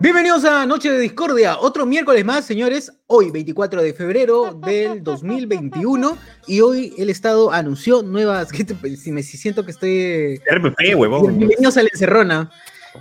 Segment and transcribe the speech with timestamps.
[0.00, 2.92] Bienvenidos a Noche de Discordia, otro miércoles más, señores.
[3.08, 8.52] Hoy, 24 de febrero del 2021, y hoy el Estado anunció nuevas.
[8.52, 10.40] ¿qué te- si me si siento que estoy.
[10.48, 11.36] RPP, huevón.
[11.38, 12.50] Bienvenidos a La Encerrona,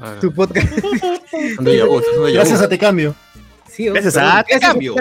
[0.02, 0.68] Ah, tu podcast.
[2.34, 3.14] Gracias a Te Cambio.
[3.70, 4.96] Sí, Gracias a Te Cambio.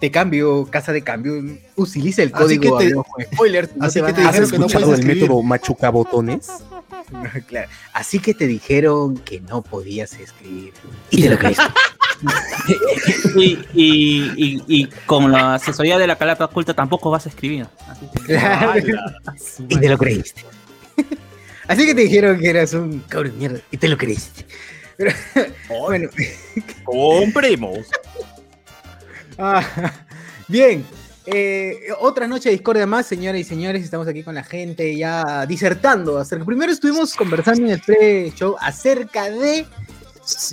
[0.00, 1.42] Te cambio, casa de cambio.
[1.76, 2.78] Utiliza el Así código.
[2.78, 5.22] que te- abajo, spoiler, no así que te dijeron que no ¿Escuchado puedes el escribir.
[5.30, 6.48] método machuca botones?
[7.46, 7.68] Claro.
[7.92, 10.72] Así que te dijeron que no podías escribir.
[11.10, 11.62] Y te lo creíste.
[13.36, 17.66] Y, y, y, y con la asesoría de la calata oculta tampoco vas a escribir.
[17.86, 18.80] Así que- Claro.
[19.68, 20.42] Y te lo creíste.
[21.68, 23.60] Así que te dijeron que eras un cabrón de mierda.
[23.70, 24.46] Y te lo creíste.
[24.96, 25.12] Pero,
[25.68, 26.08] bueno.
[26.84, 27.80] Compremos.
[29.36, 29.62] Ah,
[30.48, 30.86] bien.
[31.26, 33.82] Eh, otra noche de discordia más, señoras y señores.
[33.84, 36.18] Estamos aquí con la gente ya disertando.
[36.18, 36.44] Acerca.
[36.44, 39.66] Primero estuvimos conversando en el pre-show acerca de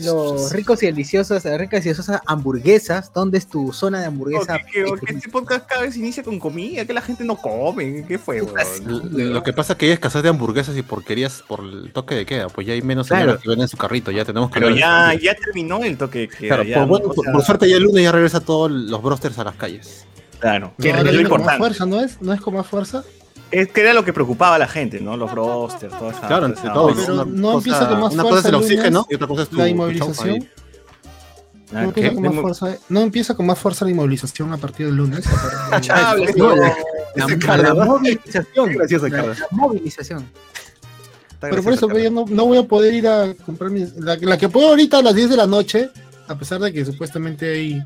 [0.03, 3.11] los ricos y deliciosos, las ricas y deliciosas hamburguesas.
[3.11, 4.59] ¿Dónde es tu zona de hamburguesa?
[4.59, 8.05] que, que- que este podcast cada vez inicia con comida, que la gente no come.
[8.07, 8.41] ¿Qué fue,
[8.85, 12.25] Lo que pasa es que hay escasez de hamburguesas y porquerías por el toque de
[12.27, 12.49] queda.
[12.49, 13.23] Pues ya hay menos Claro.
[13.23, 14.11] señoras que venden su carrito.
[14.11, 17.05] Ya tenemos que Pero ver- ya, ya terminó el toque que Claro, ya, por, bueno,
[17.07, 19.55] o por- sea, por suerte ya el lunes ya regresa todos los brosters a las
[19.55, 20.05] calles.
[20.43, 21.57] Claro, No, que ahora es lo importante.
[21.57, 22.21] fuerza, ¿no es?
[22.21, 23.03] ¿No es con más fuerza?
[23.49, 25.15] Es que era lo que preocupaba a la gente, ¿no?
[25.15, 26.27] Los brosters, toda esa.
[26.27, 26.97] Claro, entre todos.
[26.99, 29.27] Pero una no cosa- empieza con más Una cosa es el fuerza oxígeno y otra
[29.27, 30.39] cosa es tu La inmovilización.
[31.71, 34.85] No Ah, empieza, con más fuerza, no empieza con más fuerza la inmovilización a partir
[34.87, 35.25] del lunes.
[36.35, 36.55] No, no.
[36.55, 38.75] la, la movilización.
[39.11, 40.25] La, la movilización.
[41.31, 44.17] Está Pero por eso yo no, no voy a poder ir a comprar mi, la,
[44.17, 45.89] la que puedo ahorita a las 10 de la noche,
[46.27, 47.83] a pesar de que supuestamente hay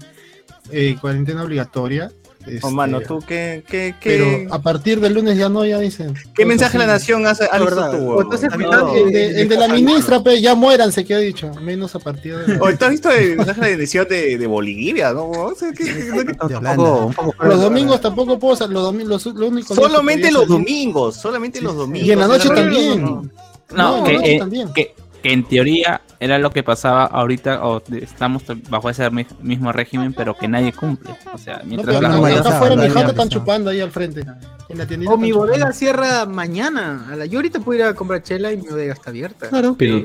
[0.72, 2.12] eh, cuarentena obligatoria.
[2.48, 2.56] Carlos.
[2.56, 5.80] este, Oh, mano, tú, ¿qué, qué, Pero qué, a partir del lunes ya no, ya
[5.80, 6.14] dicen.
[6.34, 7.26] ¿qué mensaje a la nación
[7.66, 7.92] verdad.
[7.92, 8.24] tú, O huevón?
[8.24, 11.20] entonces, ¿Has final, visto- El de, el de la ministra, pe, ya muéranse, que ha
[11.20, 11.52] dicho.
[11.62, 12.60] Menos a partir de.
[12.60, 15.14] Oye, ¿tú has visto el mensaje de decisión de, de Bolivia?
[15.14, 15.30] ¿no?
[15.30, 16.36] O sea, ¿qué- qué- Un
[16.76, 18.68] poco- un poco- Los domingos tampoco puedo.
[18.68, 22.08] Los domingos, los, lo único días que Solamente los domingos, solamente los domingos.
[22.08, 23.02] Y en la noche también.
[23.02, 23.30] no, no.
[23.76, 24.74] No, No, que, no, eh, también.
[24.74, 29.72] que, que en teoría era lo que pasaba ahorita, o estamos bajo ese mi- mismo
[29.72, 31.12] régimen, pero que nadie cumple.
[31.34, 33.28] O sea, mientras no, vayas acá afuera mi jato están está.
[33.30, 34.26] chupando ahí al frente.
[34.70, 37.08] En la tiendita O mi bodega cierra mañana.
[37.10, 39.48] A la, yo ahorita puedo ir a comprar chela y mi bodega está abierta.
[39.48, 39.76] Claro.
[39.78, 40.04] Pero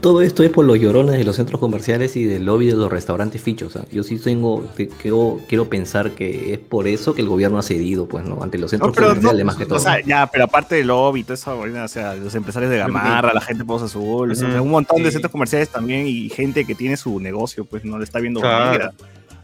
[0.00, 2.90] todo esto es por los llorones de los centros comerciales y del lobby de los
[2.90, 3.76] restaurantes fichos.
[3.76, 3.84] ¿ah?
[3.92, 7.62] Yo sí tengo, te- quiero, quiero pensar que es por eso que el gobierno ha
[7.62, 8.42] cedido, pues, ¿no?
[8.42, 9.76] Ante los centros comerciales no, más que todo.
[9.78, 13.32] o sea, ya, pero aparte del lobby esa vaina, o sea, los empresarios de Gamarra,
[13.32, 14.62] la gente de Pozo Azul, o sea, Ujú.
[14.62, 18.04] un montón de centros comerciales también y gente que tiene su negocio, pues no le
[18.04, 18.70] está viendo Claro.
[18.70, 18.92] negra.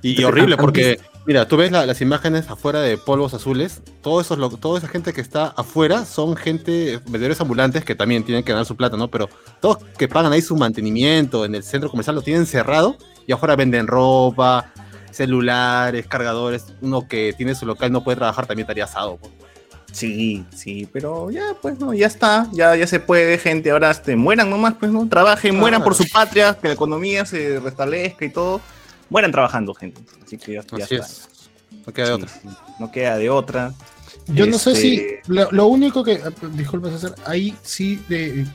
[0.03, 4.21] Y, y horrible porque, mira, tú ves la- las imágenes afuera de polvos azules, todo
[4.21, 8.23] eso, es lo- toda esa gente que está afuera son gente, vendedores ambulantes que también
[8.23, 9.09] tienen que ganar su plata, ¿no?
[9.11, 9.29] Pero
[9.61, 12.97] todos que pagan ahí su mantenimiento en el centro comercial lo tienen cerrado
[13.27, 14.73] y afuera venden ropa,
[15.11, 16.67] celulares, cargadores.
[16.81, 19.19] Uno que tiene su local no puede trabajar también estaría asado.
[19.93, 24.15] Sí, sí, pero ya, pues no, ya está, ya, ya se puede, gente, ahora este,
[24.17, 28.31] mueran nomás, pues no, trabajen, mueran por su patria, que la economía se restablezca y
[28.31, 28.61] todo,
[29.09, 30.01] mueran trabajando, gente.
[30.25, 31.07] Así que ya, ya Así está.
[31.07, 31.29] es.
[31.87, 32.65] No queda de Sí, otra.
[32.79, 33.73] no queda de otra.
[34.29, 35.33] Yo no sé Este- si.
[35.33, 36.21] Lo, lo único que.
[36.53, 37.15] Disculpa, César.
[37.27, 38.47] Ahí sí de,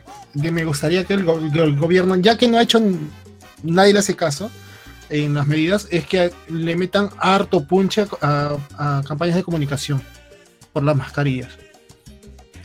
[0.41, 2.81] que me gustaría que el, go- el gobierno, ya que no ha hecho.
[3.63, 4.49] Nadie le hace caso
[5.09, 10.01] en las medidas, es que le metan harto punche a, a campañas de comunicación
[10.75, 11.57] por las mascarillas.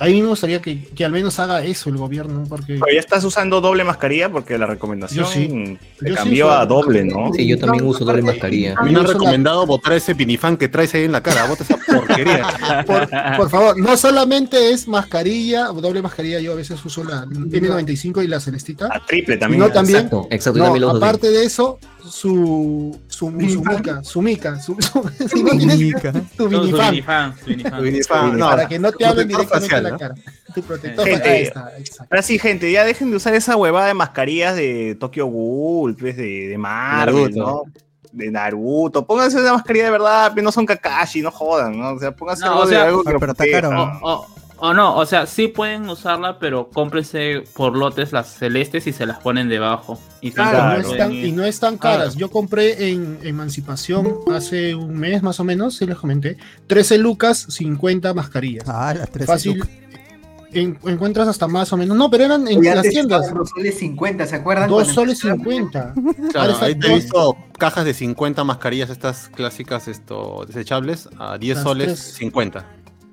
[0.01, 2.79] A mí me gustaría que, que al menos haga eso el gobierno, porque.
[2.81, 5.79] Pero ya estás usando doble mascarilla porque la recomendación sí.
[6.01, 7.05] sí cambió uso a doble.
[7.05, 7.33] ¿no?
[7.33, 8.75] Sí, yo también uso doble mascarilla.
[8.79, 11.47] A mí me han recomendado botar ese pinifán que traes ahí en la cara.
[11.47, 12.85] Bota esa porquería.
[12.85, 18.25] Por, por favor, no solamente es mascarilla, doble mascarilla, yo a veces uso la N95
[18.25, 18.89] y la celestita.
[18.91, 19.61] A triple también.
[19.61, 19.99] No, también.
[19.99, 20.59] Exacto, exacto.
[20.59, 21.05] No, también lo uso así.
[21.05, 26.13] aparte de eso, su su, su mica, su mica, su, Mica.
[26.13, 27.79] tu Todo su minifan, minifan, su minifan.
[27.79, 30.15] Tu minifan, no, para que no te hablen directamente a la cara.
[30.55, 32.07] Tu protector Gente, facial, ahí está, exacto.
[32.11, 36.17] Ahora sí, gente, ya dejen de usar esa huevada de mascarillas de Tokyo Ghoul, pues,
[36.17, 37.35] de, de Marvel.
[37.35, 37.63] ¿no?
[38.13, 39.07] De Naruto.
[39.07, 41.91] Pónganse una mascarilla de verdad, pero no son Kakashi, no jodan, ¿no?
[41.91, 43.71] O sea, pónganse No, algo o de sea, algo que pero está caro.
[44.03, 44.27] O, o-
[44.61, 49.07] o no, o sea, sí pueden usarla, pero cómprense por lotes las celestes y se
[49.07, 49.99] las ponen debajo.
[50.21, 50.83] Y Claro, Claro.
[50.83, 52.13] no están, y no están caras.
[52.15, 52.19] Ah.
[52.19, 56.37] Yo compré en Emancipación hace un mes más o menos, si les comenté,
[56.67, 58.65] 13 lucas, 50 mascarillas.
[58.69, 59.27] Ah, las tres.
[59.27, 59.65] Fácil.
[60.53, 61.97] en- encuentras hasta más o menos.
[61.97, 63.21] No, pero eran en Oye, las tiendas.
[63.23, 64.69] estaban Dos soles 50, ¿se acuerdan?
[64.69, 65.45] 2 Cuando soles empezaron?
[65.71, 65.95] 50.
[66.33, 71.55] Claro, ahí te he visto cajas de 50 mascarillas, estas clásicas esto, desechables, a 10
[71.59, 72.01] Las soles tres.
[72.17, 72.67] 50.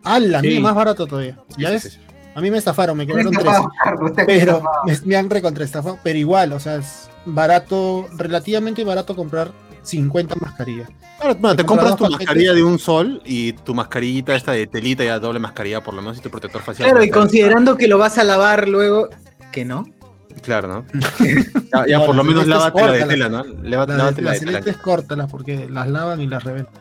[0.08, 0.48] Ah, la Sí.
[0.48, 1.38] mía más barato todavía.
[1.58, 1.84] ¿Ya Sí, ves?
[1.84, 2.00] sí, sí.
[2.36, 3.50] A mí me estafaron, me Te cobraron han 13.
[3.50, 6.00] estafado, Carlos, te han Pero me, me han recontraestafado.
[6.04, 9.52] Pero igual, o sea, es barato, relativamente barato comprar
[9.84, 10.90] 50 mascarillas.
[11.20, 15.04] Claro, bueno, te compras tu mascarilla de un sol y tu mascarillita esta de telita
[15.04, 16.90] ya doble mascarilla por lo menos y tu protector facial.
[16.90, 19.10] Claro, y considerando que lo vas a lavar luego,
[19.52, 19.86] que no.
[20.44, 20.86] Claro, ¿no?
[21.74, 23.44] ya, ya por lo menos lávate la de tela, ¿no?
[23.44, 24.36] Las, Lávate la las de tela.
[24.36, 26.76] celestes córtalas porque las lavan y las reventan.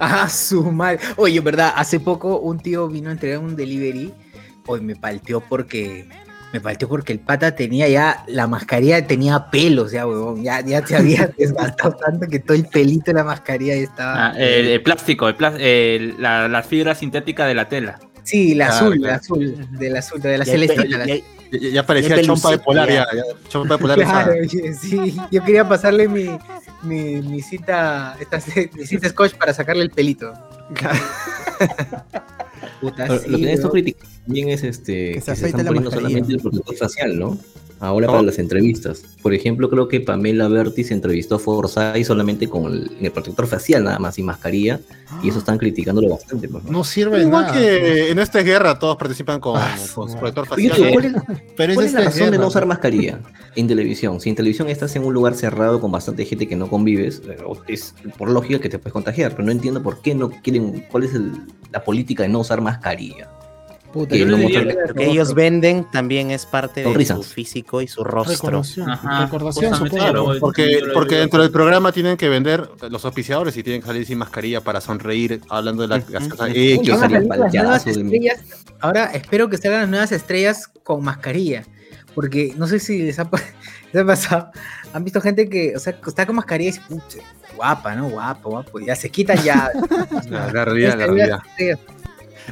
[0.00, 1.00] Ah, su madre.
[1.16, 4.12] Oye, verdad, hace poco un tío vino a entregar un delivery.
[4.66, 6.08] Hoy me palteó porque.
[6.52, 8.24] Me palteó porque el pata tenía ya.
[8.26, 10.42] La mascarilla tenía pelos, ya, huevón.
[10.42, 14.26] Ya, ya se había desgastado tanto que todo el pelito de la mascarilla ya estaba.
[14.28, 17.98] Ah, el, el plástico, el plas- el- la, la fibra sintética de la tela.
[18.22, 19.10] sí, la Claro, azul, claro.
[19.12, 19.68] la azul.
[19.78, 20.86] De la azul, de la celeste.
[20.86, 23.06] y Ya, ya parecía Bien chompa de polar ya.
[23.12, 23.16] ya.
[23.16, 24.32] ya, Chompa de polar Claro,
[24.80, 25.16] sí.
[25.30, 26.28] Yo quería pasarle mi,
[26.82, 28.38] mi, mi cita, esta,
[28.74, 30.32] mi cita scotch para sacarle el pelito.
[32.80, 33.70] Puta, Pero sí, lo que weón.
[33.70, 36.08] criticando también es este, Que se que se están la poniendo mascarilla.
[36.20, 37.38] solamente el protector facial, ¿no?
[37.80, 38.18] Ahora ¿Cómo?
[38.18, 39.02] para las entrevistas.
[39.22, 43.46] Por ejemplo, creo que Pamela Berti se entrevistó a Forsyth solamente con el, el protector
[43.46, 44.80] facial, nada más, sin mascarilla,
[45.22, 46.48] y eso están criticándolo bastante.
[46.48, 46.70] pues, ¿no?
[46.72, 47.54] No sirve de Igual nada.
[47.58, 50.92] que en esta guerra todos participan con, Ah, con su protector Oye, facial.
[50.92, 51.12] ¿cuál es,
[51.56, 52.38] Pero cuál es la razón de guerra.
[52.42, 53.20] no usar mascarilla
[53.54, 54.20] en televisión?
[54.20, 57.36] Si en televisión estás en un lugar cerrado con bastante gente que no convives, eh,
[57.68, 61.04] es por lógica que te puedes contagiar, pero no entiendo por qué no quieren, cuál
[61.04, 61.32] es el-
[61.72, 63.28] la política de no usar mascarilla.
[63.98, 67.16] Puta, que yo diría- Lo que ellos venden también es parte de Sonrisas.
[67.16, 68.32] su físico y su rostro.
[68.34, 73.62] Recordación, Ajá, recordación yo- Porque, porque dentro del programa tienen que vender los auspiciadores y
[73.62, 77.00] tienen que salir sin mascarilla para sonreír hablando de la- las cosas hechas.
[77.00, 78.40] salir las estrellas.
[78.80, 81.64] Ahora espero que salgan las nuevas estrellas con mascarilla.
[82.14, 83.28] Porque no sé si les ha,
[83.92, 84.50] les ha pasado.
[84.92, 87.18] Han visto gente que, o sea, está con mascarilla y dice, "Pucha,
[87.56, 88.08] guapa, ¿no?
[88.08, 88.80] Guapo, guapo.
[88.80, 89.70] Ya se quitan ya.
[90.30, 91.38] La, realidad, la realidad.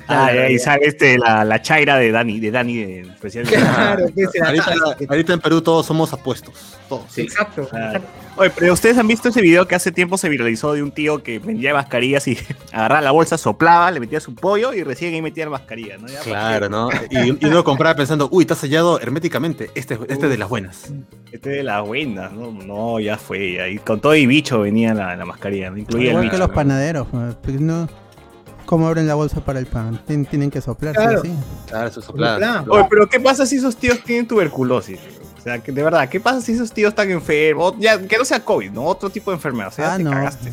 [0.09, 0.59] Ah, ya.
[0.59, 3.45] sale este, la, la chaira de Dani, de Dani, de especial.
[3.47, 4.75] Claro, que se la- Ahorita,
[5.09, 6.77] ahorita en Perú todos somos apuestos.
[6.89, 7.17] Todos.
[7.19, 7.67] Exacto.
[7.69, 8.01] Claro.
[8.37, 11.23] Oye, pero ustedes han visto ese video que hace tiempo se viralizó de un tío
[11.23, 12.37] que vendía mascarillas y
[12.73, 16.07] agarraba la bolsa, soplaba, le metía su pollo y recién ahí metía la mascarilla, ¿no?
[16.07, 16.91] Ya, Claro, ¿no?
[17.11, 19.71] Y, y uno compraba pensando, uy, está sellado herméticamente.
[19.75, 20.93] Este, es- este es de las buenas.
[21.33, 22.53] Este de las buenas, ¿no?
[22.53, 23.71] No, ya fue.
[23.73, 25.79] Y con todo y bicho venía la, la mascarilla, ¿no?
[25.79, 26.33] Incluía el Igual bicho.
[26.33, 26.55] que los ¿no?
[26.55, 27.07] panaderos.
[27.43, 27.89] pues, no-
[28.67, 30.01] ¿Cómo abren la bolsa para el pan?
[30.07, 31.23] Tien- Tienen que soplar, sí, Claro.
[31.23, 31.33] sí.
[31.69, 32.65] Claro, eso Soplada.
[32.69, 34.99] Oye, pero ¿qué pasa si esos tíos tienen tuberculosis?
[35.39, 37.75] O sea, que de verdad, ¿qué pasa si esos tíos están enfermos?
[37.79, 38.85] Ya, que no sea COVID, ¿no?
[38.85, 39.69] Otro tipo de enfermedad.
[39.69, 40.11] O sea, ya Ah, te no.
[40.11, 40.53] cagaste.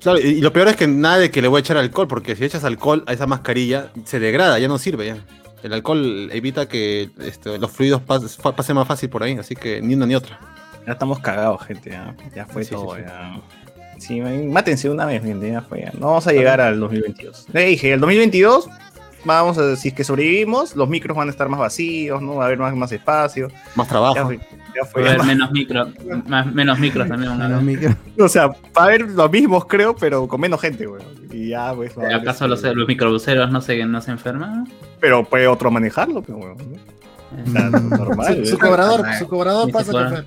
[0.00, 2.06] Claro, y, y lo peor es que nada de que le voy a echar alcohol,
[2.08, 5.16] porque si echas alcohol a esa mascarilla, se degrada, ya no sirve ya.
[5.64, 9.54] El alcohol evita que este, los fluidos pas- fa- pasen más fácil por ahí, así
[9.56, 10.38] que ni una ni otra.
[10.86, 11.90] Ya estamos cagados, gente.
[11.90, 12.96] Ya, ya fue Sí, sí, todo.
[12.96, 13.02] sí.
[13.06, 13.40] ya.
[14.02, 15.50] Sí, mátense una vez, gente.
[15.50, 15.80] Ya fue.
[15.82, 15.92] ya.
[15.98, 17.46] No vamos a llegar al 2022.
[17.52, 18.68] Le dije, el 2022,
[19.24, 22.34] vamos a si es que sobrevivimos, los micros van a estar más vacíos, ¿no?
[22.36, 23.48] Va a haber más, más espacio.
[23.76, 24.24] Más Ya trabajo.
[24.26, 24.38] fue.
[24.38, 25.88] Ya Va a haber menos micros,
[26.52, 27.38] menos micros también.
[27.38, 31.02] Los micro- O sea, va a haber los mismos, creo, pero con menos gente, güey.
[31.30, 31.96] Y ya, pues.
[31.96, 34.68] va ¿Acaso los, este, los microbuseros no se, no se enferman?
[35.00, 36.54] Pero puede otro manejarlo, pero, güey.
[37.46, 38.44] Normal.
[38.44, 40.24] Su, su cobrador, su cobrador pasa a.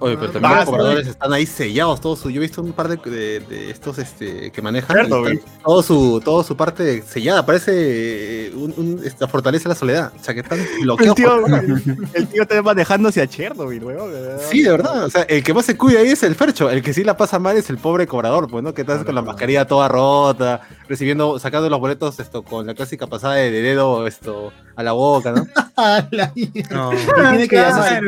[0.00, 2.18] Oye, pero también los cobradores están ahí sellados todos.
[2.18, 4.96] Su, yo he visto un par de, de- de estos este, que manejan.
[4.96, 7.44] y Cierto, están todo su, todo su parte sellada.
[7.46, 7.72] Parece
[8.46, 10.12] eh, un, un- esta fortaleza de la soledad.
[10.18, 11.14] O sea, que están El bloqueados.
[11.16, 11.50] tío, por-
[12.14, 13.96] el tío está manejando hacia Chernobyl, güey.
[14.50, 15.04] Sí, de verdad.
[15.04, 16.70] O sea, el que más se cuida ahí es el Fercho.
[16.70, 18.74] El que sí la pasa mal es el pobre cobrador, pues, ¿no?
[18.74, 23.06] Que estás con la mascarilla toda rota, recibiendo, sacando los boletos esto con la clásica
[23.06, 25.46] pasada de dedo esto a la boca, ¿no?
[26.34, 28.02] Tiene que llamar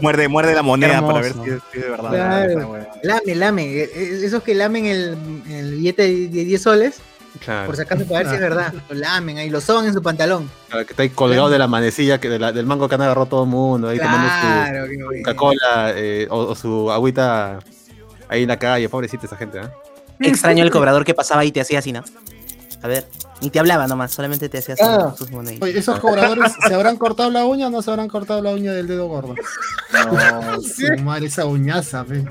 [0.00, 1.12] Muerde, muerde la moneda Hermoso.
[1.12, 2.10] para ver si es, si es de verdad.
[2.10, 2.78] Claro.
[3.02, 3.64] Lame, lame.
[3.64, 5.16] Eh, eh, Esos que lamen el,
[5.50, 6.96] el billete de 10 soles,
[7.44, 7.66] Claro.
[7.66, 8.72] por si acaso para ver si es verdad.
[8.88, 10.50] Lo lamen ahí, lo soban en su pantalón.
[10.68, 13.02] Claro, que está ahí colgado de la manecilla, que de la- del mango que han
[13.02, 15.22] agarrado todo el mundo, ahí tomando su.
[15.24, 17.58] Coca-Cola eh, o, o su agüita
[18.28, 18.88] ahí en la calle.
[18.88, 19.62] Pobrecita esa gente, ¿eh?
[20.20, 22.04] extraño el cobrador que pasaba y te hacía así, ¿no?
[22.82, 23.06] A ver,
[23.42, 25.14] ni te hablaba nomás, solamente te hacía así Ah.
[25.18, 25.60] sus monedas.
[25.60, 28.72] Oye, ¿esos cobradores se habrán cortado la uña o no se habrán cortado la uña
[28.72, 29.34] del dedo gordo?
[29.92, 32.24] No, Su madre, esa uñaza, fe.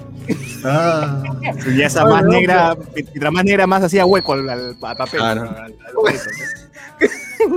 [0.64, 1.22] Ah.
[1.68, 4.96] y esa Oye, más no, negra, mientras más negra, más hacía hueco al, al- al
[4.98, 5.20] papel.
[5.20, 5.56] Claro.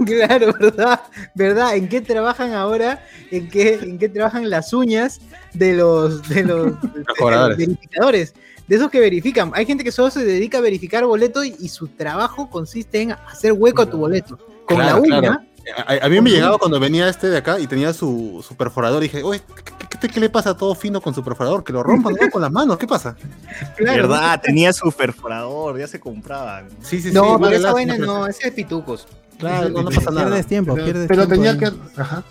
[0.06, 1.00] Claro, ¿verdad?
[1.34, 1.76] ¿Verdad?
[1.76, 3.04] ¿En qué trabajan ahora?
[3.30, 5.20] ¿En qué, en qué trabajan las uñas
[5.52, 7.58] de los, de los, de los cobradores.
[7.58, 8.32] verificadores?
[8.32, 9.50] De esos que verifican.
[9.54, 13.12] Hay gente que solo se dedica a verificar boletos y, y su trabajo consiste en
[13.12, 14.38] hacer hueco a tu boleto.
[14.66, 15.20] Con Claro, la uña.
[15.20, 15.40] claro.
[15.86, 19.02] A, a mí me llegaba cuando venía este de acá y tenía su, su perforador
[19.02, 19.40] y dije, oye,
[19.88, 21.64] ¿qué, qué- qué le pasa a todo fino con su perforador?
[21.64, 22.30] Que lo rompan ¿no?
[22.30, 23.16] con las manos, ¿qué pasa?
[23.76, 24.02] claro.
[24.08, 26.64] verdad, tenía su perforador, ya se compraba.
[26.82, 27.12] Sí, sí, sí.
[27.14, 29.06] No, pero esa vaina no, ese es pitucos.
[29.38, 30.26] Claro, no, no pasa nada.
[30.26, 31.58] Pierdes tiempo, Pero, pierdes pero tiempo tenía ahí.
[31.58, 32.00] que.
[32.00, 32.22] Ajá.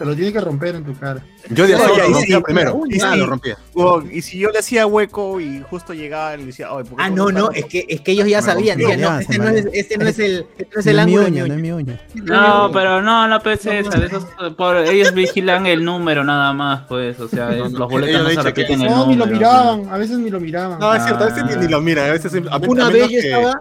[0.00, 1.20] Te lo tiene que romper en tu cara.
[1.50, 2.80] Yo de No, ya, lo rompía sí, primero.
[2.88, 3.18] y Ah, sí.
[3.18, 3.58] lo rompía.
[4.10, 7.04] Y si yo le hacía hueco y justo llegaba y le decía, "Ay, ¿por qué
[7.04, 8.78] Ah, no, no, es que, es que ellos ya Me sabían.
[8.80, 8.88] rompió.
[8.96, 10.96] decían, no, este se no es, este no es el, este no es No el
[10.96, 12.00] mi ángulo uña, de no es mi uña.
[12.14, 12.30] mi uña.
[12.40, 14.24] No, pero no, la PC esos,
[14.56, 18.30] por, ellos vigilan el número nada más, pues, o sea, No, no, los boletos no
[18.30, 19.26] se repiten el No, ni número.
[19.26, 20.78] lo miraban, a veces ni lo miraban.
[20.80, 22.06] No, es cierto, a veces ni, ni lo mira.
[22.06, 22.32] A veces,
[22.66, 23.60] Una vez yo que- estaba,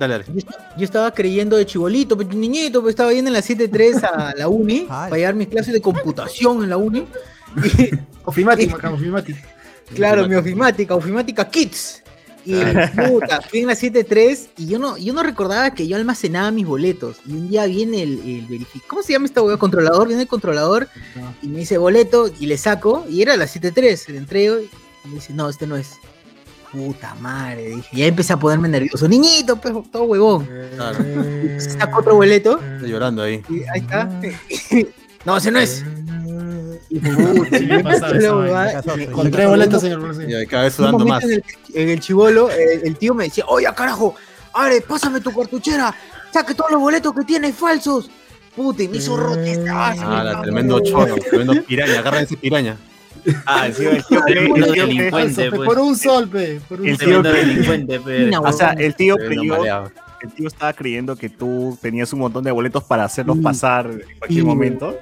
[0.00, 0.24] Dale, dale.
[0.26, 4.02] yo, esta- yo estaba creyendo de chibolito, pe- niñito, pues estaba yendo en la 7.3
[4.02, 7.06] a la uni, para llevar mis clases de computación en la uni.
[7.78, 7.90] Y,
[8.24, 9.38] Ofimática, ofimática.
[9.94, 12.02] claro, mi ofimática, ofimática Kids.
[12.44, 12.54] Y
[13.08, 16.64] puta, fui en la 7.3 y yo no, yo no recordaba que yo almacenaba mis
[16.66, 17.18] boletos.
[17.26, 19.58] Y un día viene el, el verific- ¿Cómo se llama esta hueá?
[19.58, 20.06] Controlador.
[20.08, 20.88] Viene el controlador
[21.42, 23.04] y me dice boleto y le saco.
[23.10, 24.70] Y era la 7.3, le entrego y
[25.08, 25.90] me dice, no, este no es.
[26.72, 27.88] Puta madre, dije.
[27.92, 29.08] Y ahí empecé a ponerme nervioso.
[29.08, 30.48] Niñito, pues, todo huevón.
[30.76, 30.98] Claro.
[31.58, 33.42] Saco otro boleto Está llorando ahí.
[33.48, 34.08] y ahí está.
[35.24, 35.84] no, ese no es.
[39.12, 41.22] Con tres boletos, señor Y cada vez sudando más.
[41.24, 44.14] En el, en el chivolo, el, el tío me decía, oye, carajo,
[44.52, 45.94] Are, pásame tu cartuchera,
[46.32, 48.10] saque todos los boletos que tienes falsos.
[48.56, 52.00] Puta, y me hizo rote esta vaina, Ah, la tremendo choro, tremendo piraña.
[52.00, 52.76] Agarra ese piraña.
[53.46, 53.90] Ah, el tío
[54.74, 55.66] delincuente, pues.
[55.68, 56.60] Por un sol, pe.
[56.68, 57.22] Por un El sol.
[57.22, 58.30] delincuente, pe.
[58.36, 59.64] O sea, el tío creyó,
[60.22, 63.42] el tío estaba creyendo que tú tenías un montón de boletos para hacerlos Sí.
[63.42, 64.98] pasar en cualquier momento.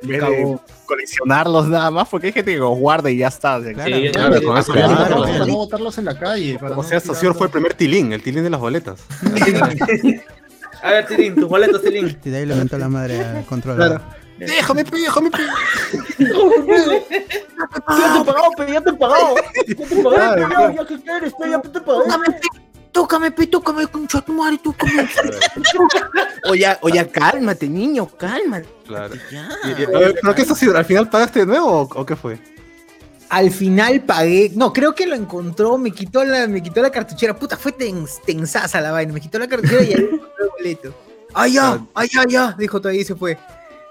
[0.00, 3.56] En vez de coleccionarlos nada más, porque hay gente que los guarda y ya está.
[3.56, 3.96] o sea, Claro.
[3.96, 6.56] Sí, Claro, con eso Claro, para no- no botarlos en la calle.
[6.58, 9.00] para O no sea, tirar Socio fue el primer tilín, el tilín de las boletas.
[10.82, 12.16] A ver, Tilín, tus boletos, Tilín.
[12.24, 14.00] Y de ahí le la madre al controlador.
[14.38, 15.42] Déjame, pe, déjame, pe.
[16.18, 16.26] Ya
[16.98, 19.34] te he pagado, pe, ya te he pagado.
[19.36, 22.04] Ya te he pagado, ya, que quieres, pe, ya te he pagado.
[22.04, 22.48] Tócame, pe,
[22.92, 25.08] tócame, pe, tócame, concha tu madre, tócame.
[26.48, 28.68] Oye, oye, cálmate, niño, cálmate.
[28.86, 29.14] Claro.
[29.30, 29.48] Ya.
[29.62, 30.66] ¿Pero qué es así?
[30.68, 32.38] ¿Al final pagaste de nuevo o, qué fue?
[33.28, 37.36] Al final pagué, no, creo que lo encontró, me quitó la, me quitó la cartuchera,
[37.36, 40.94] puta, fue tens, tensaza la vaina, me quitó la cartuchera y ahí encontró el boleto.
[41.34, 41.78] ¡Ay, ya!
[41.94, 42.56] ¡Ay, ya, ya!
[42.58, 43.36] Dijo todavía y se fue.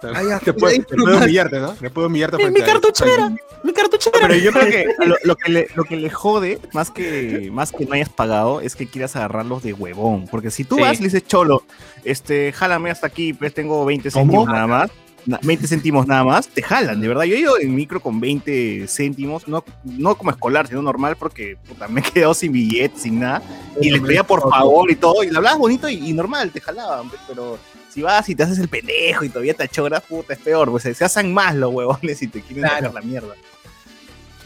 [0.04, 1.24] Ah, ya, Después, ahí después de nomás.
[1.24, 1.68] humillarte, ¿no?
[1.74, 3.30] Después de humillarte frente mi a- cartuchera,
[3.64, 4.18] mi cartuchera.
[4.22, 7.72] Pero yo creo que lo, lo que le, lo que le jode, más que, más
[7.72, 10.28] que no hayas pagado, es que quieras agarrarlos de huevón.
[10.28, 10.82] Porque si tú Sí.
[10.82, 11.64] vas y le dices, cholo,
[12.04, 14.24] este, jálame hasta aquí, pues tengo 20 ¿Cómo?
[14.26, 14.92] céntimos nada más.
[15.26, 17.24] na- 20 céntimos nada más, te jalan, de verdad.
[17.26, 21.58] Yo he ido en micro con 20 céntimos, no, no como escolar, sino normal, porque
[21.68, 23.42] puta, me he quedado sin billete, sin nada.
[23.82, 26.62] Y les pedía por favor y todo, y le hablabas bonito y, y normal, te
[26.62, 27.10] jalaban.
[27.10, 27.58] pues, Pero
[27.98, 30.70] si vas y te haces el pendejo y todavía te achoras, puta, es peor.
[30.70, 32.76] Pues se hacen más los huevones y te quieren Claro.
[32.76, 33.34] sacar la mierda.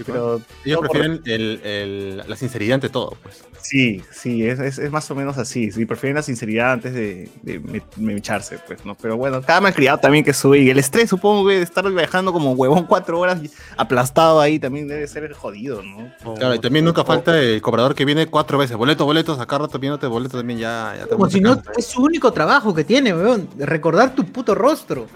[0.05, 3.43] Sí, Pero Ellos por- prefieren el, el- la sinceridad ante todo, pues.
[3.61, 5.71] Sí, sí, es, es, es más o menos así.
[5.71, 8.95] Sí, prefieren la sinceridad antes de, de me- me echarse, pues, ¿no?
[8.95, 10.59] Pero bueno, cada malcriado también que sube.
[10.59, 13.39] Y el estrés, supongo, güey, de estar viajando como huevón cuatro horas
[13.77, 16.11] aplastado ahí también debe ser jodido, ¿no?
[16.37, 18.75] Claro, y también nunca falta el cobrador que viene cuatro veces.
[18.77, 20.95] Boletos, boletos, acá rato viéndote boletos también ya.
[20.97, 24.55] ya te Como si no es su único trabajo que tiene, weón, recordar tu puto
[24.55, 25.07] rostro.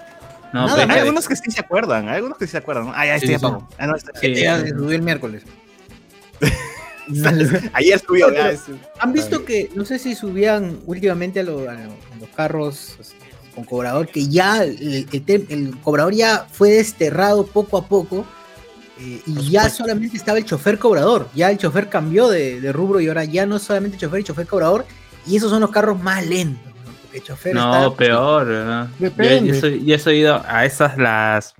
[0.55, 2.91] No, Nada pero- Hay algunos que sí se acuerdan, hay algunos que sí se acuerdan.
[2.95, 3.43] Ah, ya, este Sí, ya sí.
[3.43, 3.67] pagó.
[3.77, 4.35] Ah, no, este- Sí.
[4.41, 5.43] Ya el miércoles.
[7.73, 8.61] Ayer subió, es-
[8.99, 12.97] ¿Han visto que, no sé si subían últimamente a, lo- a lo- a los carros
[12.99, 13.13] así,
[13.53, 18.25] con cobrador, que ya el, el cobrador ya fue desterrado poco a poco
[18.99, 22.99] eh, y ya solamente estaba el chofer cobrador, ya el chofer cambió de, de rubro
[22.99, 24.85] y ahora ya no es solamente chofer y chofer cobrador
[25.27, 26.73] y esos son los carros más lentos,
[27.21, 27.97] chofer No, está...
[27.97, 28.45] peor.
[28.47, 28.85] ¿no?
[28.85, 29.53] Yo, Depende.
[29.53, 31.53] yo soy, yo he ido a esas las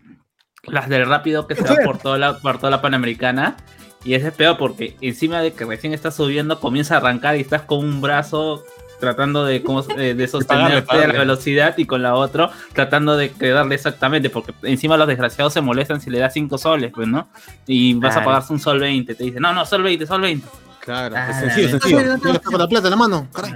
[0.64, 3.56] las del rápido que se va por toda la por toda la panamericana
[4.04, 7.42] y ese es peor porque encima de que recién estás subiendo comienza a arrancar y
[7.42, 8.64] estás con un brazo
[9.00, 13.30] tratando de cómo, eh, de sostenerte a la velocidad y con la otra tratando de
[13.32, 17.28] quedarle exactamente porque encima los desgraciados se molestan si le das 5 soles pues no
[17.68, 20.48] y vas a pagarse un sol 20 te dicen no no sol 20 sol 20
[20.80, 21.98] Claro, Ah, es sencillo, la- sencillo.
[22.00, 23.28] Ah, les pongo la plata en la mano.
[23.34, 23.54] caray.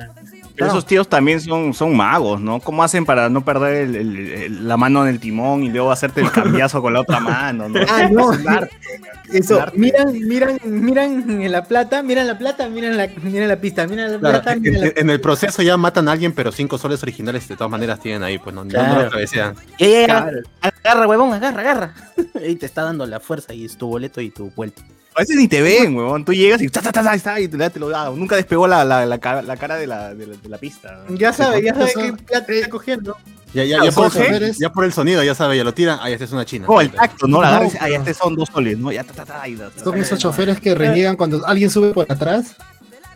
[0.59, 2.59] Pero esos tíos también son, son magos, ¿no?
[2.59, 5.91] ¿Cómo hacen para no perder el- el- el- la mano en el timón y luego
[5.91, 7.19] hacerte el cambiazo con la otra
[7.53, 7.79] mano, ¿no?
[7.89, 8.77] Ah, no, Es un arte.
[9.33, 13.87] eso, miran, miran, miran en la plata, miran la plata, miran la, miran la pista,
[13.87, 17.01] miran la Claro, plata, en, la el proceso ya matan a alguien, pero cinco soles
[17.03, 19.55] originales de todas maneras tienen ahí, pues no, no- lo cabecean.
[19.77, 20.05] Ya, ya, ya.
[20.05, 20.37] Claro.
[20.61, 21.93] Agarra, huevón, agarra, agarra.
[22.47, 24.81] Y te está dando la fuerza y es tu boleto y tu vuelta.
[25.19, 26.23] A veces ni te ven, huevón.
[26.23, 28.09] Tú llegas y ta, ta, ta, ta, ahí está, y te, te lo da.
[28.09, 31.01] Nunca despegó la, la, la, cara, la cara de la, de la, de la pista.
[31.09, 33.17] Ya sabe, ya sabe qué plata está cogiendo.
[33.53, 34.11] Ya, ya, ya, por,
[34.57, 35.99] ya por el sonido, ya sabe, ya lo tiran.
[36.01, 36.65] Ahí esta es una china.
[36.69, 37.41] Oh, el tacto, ¿no?
[37.41, 38.91] La No, ah, ya este son dos soles, ¿no?
[38.93, 42.09] Ya, ta, ta, ta, y da- Son esos choferes que reniegan cuando alguien sube por
[42.09, 42.55] atrás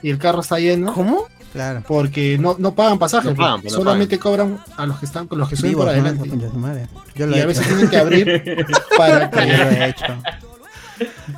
[0.01, 0.91] y el carro está lleno.
[0.93, 1.27] ¿Cómo?
[1.53, 1.83] Claro.
[1.87, 5.37] Porque no, no pagan pasajes, No pagan, no solamente cobran a los que están con
[5.37, 5.91] los que suben por ¿no?
[5.91, 6.29] adelante.
[7.15, 7.75] Yo lo Y he a veces hecho.
[7.75, 8.65] tienen que abrir
[8.97, 10.03] para que, Yo lo he hecho.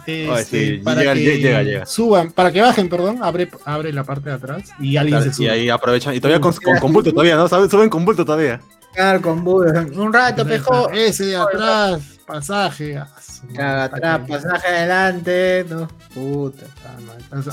[0.07, 1.85] Este, Oye, sí, para llega- que llega, llega.
[1.85, 5.29] suban, para que bajen, perdón, abre, abre la parte de atrás y alguien Claro, se
[5.43, 5.51] y sube.
[5.51, 6.13] ahí aprovechan.
[6.15, 7.47] Y todavía con, con, con bulto todavía, ¿no?
[7.47, 8.61] Suben con bulto todavía.
[8.93, 9.45] Claro, con.
[9.47, 10.89] Un rato, pejo.
[10.91, 12.97] Ese de atrás, pasaje.
[12.97, 13.07] ah,
[13.53, 13.63] madre,
[13.97, 15.65] Atrás, pasaje adelante.
[15.69, 16.65] No, puta.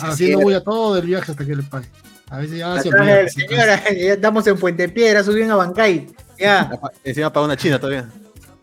[0.03, 1.87] Haciendo bulla todo el viaje hasta que le pague.
[2.31, 3.29] A veces ya se olvida.
[3.29, 6.07] Señora, ya estamos en Puente Piedra, subieron a Bancay.
[6.39, 6.71] Ya.
[7.05, 8.09] Encima para una china todavía.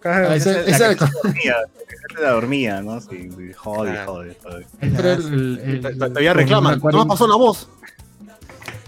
[0.03, 1.55] Ah, La ese- que se dormía,
[2.15, 3.01] se la dormía, ¿no?
[3.01, 4.05] Sí, sí, jode, Ah.
[4.05, 4.65] jode, jode.
[4.79, 6.79] Pero el- el- el- Todavía reclaman.
[6.83, 7.67] la No me pasó la voz.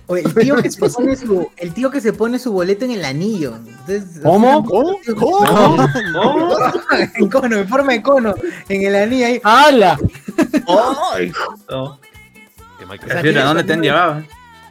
[0.07, 2.91] Oye, el tío, que se pone su, el tío que se pone su boleto en
[2.91, 3.55] el anillo.
[3.55, 4.63] Entonces, ¿Cómo?
[4.65, 4.99] ¿Cómo?
[5.17, 5.77] ¿Cómo?
[7.15, 8.35] en cono, en forma de cono.
[8.67, 9.41] En el anillo ahí.
[9.43, 9.97] ¡Hala!
[11.13, 11.31] ¡Ay!
[11.69, 11.99] No.
[12.99, 14.23] Prefiero, ¿A dónde te han llevado?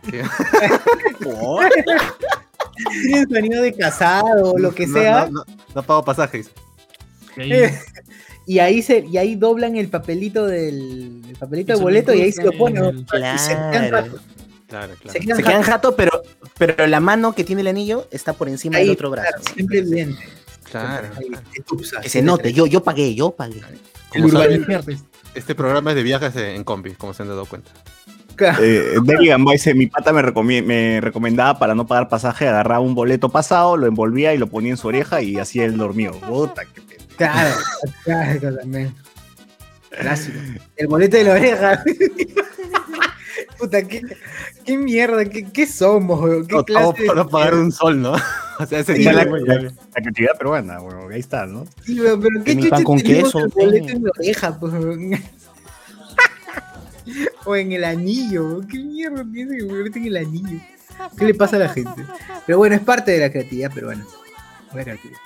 [3.06, 5.24] Tiene sonido de casado o lo que No, sea.
[5.26, 6.50] No, no, no pago pasajes.
[7.36, 7.72] Eh,
[8.46, 12.32] y ahí se y ahí doblan el papelito del el papelito de boleto y ahí
[12.32, 13.00] se lo ponen.
[13.00, 13.90] Y se quedan Claro.
[13.90, 14.18] rato,
[14.68, 15.12] Claro, claro.
[15.12, 15.70] se quedan Se quedan rato.
[15.72, 16.22] jato, pero,
[16.58, 19.28] pero la mano que tiene el anillo está por encima Ahí, del otro brazo.
[19.32, 20.22] claro, siempre evidente.
[20.70, 21.08] Claro.
[22.02, 23.60] Que se note, yo, yo pagué, yo pagué.
[24.14, 24.64] El saben,
[25.34, 27.70] este programa es de viajes en combi, como se han dado cuenta.
[28.40, 28.64] Claro.
[28.64, 28.94] Eh,
[29.26, 33.86] Gamboa dice, mi pata me, recomendaba para no pagar pasaje, agarraba un boleto pasado, lo
[33.86, 36.12] envolvía y lo ponía en su oreja y así él dormió.
[36.12, 36.80] Puta, qué.
[37.18, 37.54] Claro,
[38.02, 38.94] claro, también.
[39.90, 40.38] Clásico.
[40.76, 41.84] El boleto de la oreja.
[43.58, 44.00] Puta, qué,
[44.64, 46.46] qué mierda, qué, qué somos, weón?
[46.46, 48.14] ¿Qué No, todo clase de- para pagar un sol, ¿no?
[48.58, 51.66] O sea, Sí, día la, la- la creatividad peruana, bueno, ahí está, ¿no?
[51.84, 54.72] Sí, weón, pero qué chucha pan con tenemos queso, el boleto en la oreja, pues,
[54.72, 55.12] weón?
[57.44, 58.60] O en el anillo.
[58.70, 60.60] ¿qué mierda tiene el boleto en el anillo?
[61.16, 62.04] ¿Qué le pasa a la gente?
[62.46, 64.06] Pero bueno, es parte de la creatividad peruana.
[64.74, 65.18] La creatividad.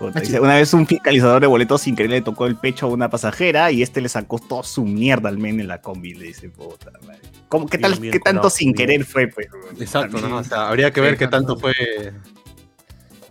[0.00, 3.70] Una vez un fiscalizador de boletos sin querer le tocó el pecho a una pasajera
[3.70, 6.14] y este le sacó toda su mierda al men en la combi.
[6.14, 7.20] Le dice, puta madre.
[7.48, 8.76] ¿Cómo, qué, tal, bien ¿Qué tanto sin bien.
[8.76, 9.28] querer fue?
[9.28, 9.46] Pues,
[9.78, 10.38] Exacto, ¿no?
[10.38, 11.72] O sea, habría que ver qué tanto fue.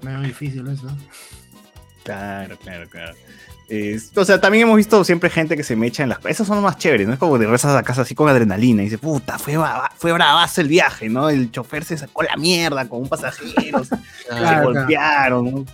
[0.01, 0.87] Medio difícil eso.
[2.03, 3.13] Claro, claro, claro.
[3.69, 6.31] Es- o sea, también hemos visto siempre gente que se me echa en las cosas.
[6.31, 7.13] Esos son más chéveres, ¿no?
[7.13, 10.11] Es como de regresas a casa así con adrenalina y dice, puta, fue, brava- fue
[10.11, 11.29] bravazo el viaje, ¿no?
[11.29, 15.65] El chofer se sacó la mierda con un pasajero, se, se Claro, golpearon, ¿no?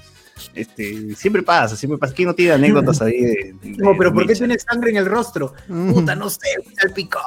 [0.56, 2.14] Este, siempre pasa, siempre pasa.
[2.14, 4.40] ¿Quién no tiene anécdotas ahí de, de- No, pero de ¿por qué mecha?
[4.46, 5.54] tienes sangre en el rostro?
[5.68, 6.40] Puta, no sé,
[6.80, 7.20] salpicó.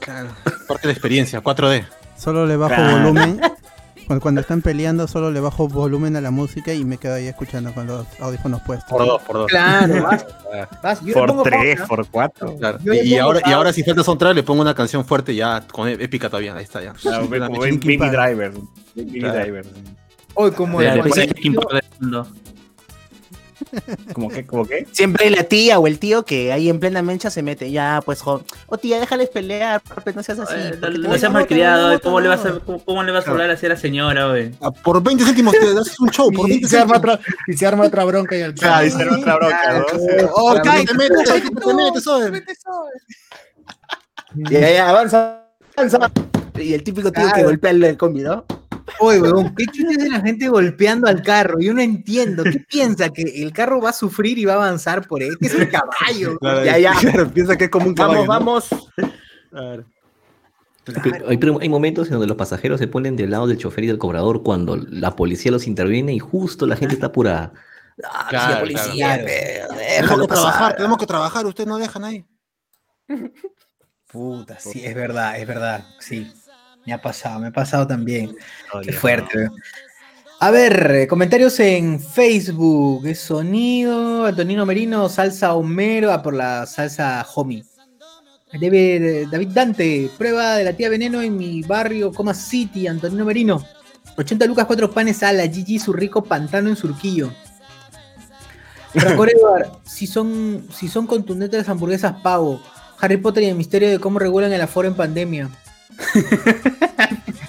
[0.00, 0.30] Claro.
[0.66, 1.86] Parte de la experiencia, 4D.
[2.18, 2.98] Solo le bajo Claro.
[2.98, 3.40] volumen.
[4.10, 7.28] Cuando, cuando están peleando, solo le bajo volumen a la música y me quedo ahí
[7.28, 8.90] escuchando con los audífonos puestos.
[8.90, 9.46] Por dos, por dos.
[9.46, 10.26] Claro, vas,
[10.82, 11.04] vas.
[11.04, 11.86] Yo Por pongo tres, pausa.
[11.86, 12.56] por cuatro.
[12.56, 12.78] Claro.
[12.92, 16.28] Y, ahora, y ahora si falta soundtrack le pongo una canción fuerte ya con épica
[16.28, 16.56] todavía.
[16.56, 16.92] Ahí está ya.
[16.94, 17.76] Claro, como Baby.
[17.98, 18.52] Driver.
[18.96, 19.38] Baby Claro.
[19.38, 19.66] Driver.
[20.34, 20.88] Hoy como de.
[24.14, 24.44] ¿Cómo qué?
[24.46, 24.86] ¿Cómo qué?
[24.92, 28.20] Siempre la tía o el tío que ahí en plena mencha se mete, ya pues,
[28.22, 30.54] jo, oh tía, déjales pelear, pues, no seas así.
[30.56, 32.50] Eh, porque No seas malcriado, ¿cómo le vas no".
[32.56, 34.52] a, cómo, cómo le vas a hablar así a la señora, güey?
[34.60, 36.30] Ah, Por 20 céntimos te haces un show.
[36.32, 37.18] Por Y 20 se, arma céntimos.
[37.18, 39.84] otra, y se arma otra bronca y al Claro, y se arma otra bronca, ¿no?
[40.34, 42.58] Oh, cállate, te metes, te metes.
[44.50, 45.44] Y avanza,
[45.76, 46.10] avanza.
[46.56, 48.44] Y el típico tío que golpea el, el combi, ¿no?
[48.98, 51.58] Oye, weón, ¿qué chucha es de la gente golpeando al carro?
[51.60, 52.44] Yo no entiendo.
[52.44, 53.08] ¿Qué piensa?
[53.10, 55.36] ¿Que el carro va a sufrir y va a avanzar por él?
[55.40, 56.38] ¿Qué es el caballo?
[56.38, 56.94] Claro, Ya, ya.
[56.94, 58.26] Claro, piensa que es como un caballo.
[58.26, 58.78] Vamos, ¿no?
[59.00, 59.14] vamos.
[59.50, 59.84] Claro.
[61.28, 63.98] Hay, hay momentos en donde los pasajeros se ponen del lado del chofer y del
[63.98, 67.52] cobrador cuando la policía los interviene y justo la gente está pura.
[68.02, 69.74] Ah, Claro, sí, la policía, claro.
[69.78, 71.46] déjalo que trabajar, tenemos que trabajar.
[71.46, 72.24] Ustedes no dejan ahí.
[74.10, 75.84] Puta, sí, es verdad, es verdad.
[76.00, 76.32] Sí,
[76.86, 78.34] me ha pasado, me ha pasado también.
[78.72, 79.48] Oh, Qué fuerte.
[80.42, 83.04] A ver, eh, comentarios en Facebook.
[83.04, 84.24] ¿Qué sonido?
[84.24, 87.64] Antonino Merino, salsa Homero, ah, por la salsa Homie.
[88.52, 93.64] David, David Dante, prueba de la tía Veneno en mi barrio, Coma City, Antonino Merino.
[94.16, 97.30] 80 lucas, 4 panes a la Gigi, su rico pantano en Surquillo.
[98.94, 102.60] Edward, si son, si son contundentes las hamburguesas, pago.
[102.98, 105.48] Harry Potter y el misterio de cómo regulan el aforo en pandemia.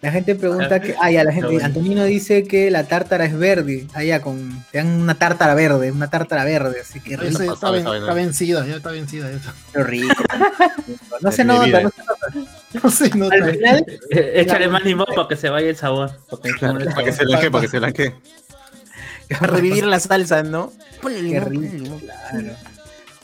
[0.00, 0.94] La gente pregunta que.
[1.00, 1.60] Ah, ya, la gente.
[1.60, 3.88] Antonino dice que la tártara es verde.
[3.94, 4.64] Ah, ya, con.
[4.70, 7.42] Te dan una tártara verde, una tártara verde, así que rico.
[7.42, 9.28] Está, ven- está vencida, ya está vencida.
[9.28, 9.54] Ya está.
[9.72, 10.14] pero rico.
[11.20, 12.48] No se nota, no se nota.
[12.84, 16.12] No sé, no Al final, Eh, Échale más limón para que se vaya el sabor.
[16.30, 16.42] Para
[17.04, 18.14] que se lanque, para que se lanque.
[19.40, 20.72] Para revivir la salsa, ¿no?
[21.02, 21.62] Ponle qué limón, rico.
[21.62, 22.00] ponle limón.
[22.30, 22.56] Claro.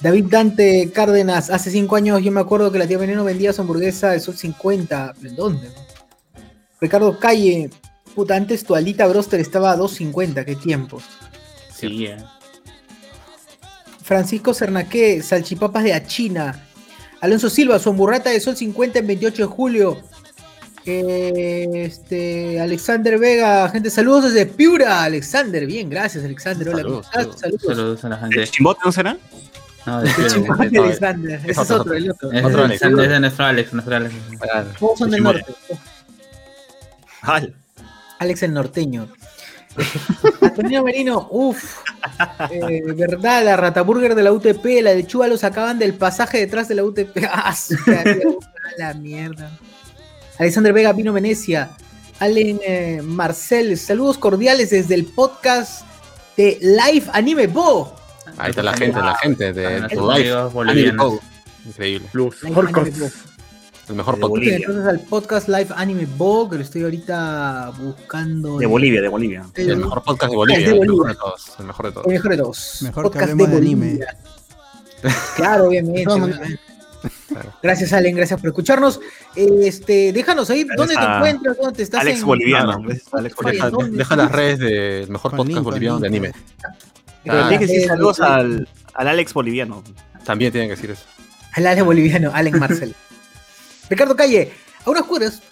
[0.04, 3.62] David Dante Cárdenas, hace cinco años yo me acuerdo que la tía Veneno vendía su
[3.62, 5.14] hamburguesa de Sol 50.
[5.22, 5.70] ¿En dónde?
[6.78, 7.70] Ricardo Calle,
[8.14, 11.04] puta, antes tu alita broster estaba a 2.50, qué tiempos.
[11.74, 12.18] Sí, eh.
[14.02, 16.68] Francisco Cernaque, salchipapas de Achina.
[17.22, 20.02] Alonso Silva, su hamburrata de Sol 50 en 28 de julio.
[20.84, 25.02] Eh, este, Alexander Vega, gente, saludos desde Piura.
[25.02, 26.68] Alexander, bien, gracias, Alexander.
[26.68, 27.40] Hola, ¿cómo Saludos, estás?
[27.40, 27.62] Saludos.
[27.66, 28.42] Saludos a la gente.
[28.42, 29.16] ¿El chimbote no será?
[29.86, 31.40] No, de de Alexander.
[31.40, 32.32] Ese es otro, otro, el otro.
[32.32, 32.82] Es, Otro de- Alex.
[32.82, 34.14] es de nuestro Alex, nuestro Alex.
[34.78, 35.44] Todos son del norte.
[37.22, 37.54] Al.
[38.18, 39.08] Alex el norteño.
[40.40, 41.80] Antonio Merino, uff.
[42.50, 46.68] Eh, verdad, la rataburger de la UTP, la de Chuba lo sacaban del pasaje detrás
[46.68, 47.16] de la UTP.
[47.30, 47.54] ¡Ah,
[48.78, 49.50] la mierda!
[50.38, 51.70] Alexander Vega, Vino Venecia.
[52.20, 55.84] Allen eh, Marcel, saludos cordiales desde el podcast
[56.36, 57.96] de Live Anime Bo.
[58.38, 61.20] Ahí está la gente, la gente de live.
[61.66, 62.08] Increíble.
[62.12, 62.30] Bo.
[63.88, 64.46] El mejor podcast.
[64.48, 68.58] Entonces al podcast Live Anime Bo, que lo estoy ahorita buscando.
[68.58, 69.44] De Bolivia, de Bolivia.
[69.54, 70.70] El mejor podcast de Bolivia.
[70.70, 71.56] El mejor de todos.
[71.58, 72.06] El mejor de todos.
[72.06, 72.78] El mejor de todos.
[72.82, 73.54] Mejor Podcast de anime.
[73.54, 74.16] Bolivia.
[75.36, 76.04] Claro, obviamente.
[76.06, 76.60] No, no, obviamente.
[77.62, 79.00] Gracias, Allen, gracias por escucharnos.
[79.36, 82.00] Este, déjanos ahí Gracias dónde te encuentras, dónde te estás.
[82.00, 82.82] Alex en- Boliviano.
[83.90, 86.32] Deja, las redes del mejor Con podcast boliviano de anime.
[87.24, 89.82] Pero Ah, tienes que decir eh, saludos eh, al, al Alex Boliviano.
[90.24, 91.04] También tienen que decir eso.
[91.52, 92.94] Al Alex Boliviano, Allen Marcel.
[93.90, 94.52] Ricardo Calle,
[94.84, 95.42] a unas cuadras.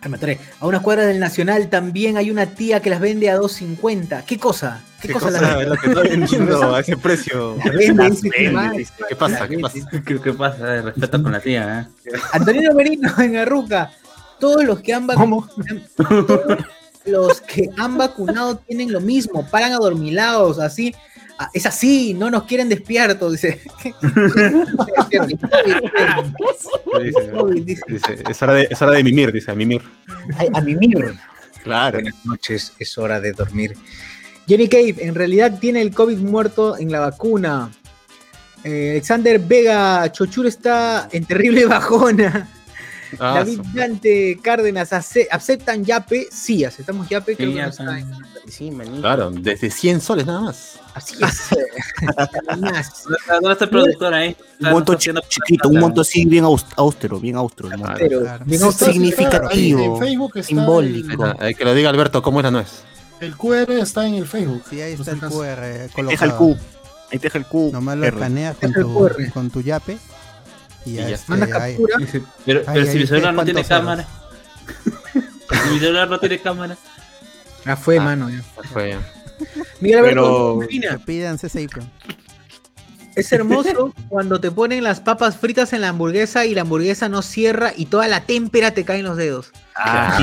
[0.00, 0.38] Ay, me atoré.
[0.60, 4.24] A unas cuadras del Nacional también hay una tía que las vende a 2.50.
[4.24, 4.82] ¿Qué cosa?
[5.00, 5.66] ¿Qué, cosa, las es vende?
[5.66, 7.56] lo que estoy vendiendo a ese precio?
[7.64, 8.92] Las vende, dice.
[9.08, 9.48] ¿Qué pasa?
[9.48, 9.78] ¿Qué pasa?
[10.04, 10.66] ¿Qué, qué pasa?
[10.66, 12.10] De respeto con la tía, ¿eh?
[12.32, 13.90] Antonio Merino en Arruca.
[14.38, 15.48] Todos los que han vacunado.
[17.04, 20.94] Los que han vacunado tienen lo mismo, paran adormilados, así.
[21.38, 23.60] Ah, Es así, no nos quieren despiertos, dice.
[27.02, 27.82] Dice, COVID, dice.
[27.88, 29.82] dice, es, hora de, es hora de mimir, dice, a mimir.
[30.36, 31.14] Ay, a mimir.
[31.62, 31.96] Claro.
[32.00, 33.76] Buenas noches, es hora de dormir.
[34.48, 37.70] Johnny Cave, en realidad tiene el COVID muerto en la vacuna.
[38.62, 42.48] Eh, Alexander Vega, Chochur está en terrible bajona.
[43.20, 46.28] Ah, David su- Dante Cárdenas, ace- ¿aceptan Yape?
[46.30, 47.36] Sí, aceptamos Yape.
[47.36, 48.70] creo Sí, que ya no está en- Sí.
[49.00, 50.78] Claro, desde 100 soles nada más.
[50.94, 51.48] Así es.
[52.50, 54.36] ¿Dónde está, dónde está el productor ahí?
[54.60, 57.70] Un monto chiquito, un monto así bien aus- austero, bien austero.
[57.98, 58.44] pero Claro.
[58.44, 58.92] bien austero.
[58.92, 59.80] significativo.
[59.96, 61.24] En Facebook está simbólico.
[61.24, 62.68] El, Ahí Ah, que lo diga Alberto, ¿cómo es la nuez?
[63.20, 64.62] el QR está en el Facebook.
[64.68, 65.20] Sí, ahí está el.
[65.20, 66.38] QR Ahí deja el colocado.
[66.38, 66.56] Q.
[67.12, 67.70] Ahí deja el Q.
[67.72, 68.72] Nomás lo escaneas con
[69.32, 69.96] con tu yape.
[70.84, 72.22] Y ya ya este, Manda ahí- captura.
[72.44, 74.06] Pero, pero si mi celular no tiene cámara.
[75.64, 76.76] si mi celular no tiene cámara.
[77.64, 78.02] Ah, fue, Ah.
[78.02, 78.28] mano.
[78.30, 78.42] ya.
[78.72, 78.98] Fue-
[79.80, 81.68] Miguel Alberto Pero- piden CCI.
[81.68, 81.86] pues.
[83.16, 87.22] es hermoso cuando te ponen las papas fritas en la hamburguesa y la hamburguesa no
[87.22, 89.52] cierra y toda la témpera te cae en los dedos.
[89.76, 90.18] Ah,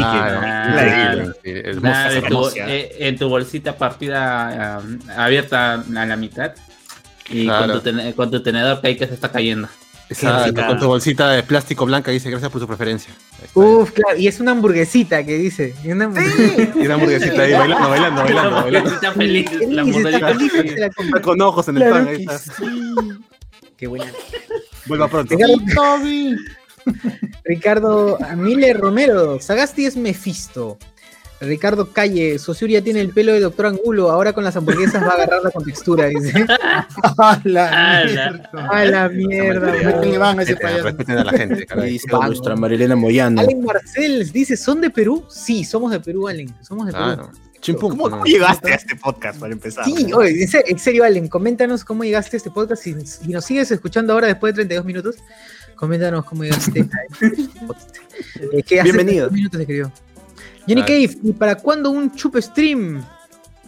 [1.44, 6.54] eh, en tu bolsita partida um, abierta a la mitad.
[7.30, 7.74] Y Claro.
[7.74, 9.70] con, tu tene- con tu tenedor que ahí que se está cayendo.
[10.12, 13.14] Exacto, con tu bolsita de plástico blanca dice gracias por su preferencia.
[13.54, 15.74] Uf, claro, y es una hamburguesita que dice.
[15.84, 16.80] y una hamburguesita.
[16.80, 18.90] Y una hamburguesita ahí bailando, bailando, bailando, La bailando.
[18.94, 19.52] está feliz.
[19.70, 20.28] La está monedita.
[20.34, 21.22] feliz, se la come.
[21.22, 22.38] Con ojos en el Claro pan, ahí está.
[22.40, 22.64] sí.
[23.78, 24.12] Qué buena.
[24.86, 25.36] Vuelva pronto.
[25.36, 25.98] Ricardo.
[27.46, 30.78] Ricardo Miller Romero, Sagasti es Mefisto.
[31.42, 35.14] Ricardo Calle, Sosuria tiene el pelo de Doctor Angulo, ahora con las hamburguesas va a
[35.16, 36.46] agarrarla con textura, dice.
[37.18, 38.68] A la la- mierda.
[38.70, 40.02] A la mierda.
[40.02, 40.84] ¿Qué le van a ese Respeten, payaso?
[40.86, 41.66] respeten a la gente,
[42.28, 43.42] nuestra Marilena Moyano.
[43.42, 45.26] Allen Marcel dice, ¿son de Perú?
[45.30, 46.54] Sí, somos de Perú, Allen.
[46.62, 47.30] Somos de Perú.
[47.60, 47.96] Chimpum.
[47.98, 49.86] ¿Cómo, llegaste a este podcast para empezar?
[49.86, 52.84] Sí, oye, en serio, en serio, Allen, coméntanos cómo llegaste a este podcast.
[52.84, 55.16] Si, si nos sigues escuchando ahora después de 32 minutos,
[55.76, 57.96] coméntanos cómo llegaste a este podcast.
[58.40, 59.28] Eh, hace Bienvenido.
[59.28, 59.92] 32 minutos escribió.
[60.68, 60.82] Jenny.
[60.82, 63.04] Cave, ¿y para cuándo un chup stream?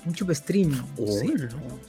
[0.06, 0.72] Un chup stream.
[0.72, 1.34] no sé.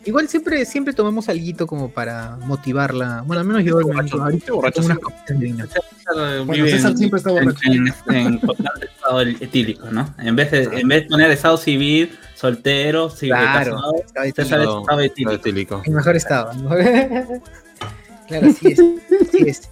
[0.05, 3.23] Igual siempre, siempre tomamos algo como para motivarla.
[3.27, 5.03] Bueno, al menos yo me ahorita borracho, unas sí.
[5.03, 5.65] copitas de vino.
[5.67, 7.61] César Bueno, César en- siempre está en, borracho.
[7.73, 10.15] en, en total estado etílico, ¿no?
[10.19, 13.75] En vez de, en vez de poner estado civil, soltero, civil, Claro.
[13.77, 15.33] casado, Estaba César es No, estado no, etílico.
[15.33, 15.83] etílico.
[15.85, 16.53] En mejor estado.
[18.29, 18.81] claro, así es.
[19.29, 19.63] Así es.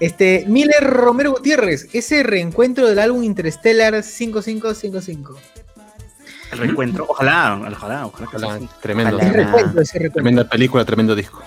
[0.00, 5.36] Este, Miller Romero Gutiérrez, ese reencuentro del álbum Interstellar 5555.
[6.52, 7.06] El reencuentro.
[7.08, 8.30] Ojalá, ojalá, ojalá.
[8.30, 8.68] que Ojalá, sí.
[8.80, 9.16] Tremendo.
[9.16, 9.28] Ojalá.
[9.28, 10.22] El reencuentro, ese reencuentro.
[10.22, 11.42] Tremenda película, tremendo disco.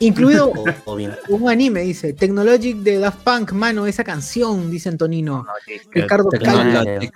[0.00, 0.52] Incluido
[1.28, 2.12] un anime, dice.
[2.12, 5.46] Technologic de Daft Punk, mano, esa canción, dice Antonino.
[5.90, 6.28] Ricardo.
[6.30, 7.10] Calle.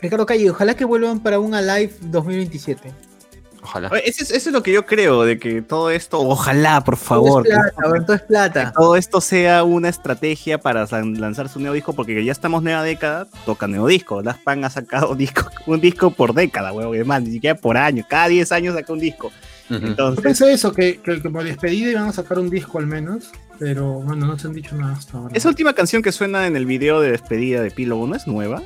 [0.00, 2.92] Ricardo Calle, ojalá que vuelvan para un Alive 2027.
[3.62, 3.88] Ojalá.
[4.04, 7.44] Eso es, eso es lo que yo creo, de que todo esto, ojalá, por favor,
[7.44, 8.72] Todo es plata, weón, todo es plata.
[8.74, 12.82] todo esto sea una estrategia para lan- lanzar su nuevo disco, porque ya estamos nueva
[12.82, 14.22] década, toca nuevo disco.
[14.22, 18.04] Daft Punk ha sacado disco, un disco por década, huevón, más, ni siquiera por año,
[18.08, 19.30] cada 10 años saca un disco.
[19.68, 19.78] Ujú.
[19.80, 23.30] Yo Entonces, pensé eso, que, que como despedida iban a sacar un disco al menos,
[23.58, 25.32] pero bueno, no se han dicho nada hasta ahora.
[25.36, 28.62] esa última canción que suena en el video de despedida de Epílogo, ¿no es nueva?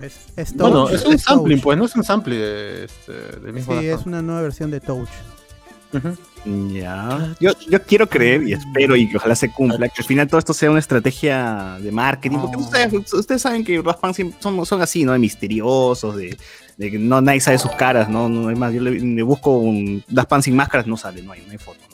[0.00, 1.20] Es, es Bueno, es un Touch.
[1.20, 3.80] sampling, pues, no es un sample de, este, del mismo.
[3.80, 5.08] Sí, es una nueva versión de Touch.
[6.44, 7.34] Ya.
[7.40, 10.38] Yo, yo quiero creer y espero y que ojalá se cumpla que al final todo
[10.38, 12.38] esto sea una estrategia de marketing.
[12.38, 15.12] Porque ustedes, ustedes saben que Punk siempre son, son así, ¿no?
[15.12, 16.36] De misteriosos, de,
[16.76, 18.28] de que no nadie sabe sus caras, ¿no?
[18.28, 21.32] no es más, yo le, le busco un Daft Punk sin máscaras, no sale, no
[21.32, 21.78] hay, no hay foto.
[21.88, 21.93] ¿no?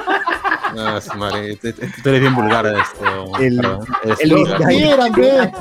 [0.77, 3.37] Ah, su madre, te- te- tú eres bien vulgar esto.
[3.39, 3.59] El-
[4.19, 4.33] el-
[5.15, 5.51] ve.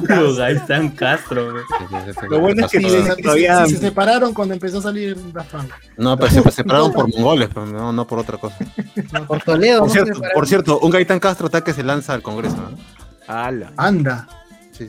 [0.42, 1.52] Ahí están Castro.
[2.28, 5.72] Lo bueno es que se, separaron cuando empezó a salir Punk.
[5.96, 8.56] No, pero se separaron por mongoles, pero no, no por otra cosa.
[9.26, 9.80] Por Toledo.
[9.80, 9.92] Por ¿no?
[9.92, 10.34] cierto, Separaron.
[10.34, 12.56] por cierto, un Gaitán Castro está que se lanza al Congreso.
[12.56, 12.78] ¿no?
[13.32, 13.72] Ala.
[13.76, 14.26] Anda.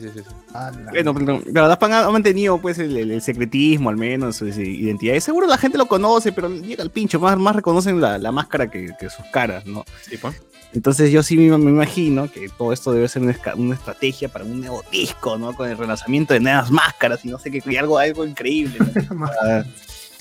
[0.00, 0.20] sí, sí.
[0.54, 0.90] anda.
[0.90, 4.60] Bueno, pero, Daft Punk ha mantenido pues el, el- el secretismo al menos, su su
[4.62, 5.14] identidad.
[5.14, 8.32] Y seguro la gente lo conoce, pero llega al pincho, más, más reconocen la, la
[8.32, 9.84] máscara que, que sus caras, ¿no?
[10.00, 10.40] Sí, pues.
[10.74, 14.46] Entonces yo sí me, me imagino que todo esto debe ser una, una estrategia para
[14.46, 15.54] un nuevo disco, ¿no?
[15.54, 18.78] Con el relanzamiento de nuevas máscaras y no sé qué, algo, algo increíble.
[19.10, 19.26] ¿no?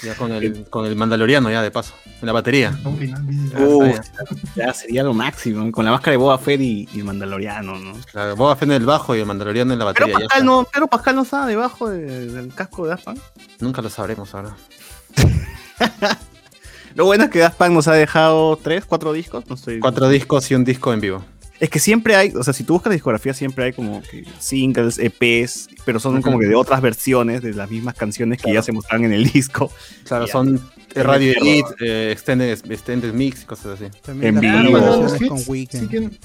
[0.03, 2.71] Ya con el, con el Mandaloriano, ya de paso, en la batería.
[3.25, 4.01] Dice,
[4.55, 7.77] Ya está, sería lo máximo, con la máscara de Boba Fett y, y el Mandaloriano,
[7.77, 7.93] ¿no?
[8.11, 10.13] Claro, Boba Fett en el bajo y el Mandaloriano en la Pero batería.
[10.13, 10.45] ya Pascal está.
[10.51, 13.19] no, pero Pascal no estaba debajo de- del casco de Daft Punk.
[13.59, 14.55] Nunca lo sabremos ahora.
[16.95, 19.45] Lo bueno es que Daft Punk nos ha dejado tres, cuatro discos.
[19.47, 19.79] No estoy...
[19.79, 21.23] Cuatro discos y un disco en vivo.
[21.61, 24.25] Es que siempre hay, o sea, si tú buscas la discografía, siempre hay como que
[24.39, 28.63] singles, EPs, pero son como que de otras versiones de las mismas canciones que ya
[28.63, 29.71] se mostraron en el disco.
[30.05, 30.31] Claro, Ya.
[30.31, 30.59] son
[30.95, 33.91] eh, Radio Edit, eh, extended, extended Mix y cosas así.
[34.01, 34.79] También En vivo.
[35.29, 36.17] con hits, sí tienen-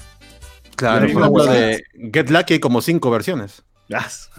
[0.75, 3.63] Claro, Sí, por ejemplo, de Get Lucky hay como cinco versiones.
[3.87, 4.29] Yes.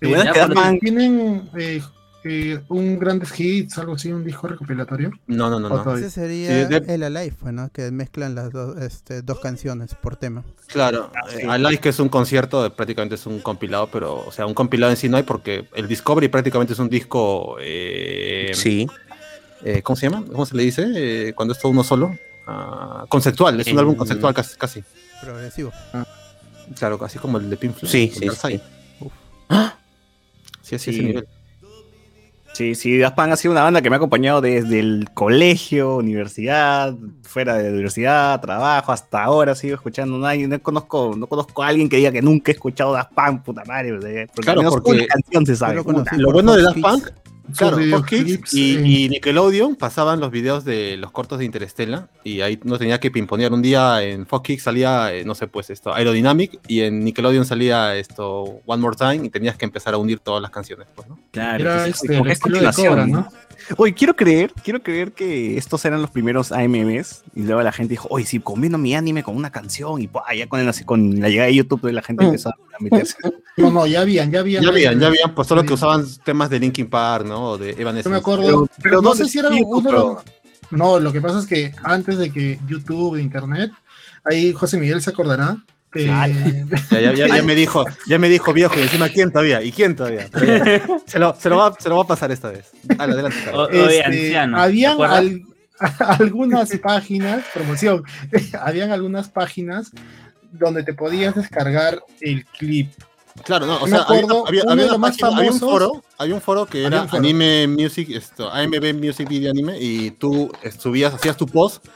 [0.00, 1.80] eh, es ya Punk- tienen eh,
[2.24, 5.10] eh, un grandes hits, algo así, un disco recopilatorio.
[5.28, 5.96] No, no, no, no.
[5.96, 7.68] Ese sería Sí, de- el Alive, ¿no?
[7.70, 10.44] Que mezclan las dos, este, dos canciones por tema.
[10.66, 11.38] Claro, sí.
[11.42, 14.54] eh, I Like que es un concierto, prácticamente es un compilado, pero, o sea, un
[14.54, 17.56] compilado en sí no hay porque el Discovery prácticamente es un disco.
[17.60, 18.86] eh, Sí.
[19.64, 20.24] eh, ¿Cómo se llama?
[20.30, 20.86] ¿Cómo se le dice?
[20.96, 22.16] Eh, cuando es todo uno solo.
[22.46, 24.82] Ah, conceptual, es un álbum conceptual casi, casi.
[25.20, 25.70] Progresivo.
[26.78, 27.90] Claro, así como el de Pink Floyd.
[27.90, 28.58] Sí, con sí, Dark Side.
[28.60, 29.10] sí.
[30.62, 30.90] Sí, así Sí.
[30.98, 31.28] ese nivel.
[32.58, 35.94] Sí, sí, Daft Punk ha sido una banda que me ha acompañado desde el colegio,
[35.94, 36.92] universidad,
[37.22, 40.18] fuera de la universidad, trabajo, hasta ahora sigo escuchando.
[40.18, 43.12] No, hay- no conozco, no conozco a alguien que diga que nunca he escuchado Daft
[43.14, 43.92] Punk, puta madre.
[43.94, 45.76] Porque Claro, porque una canción se sabe.
[46.16, 47.08] lo bueno de Daft Punk.
[47.56, 51.38] Claro, Sus Fox Kids videoclips, y, eh, y Nickelodeon pasaban los videos de los cortos
[51.38, 53.52] de Interestela y ahí no tenía que pimponear.
[53.52, 57.44] Un día en Fox Kids salía, eh, no sé, pues esto, Aerodynamic y en Nickelodeon
[57.44, 61.08] salía esto, One More Time y tenías que empezar a unir todas las canciones, pues,
[61.08, 61.18] ¿no?
[61.30, 63.28] Claro, Era este, es continuación, Cobra, ¿no?
[63.76, 67.90] Oye, quiero creer, quiero creer que estos eran los primeros AMVs y luego la gente
[67.92, 70.34] dijo, oye, si combino mi anime con una canción y ¡buah!
[70.36, 72.26] ya con, el- con la llegada de YouTube la gente Mm.
[72.28, 73.16] empezó a meterse.
[73.56, 74.62] No, no, ya habían, ya habían.
[74.62, 77.50] Ya habían, ya habían, pues solo que usaban temas de Linkin Park, ¿no?
[77.50, 78.08] O de Yo Evanescence.
[78.10, 80.18] me acuerdo, Pero- pero no ¿dónde sé si era uno los-
[80.70, 83.72] No, lo que pasa es que antes de que YouTube, Internet,
[84.24, 85.56] ahí José Miguel se acordará.
[85.94, 86.26] Ya,
[87.00, 89.96] ya, ya, ya me dijo, ya me dijo viejo y encima quién todavía, y quién
[89.96, 90.28] todavía.
[91.06, 92.70] Se, lo, se, lo va, se lo va a pasar esta vez.
[92.82, 93.38] Dale, adelante.
[93.54, 94.56] O- este, anciano.
[94.56, 95.42] ¿te habían al-
[96.00, 98.02] algunas páginas, promoción,
[98.60, 99.90] habían algunas páginas
[100.52, 102.90] donde te podías descargar el clip.
[103.44, 106.34] Claro, no, o me sea, había, acuerdo, había- había más página- había un foro, había
[106.34, 107.18] un foro que era foro.
[107.22, 111.86] Anime Music, esto, AMB Music Video Anime, y tú eh, subías, hacías tu post,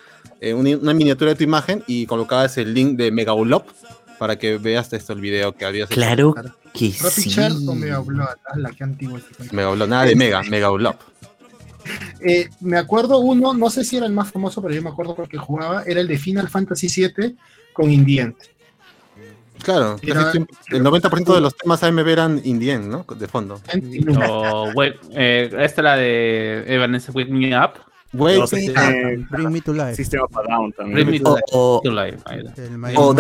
[0.42, 3.66] eh, una, una miniatura de tu imagen y colocabas el link de Megaulop
[4.18, 5.94] para que veas esto, el video que habías hecho.
[6.00, 6.35] Claro
[6.74, 7.31] que Rapid sí.
[7.31, 7.74] Chat o
[8.57, 9.55] la que antiguo este.
[9.55, 10.96] Megaulop, nada de Mega, Megaulop.
[12.20, 15.14] Eh, me acuerdo uno, no sé si era el más famoso, pero yo me acuerdo
[15.14, 17.37] porque jugaba, era el de Final Fantasy VII
[17.72, 18.37] con Indient.
[19.62, 23.05] Claro, Era- el 90% de los temas AMB eran indien, ¿no?
[23.16, 23.61] De fondo.
[24.28, 27.74] O, we- eh, esta es la de Evanescence Wake Me Up.
[28.14, 29.96] Wait, No, eh, Bring Me to Life.
[29.96, 30.94] System of a Down también.
[30.94, 32.18] Bring Me to O, o, Life.
[32.96, 33.14] O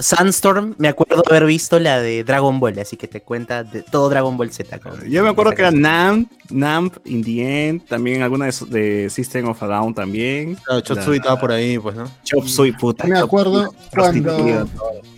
[0.00, 4.08] Sandstorm, me acuerdo haber visto la de Dragon Ball, así que te cuenta de todo
[4.08, 4.80] Dragon Ball Z.
[5.06, 5.70] Yo me acuerdo que era.
[5.70, 10.54] Namp, Namp, In the End, también alguna de, System of a Down también.
[10.64, 12.10] Claro, Chop Suey estaba por ahí, pues, ¿no?
[12.24, 13.06] Chop Suey, puta.
[13.06, 14.66] Me acuerdo cuando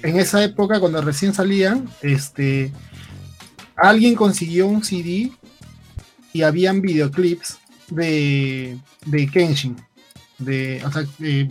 [0.02, 2.72] en esa época, cuando recién salían, este,
[3.76, 5.30] alguien consiguió un CD
[6.32, 7.59] y habían videoclips
[7.90, 9.76] de, de Kenshin.
[10.38, 11.48] De, o sea, eh,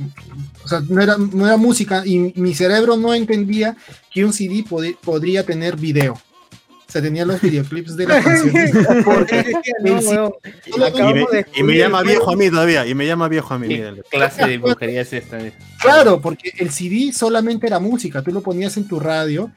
[0.63, 3.77] o sea, no, era, no era música y mi cerebro no entendía
[4.11, 6.13] que un CD podi- podría tener video.
[6.13, 8.71] O sea, tenía los videoclips de las canciones.
[9.83, 10.33] No, weón.
[10.65, 13.27] Y me, Acabamos de y me descubrir llama viejo a mí todavía, y me llama
[13.27, 13.67] viejo a mí.
[13.67, 14.03] ¿Qué míralo.
[14.09, 15.37] clase de brujería es esta?
[15.79, 19.51] Claro, porque el CD solamente era música, tú lo ponías en tu radio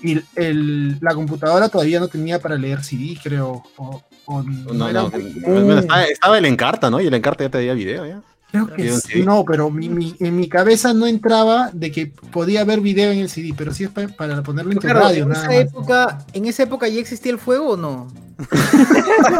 [0.00, 3.64] y el, la computadora todavía no tenía para leer CD, creo.
[3.76, 5.64] O, o no, No, era no, muy que- común.
[5.64, 7.00] bueno, estaba, estaba el Encarta, ¿no?
[7.00, 8.20] Y el Encarta ya te veía video, ¿ya?
[8.52, 9.00] Creo que sí.
[9.00, 9.24] CD.
[9.24, 13.18] no, pero mi- mi- en mi cabeza no entraba de que podía haber video en
[13.18, 15.50] el CD, pero sí es pa- para ponerlo en tu Claro, radio, en nada esa
[15.50, 15.60] más.
[15.60, 18.06] época, en esa época ya existía el fuego o no?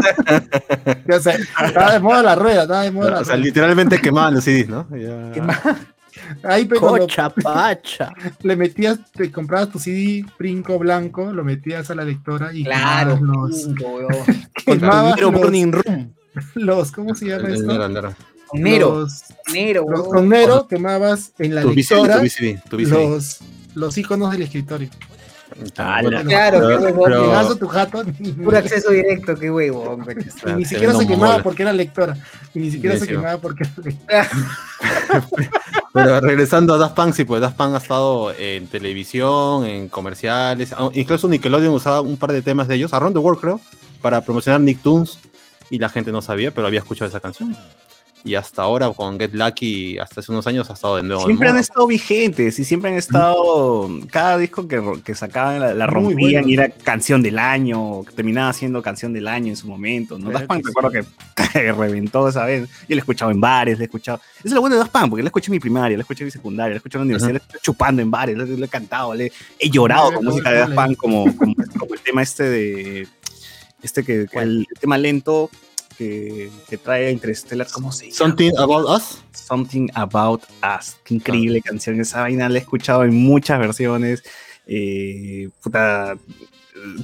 [1.08, 3.44] O sea, estaba de moda la rueda, estaba de moda la O sea, rueda.
[3.46, 4.86] literalmente quemaban los CDs, ¿no?
[4.96, 5.32] Ya.
[6.42, 8.10] Ahí Cocha, pacha.
[8.42, 13.16] le metías, te comprabas tu CD brinco blanco, lo metías a la lectora y Claro.
[13.16, 14.26] quemabas los,
[14.64, 16.14] quemabas los, Burning Room.
[16.54, 17.66] los- ¿cómo se llama esto?
[17.88, 18.14] negro.
[18.48, 22.76] Con Nero, Los- Nero, Los- con Nero quemabas en la Tu lectora tu VCD, tu
[22.76, 22.92] VCD.
[22.92, 23.38] los,
[23.74, 24.88] los iconos del escritorio.
[25.78, 29.98] Ah, Bueno, Claro, pero- qué tu jato y, Puro acceso directo, qué huevo.
[30.06, 32.16] y Ah, ni siquiera se quemaba porque era lectora.
[32.54, 34.28] Y ni siquiera se quemaba porque era lectora.
[35.96, 40.72] Pero regresando a Daft Punk, sí, pues Daft Punk ha estado en televisión, en comerciales,
[40.72, 43.60] ah, incluso Nickelodeon usaba un par de temas de ellos, Around the World creo,
[44.02, 45.18] para promocionar Nicktoons
[45.70, 47.56] y la gente no sabía, pero había escuchado esa canción.
[48.26, 51.24] Y hasta ahora con Get Lucky, hasta hace unos años ha estado de nuevo.
[51.26, 53.88] Siempre han estado vigentes y siempre han estado.
[54.10, 56.48] Cada disco que, que sacaban la, rompían bueno.
[56.48, 60.18] y era canción del año, que terminaba siendo canción del año en su momento.
[60.18, 60.30] ¿no?
[60.30, 62.68] Claro Daft Punk, que recuerdo que reventó esa vez.
[62.68, 64.20] Yo lo he escuchado en bares, lo he escuchado.
[64.38, 66.24] Eso es lo bueno de Daft Punk, porque lo escuché en mi primaria, lo escuché
[66.24, 68.68] en mi secundaria, lo escuché en la universidad, lo estoy chupando en bares, lo, he
[68.68, 70.74] cantado, le, he llorado con música de Daft.
[70.74, 73.08] Punk, como, como, como el tema este de.
[73.82, 75.48] Este que, que el, el tema lento
[75.96, 78.16] que, que trae Interstellar, ¿cómo se llama?
[78.16, 79.18] Something About Us.
[79.32, 80.42] Something About
[80.78, 80.96] Us.
[81.04, 82.00] Qué increíble canción.
[82.00, 84.22] Esa vaina la he escuchado en muchas versiones.
[84.66, 86.16] Eh, puta.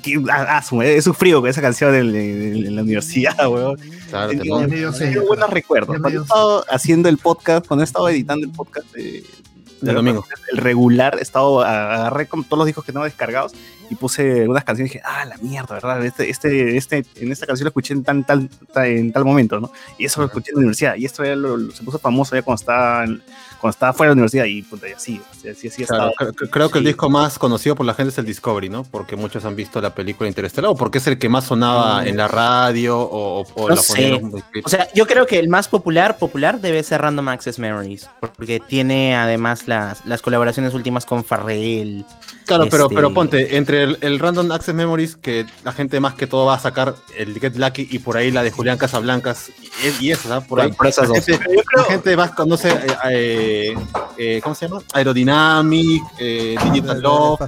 [0.04, 3.78] He sufrido con esa canción en, en- en la universidad, weón.
[4.10, 5.98] Claro, te Tengo- buenos recuerdos.
[5.98, 9.24] Cuando he estado haciendo el podcast, cuando he estado editando el podcast de,
[9.80, 10.24] Del domingo.
[10.52, 13.52] el regular, he estado, agarré como todos los discos que tengo descargados
[13.90, 16.04] y puse algunas canciones y dije, ah, la mierda, ¿verdad?
[16.04, 19.60] Este, este, este, en esta canción lo escuché en, tan, tal, ta- en tal momento,
[19.60, 19.70] ¿no?
[19.98, 20.96] Y eso lo escuché en la universidad.
[20.96, 23.22] Y esto ya lo- lo- se puso famoso ya cuando estaba, en-
[23.60, 26.32] cuando estaba fuera de la universidad y puta, y así, así, así, así Claro, estaba.
[26.34, 28.82] creo, creo que el disco más conocido por la gente es el Discovery, ¿no?
[28.84, 32.16] Porque muchos han visto la película Interestelar o porque es el que más sonaba en
[32.16, 34.20] la radio o, o- No la sé.
[34.64, 38.58] O sea, yo creo que el más popular, popular debe ser Random Access Memories, porque
[38.60, 42.04] tiene además las, las colaboraciones últimas con Farrell.
[42.46, 46.14] Claro, pero, Este- pero ponte, entre el, el Random Access Memories, que la gente más
[46.14, 49.50] que todo va a sacar el Get Lucky y por ahí la de Julián Casablancas
[50.00, 50.46] y, y eso, ¿sabes?
[50.48, 50.72] Por ahí.
[50.72, 51.24] Por esas dos.
[51.24, 51.44] gente,
[51.76, 53.76] la gente va a conocer, eh, eh,
[54.18, 54.82] eh, ¿cómo se llama?
[54.92, 57.40] Aerodynamic, eh, Digital Love.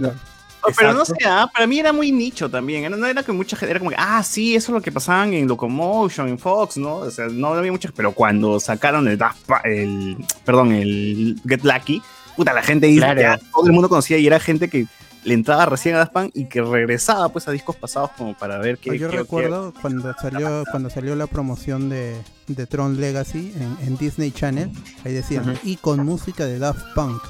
[0.00, 2.84] No, pero no sé, ah, para mí era muy nicho también.
[2.84, 4.90] Era- no era que mucha gente, era como que, ah, sí, eso es lo que
[4.92, 6.96] pasaban en Locomotion, en Fox, ¿no?
[6.96, 9.18] O sea, no había muchas, pero cuando sacaron el,
[9.64, 12.02] el perdón, el Get Lucky,
[12.36, 13.20] puta, la gente dice, Claro.
[13.20, 14.86] ya todo el mundo conocía y era gente que
[15.24, 18.58] le entraba recién a Daft Punk y que regresaba pues a discos pasados como para
[18.58, 18.98] ver qué.
[18.98, 23.96] Yo qué- recuerdo cuando salió cuando salió la promoción de, de Tron Legacy en, en
[23.98, 24.70] Disney Channel,
[25.04, 27.22] ahí decían, y con música de Daft Punk.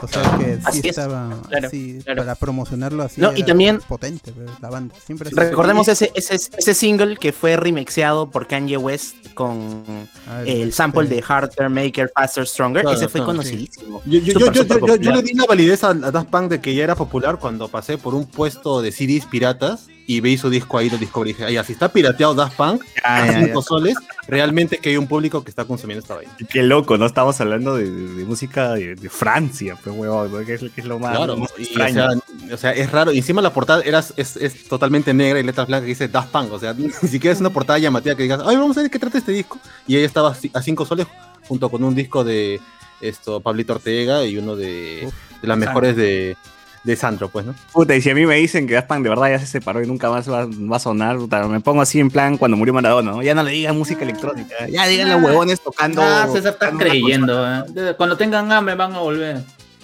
[0.00, 2.22] O sea que sí Así es, estaba claro, así, claro.
[2.22, 3.20] para promocionarlo así.
[3.20, 4.94] No, y era también- potente la banda.
[5.04, 9.84] Siempre Recordemos ese, ese, ese single que fue remixeado por Kanye West con
[10.28, 12.82] Ah, el sample este, de Harder, Maker, Faster, Stronger.
[12.82, 14.02] Claro, ese fue claro, conocidísimo.
[14.06, 16.50] Yo, yo, yo, Súper, yo, súper yo- le di la validez a, a Daft Punk
[16.50, 20.36] de que ya era popular cuando pasé por un puesto de CDs piratas y veí
[20.36, 23.32] su disco ahí, lo disco y dije, ay, así está pirateado Daft Punk a.
[23.32, 26.32] 5 soles, realmente que hay un público que está consumiendo esta vaina.
[26.50, 27.06] Qué loco, ¿no?
[27.06, 27.86] Estamos hablando de,
[28.24, 31.52] música de, de Francia, pues, huevón, que, es, que es lo más, Claro, lo más
[31.58, 32.10] y, o, sea,
[32.52, 33.12] o sea, es raro.
[33.12, 36.30] Y encima la portada era, es, es totalmente negra y letras blancas que dice Daft
[36.30, 36.52] Punk.
[36.52, 38.98] O sea, ni siquiera es una portada llamativa que digas, ay, vamos a ver qué
[38.98, 39.58] trata este disco.
[39.86, 41.06] Y ella estaba a 5 soles
[41.46, 42.60] junto con un disco de
[43.00, 46.36] esto Pablito Ortega y uno de, Uf, de las mejores de,
[46.84, 47.54] de Sandro, pues, ¿no?
[47.72, 49.82] Puta, y si a mí me dicen que Daft Punk de verdad ya se separó
[49.82, 52.74] y nunca más va, va a sonar, puta, me pongo así en plan cuando murió
[52.74, 53.22] Maradona, ¿no?
[53.22, 56.02] Ya no le digan música electrónica, ya digan los huevones tocando.
[56.02, 57.46] Ah, César está tocando creyendo.
[57.46, 57.94] ¿eh?
[57.96, 59.42] Cuando tengan hambre van a volver.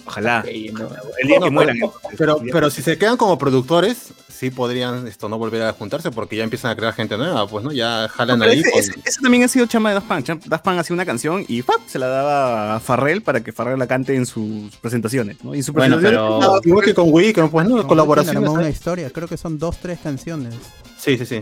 [0.09, 0.43] Ojalá.
[0.47, 1.77] El día No, que mueran.
[2.17, 6.35] Pero, pero si se quedan como productores, sí podrían esto no volver a juntarse porque
[6.37, 7.71] ya empiezan a crear gente nueva, pues, ¿no?
[7.71, 8.59] Ya jalan Pero ahí.
[8.61, 10.45] ese, con- ese- ese también ha sido chama de Daft Punk.
[10.45, 11.79] Daft Punk hacía una canción y ¡pap!
[11.87, 15.43] se la daba a Farrell para que Farrell la cante en sus presentaciones.
[15.43, 15.53] ¿no?
[15.53, 17.85] Y sus Bueno, pero- igual que con Wii, que pues, ¿no?
[17.87, 18.47] Colaboración.
[18.47, 20.55] Una historia, creo que son dos, tres canciones.
[20.97, 21.41] Sí, sí, sí.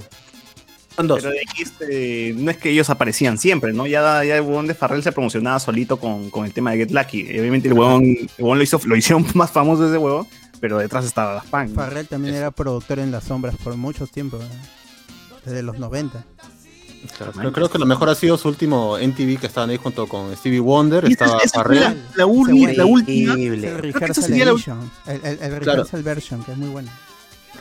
[0.97, 1.19] Son dos.
[1.21, 3.87] Pero de aquí, este, no es que ellos aparecían siempre, ¿no?
[3.87, 6.91] Ya, ya el huevón de Farrell se promocionaba solito con, con el tema de Get
[6.91, 7.39] Lucky.
[7.39, 10.27] Obviamente el huevón, el huevón lo, hizo, lo hicieron más famoso ese huevón,
[10.59, 11.75] pero detrás estaba Daft Punk.
[11.75, 14.47] Farrell también era productor en Las Sombras por mucho tiempo, ¿eh?
[15.45, 16.25] desde los 90.
[17.15, 20.07] Claro, creo, creo que lo mejor ha sido su último MTV que estaban ahí junto
[20.07, 22.03] con Stevie Wonder, Y esa- estaba esa fue la, Farrell.
[22.15, 23.33] la uni- la última.
[23.35, 26.89] El esa el, el, Rehearsal Version, que es muy bueno.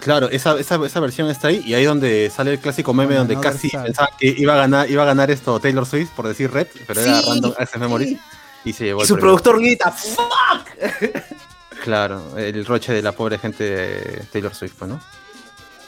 [0.00, 3.38] Claro, esa, esa, esa versión está ahí y ahí donde sale el clásico meme donde
[3.40, 3.84] casi Star.
[3.86, 7.00] pensaban que iba a ganar, iba a ganar esto Taylor Swift por decir Red, pero
[7.00, 8.18] era Random Access Memories
[8.64, 9.30] y se llevó Y el su premio.
[9.30, 10.68] productor grita, ¡fuck!
[11.84, 15.00] Claro, el roche de la pobre gente de Taylor Swift, ¿no?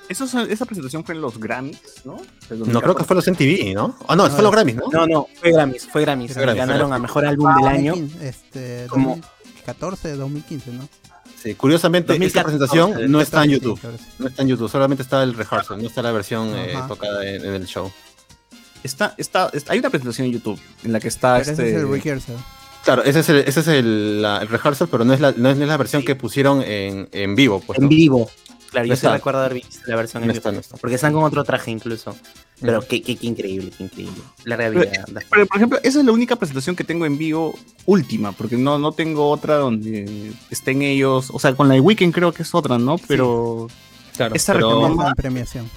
[0.09, 2.19] Eso, es- esa presentación fue en los Grammys, ¿no?
[2.51, 3.97] No creo que fue los MTV, ¿no?
[4.07, 4.85] Ah, no, fue los Grammys, ¿no?
[4.93, 6.33] No, no, fue Grammys, fue Grammys.
[6.35, 7.93] Fue Grammys, Ganaron fue a mejor álbum del año.
[7.97, 10.89] 2015, Este, Como- 2014, 2015, ¿no?
[11.43, 13.81] Sí, curiosamente 2014, presentación no está en 14, YouTube.
[14.19, 17.45] No está en YouTube, solamente está el rehearsal, no está la versión eh, tocada en,
[17.45, 17.91] en el show.
[18.83, 21.71] Está, está, está- hay una presentación en YouTube en la que está Pero ese este.
[21.71, 22.37] es el rehearsal.
[22.85, 25.51] Claro, ese es el, ese es el, la- el rehearsal, pero no es la, no
[25.51, 27.61] es la versión que pusieron en, en vivo.
[27.67, 27.89] Pues, En ¿no?
[27.89, 28.31] vivo.
[28.71, 29.13] Claro, No yo está.
[29.13, 30.77] recuerdo haber visto la versión en No está, no está.
[30.77, 32.17] Porque están con otro traje incluso.
[32.61, 34.21] Pero qué, qué, qué increíble, qué increíble.
[34.45, 34.81] Pero.
[34.81, 35.25] Daft Punk.
[35.31, 37.57] Pero, por ejemplo, esa es la única presentación que tengo en vivo
[37.87, 41.31] última, porque no, no tengo otra donde estén ellos.
[41.33, 42.97] O sea, con la de Weekend creo que es otra, ¿no?
[43.07, 43.69] Pero.
[44.17, 45.71] Claro, Esa pero- en premiación.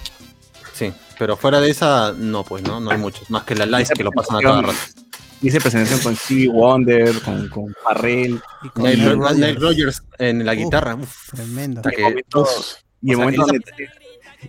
[0.74, 2.80] Sí, pero fuera de esa, no, pues, ¿no?
[2.80, 4.78] No hay muchos, más que la live que lo pasan a cada rato.
[5.42, 8.40] Hice presentación con Stevie Wonder, con, con Farrell.
[8.64, 10.94] Y con Nile Rogers en la guitarra.
[10.96, 11.82] uf, Tremendo.
[11.82, 12.22] que-
[13.02, 13.60] Y el momento, donde,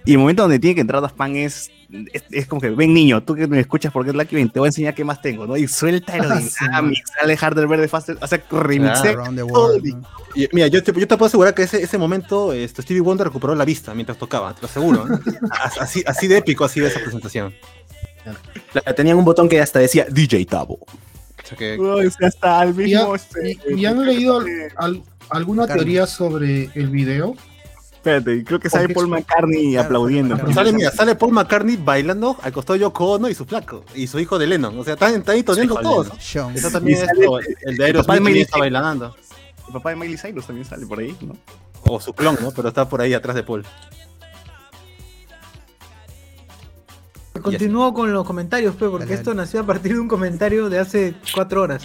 [0.05, 1.71] y el momento donde tiene que entrar Daft Punk es,
[2.11, 4.59] es, es como que, ven niño, tú que me escuchas porque es Lucky, ven, te
[4.59, 5.55] voy a enseñar qué más tengo, ¿no?
[5.57, 9.15] Y suelta aerodinámica, sale Harder Verde Faster, o sea, remixé.
[10.35, 13.27] El- mira, yo te, yo te puedo asegurar que ese, ese momento este, Stevie Wonder
[13.27, 15.05] recuperó la vista mientras tocaba, te lo aseguro.
[15.05, 15.19] ¿no?
[15.51, 17.53] As- así, así de épico ha sido esa presentación.
[18.73, 20.75] La- Tenían un botón que hasta decía DJ Tabo.
[20.75, 23.13] O sea que, Uy, o sea, hasta al ¿Y, mismo.
[23.13, 25.85] ha- este, y- y han leído eh, al- alguna Carlos.
[25.85, 27.35] teoría sobre el video?
[28.03, 30.37] Espérate, creo que sale Paul McCartney Claro, aplaudiendo.
[30.37, 33.85] Paul sale, mira, sale Paul McCartney bailando al costado de Yoko Ono y su flaco,
[33.95, 34.77] y su hijo de Lennon.
[34.77, 36.09] O sea, están, están ahí toneando todos.
[36.19, 37.25] Eso también es sale
[37.61, 38.59] el de Aerosmith también está Cyrus.
[38.59, 39.15] bailando.
[39.67, 41.37] El papá de Miley Cyrus también sale por ahí, ¿no?
[41.83, 42.51] O su clon, ¿no?
[42.51, 43.65] Pero está por ahí atrás de Paul.
[47.41, 49.41] Continúo con los comentarios, pues, porque Dale, esto dale.
[49.43, 51.83] nació a partir de un comentario de hace cuatro horas.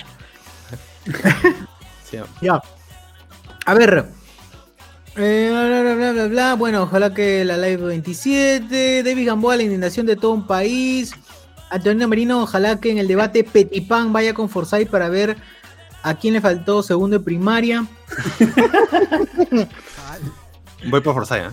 [2.11, 2.61] Sí, Ya.
[3.67, 4.09] A ver.
[5.21, 6.55] Eh, bla, bla, bla, bla, bla.
[6.55, 9.03] Bueno, ojalá que la live 27.
[9.03, 11.13] David Gamboa, la indignación de todo un país.
[11.71, 15.37] Antonio Merino, ojalá que en el debate Petipán vaya con Forsyth para ver
[16.05, 17.85] a quién le faltó segundo de primaria.
[20.89, 21.51] Voy por Forsyth, ¿eh?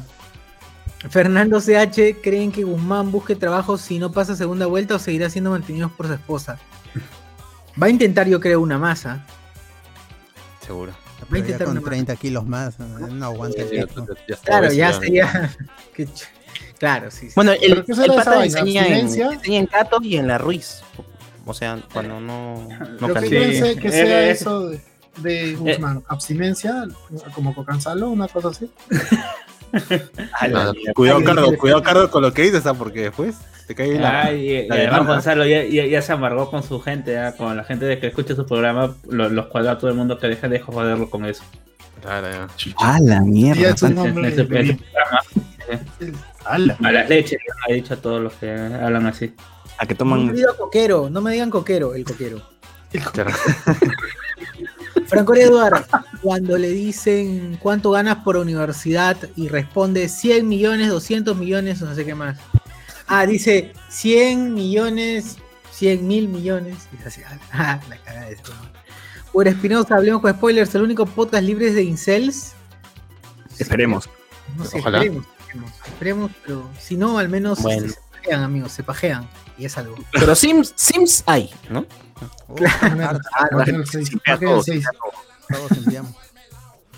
[1.09, 5.49] Fernando CH, ¿creen que Guzmán busque trabajo si no pasa segunda vuelta o seguirá siendo
[5.49, 6.59] mantenido por su esposa?
[7.81, 9.25] Va a intentar, yo creo, una masa.
[10.65, 11.04] Seguro.
[11.29, 15.55] Pero ya con una 30 kilos más, eh, no aguanta el Ya- Claro, ya sería.
[16.77, 17.27] Claro, sí.
[17.27, 17.33] sí.
[17.35, 20.81] Bueno, el, ¿Pero qué el pata enseña en, enseña en Cato y en la Ruiz.
[21.45, 22.67] O sea, cuando no,
[22.99, 24.81] no Creo que piense que sea Eh, eso de,
[25.17, 26.03] de Guzmán.
[26.07, 26.85] Abstinencia,
[27.33, 28.69] como Cocanzalo, una cosa así.
[30.95, 32.73] Cuidado, Carlos, cuidado, Carlos, con lo que dices, ¿ah?
[32.73, 33.35] porque después
[33.67, 34.23] te cae la.
[34.23, 35.13] Ay, y, y la además demanda.
[35.13, 38.07] Gonzalo ya, ya- ya se amargó con su gente, ya, con la gente de que
[38.07, 41.25] escucha su programa, lo- los cuelga a todo el mundo que deje de joderlo con
[41.25, 41.43] eso.
[42.01, 42.47] Claro, ya.
[42.77, 43.69] ¡Ah, la mierda!
[43.69, 43.87] es ese-
[44.27, 44.79] ese
[46.45, 47.37] a la leche,
[47.67, 49.33] le ha dicho a todos los que hablan así.
[49.79, 50.27] A que No toman.
[50.27, 52.41] me digan coquero, no me digan coquero, el coquero.
[53.11, 53.31] Claro.
[55.07, 55.85] Franco Eduardo,
[56.21, 62.05] cuando le dicen cuánto ganas por universidad y responde 100 millones, 200 millones, no sé
[62.05, 62.37] qué más.
[63.07, 65.37] Ah, dice 100 millones,
[65.71, 66.87] 100 mil millones.
[66.91, 67.21] Y es así,
[67.53, 68.51] ah, la cagada de esto.
[69.33, 72.53] Bueno, Espinosa, hablemos con spoilers, el único podcast libre es de Incels.
[73.59, 74.09] Esperemos.
[74.57, 74.99] No sé, Ojalá.
[74.99, 77.89] esperemos, esperemos, esperemos, pero si no, al menos Bueno.
[77.89, 79.27] se pajean, amigos, se pajean.
[79.57, 79.95] Y es algo.
[80.11, 81.85] Pero Sims, Sims hay, ¿no?
[82.21, 83.49] Ah,
[85.49, 86.15] todos, enviamos.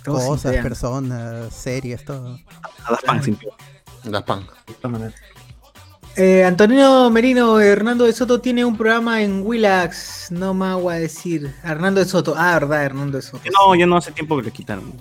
[0.04, 2.40] Todos Cosas, personas, series, todo.
[2.86, 3.38] A Daft Punk, sin
[4.06, 4.48] Las pan.
[6.16, 10.96] Eh, Antonio Merino, Hernando de Soto tiene un programa en Willax, no me hago a
[10.96, 11.54] decir.
[11.62, 13.44] Hernando de Soto, ah, verdad, Hernando de Soto.
[13.52, 14.94] No, ya no hace tiempo que le quitaron.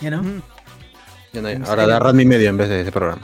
[0.00, 0.22] ¿Ya no?
[0.22, 0.42] Mm.
[1.32, 1.54] Ya no hay.
[1.56, 3.22] ¿En Ahora da Randy Media en vez de ese programa.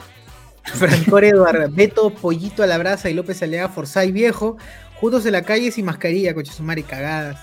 [0.73, 4.57] Franco Eduardo, Beto, Pollito a la brasa y López Aliaga, Forzay viejo,
[4.99, 7.39] juntos en la calle sin mascarilla, coche su madre cagadas.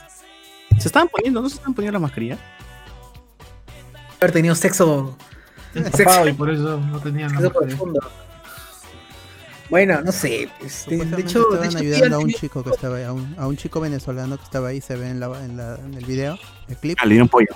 [0.78, 1.40] ¿Se estaban poniendo?
[1.42, 2.38] ¿No se estaban poniendo la mascarilla?
[4.20, 5.16] Haber tenido sexo,
[5.96, 7.76] Tapado y por eso no tenían la sexo mascarilla.
[7.76, 8.00] profundo.
[9.70, 12.96] Bueno, no sé, pues, de, hecho, de estaban hecho, ayudando a un chico que estaba
[12.96, 15.56] ahí, a un, a un chico venezolano que estaba ahí, se ve en, la, en,
[15.58, 16.38] la- en el video,
[16.68, 17.48] el clip, Ah, le dieron pollo.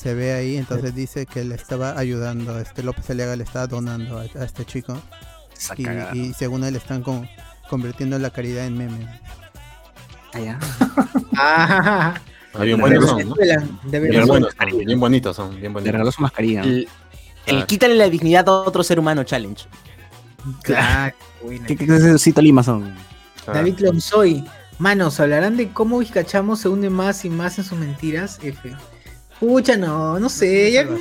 [0.00, 4.18] Se ve ahí, entonces dice que le estaba ayudando, este López Aliaga le estaba donando
[4.18, 4.98] a, a este chico
[5.76, 7.28] y, y según él están con-
[7.68, 9.20] convirtiendo la caridad en meme.
[11.36, 12.14] Ah,
[12.52, 13.16] Ah, bien de son,
[13.86, 15.92] Bien buenos bonitos son, bien Le bonitos.
[15.92, 16.62] regaló su mascarilla.
[16.62, 16.88] El,
[17.46, 19.66] el quítale la dignidad a otro ser humano challenge.
[20.62, 21.14] Claro.
[21.66, 22.94] ¿Qué, qué cita Lima son?
[23.46, 24.44] David Lonzoy,
[24.78, 28.74] manos, hablarán de cómo Vizcachamo se hunde más y más en sus mentiras, F.
[29.40, 30.96] Pucha, no, no sé, ya que-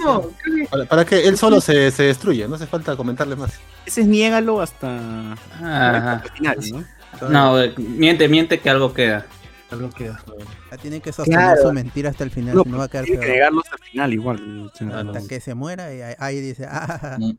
[0.69, 3.51] Para, para que él solo se, se destruya, no hace falta comentarle más.
[3.85, 6.23] Ese es niégalo hasta Ajá.
[6.23, 7.29] el final, ¿no?
[7.29, 9.25] No, eh, miente, miente que algo queda.
[9.71, 10.23] Algo queda.
[10.71, 11.61] Ya tiene que sostener Claro.
[11.63, 13.75] su mentira hasta el final, No, si no va a quedar Tiene que negarlo hasta
[13.75, 14.71] el final igual.
[14.73, 17.31] Hasta que se muera y ahí, ahí dice, ah, Mm.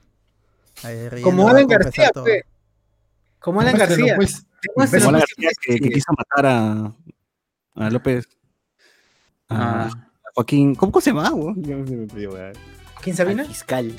[0.84, 2.24] ahí riendo, Como Alan García, todo.
[2.24, 2.44] pe.
[3.38, 4.16] Como Alan García.
[4.16, 4.44] pues.
[4.74, 6.92] Como la pues, García que, que quiso matar a,
[7.76, 8.28] a López.
[9.48, 10.07] A Ah.
[10.41, 10.74] Joaquín.
[10.74, 11.30] ¿Cómo, cómo se llama?
[13.03, 13.43] ¿Quién Sabina?
[13.43, 13.93] Al fiscal.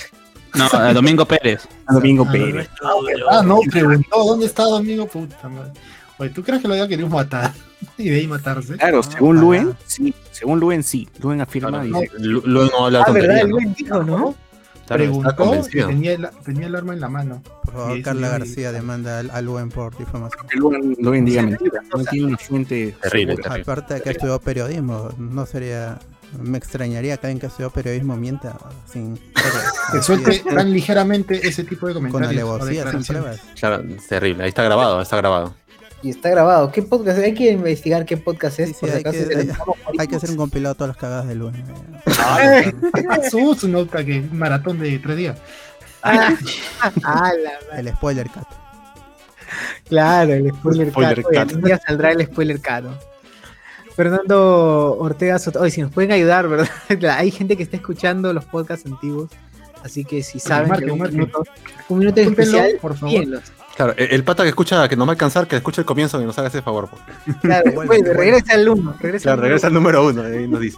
[0.55, 1.67] No, a Domingo Pérez.
[1.87, 2.69] A Domingo Ah, Pérez.
[3.29, 5.71] Ah, no, preguntó dónde está Domingo, puta madre.
[6.17, 7.53] Oye, ¿tú crees que lo había querido matar?
[7.97, 8.75] Y de ahí matarse.
[8.77, 10.13] Claro, No, según para Luen, sí.
[10.31, 11.07] Según Luen, sí.
[11.21, 11.69] Luen afirma.
[11.69, 13.49] Claro, dice, Lu- Luego no habla Ah, verdad, ¿no?
[13.55, 14.35] buen dijo, ¿no?
[14.87, 17.41] Preguntó y tenía el, tenía el arma en la mano.
[17.63, 18.75] Por favor, Carla sí, García sí.
[18.75, 20.45] demanda al, al UN por difamación.
[20.47, 21.81] que Luen, Luen diga mentira.
[21.95, 23.61] No tiene una fuente Terrible, terrible.
[23.61, 25.97] Aparte de que estudió periodismo, no sería.
[26.39, 28.57] Me extrañaría que alguien que estudió periodismo mienta
[28.91, 29.19] sin.
[29.91, 32.43] Que suelte tan ligeramente ese tipo de con comentarios.
[32.47, 33.41] o alevosía, sin pruebas.
[33.59, 34.43] Claro, es terrible.
[34.43, 35.53] Ahí está grabado, está grabado.
[36.03, 36.71] Y está grabado.
[36.71, 37.19] ¿Qué podcast?
[37.19, 38.69] Hay que investigar qué podcast es.
[38.69, 39.53] Sí, sí, por si hay, acaso que, se hay, le-
[39.99, 41.63] hay que hacer un compilado de todas las cagadas del UN.
[43.29, 45.37] Su, su nota que maratón de tres días.
[46.01, 46.33] Ah,
[47.03, 47.31] ah,
[47.71, 48.47] la El spoiler cat.
[49.87, 51.49] Claro, el spoiler, Spoiler caro.
[51.63, 51.81] Oye, cat.
[51.85, 52.97] saldrá el spoiler caro.
[53.95, 55.59] Fernando Ortega Soto.
[55.59, 56.69] Oye, si nos pueden ayudar, ¿verdad?
[57.17, 59.29] Hay gente que está escuchando los podcasts antiguos.
[59.83, 61.15] Así que si saben que un, marque.
[61.15, 61.43] minuto,
[61.89, 63.41] un minuto especial, por favor.
[63.75, 66.21] Claro, el, el pata que escucha, que no va a alcanzar, que escuche el comienzo
[66.21, 66.87] y nos haga ese favor.
[66.89, 67.15] por favor.
[67.41, 68.13] Claro, pues, vuelve.
[68.13, 68.95] regresa al uno.
[68.99, 70.77] Regresa Claro, al regresa al número uno, ahí nos dice.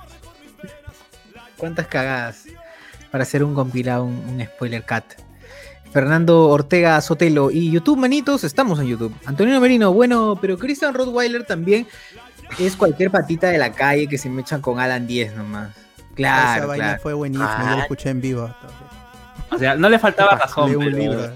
[1.57, 2.45] ¿Cuántas cagadas
[3.11, 5.03] para hacer un compilado, un, un spoiler cat?
[5.91, 9.13] Fernando Ortega Sotelo y YouTube, manitos, estamos en YouTube.
[9.25, 11.85] Antonio Merino, bueno, pero Christian Rottweiler también
[12.59, 15.69] es cualquier patita de la calle que se me echan con Alan 10 nomás.
[15.69, 17.01] Esa Claro, vaina claro.
[17.01, 17.75] fue buenísima, yo Ah.
[17.75, 18.53] lo escuché en vivo.
[19.51, 20.67] O sea, no le faltaba razón.
[20.67, 21.31] Leí un pero- libro.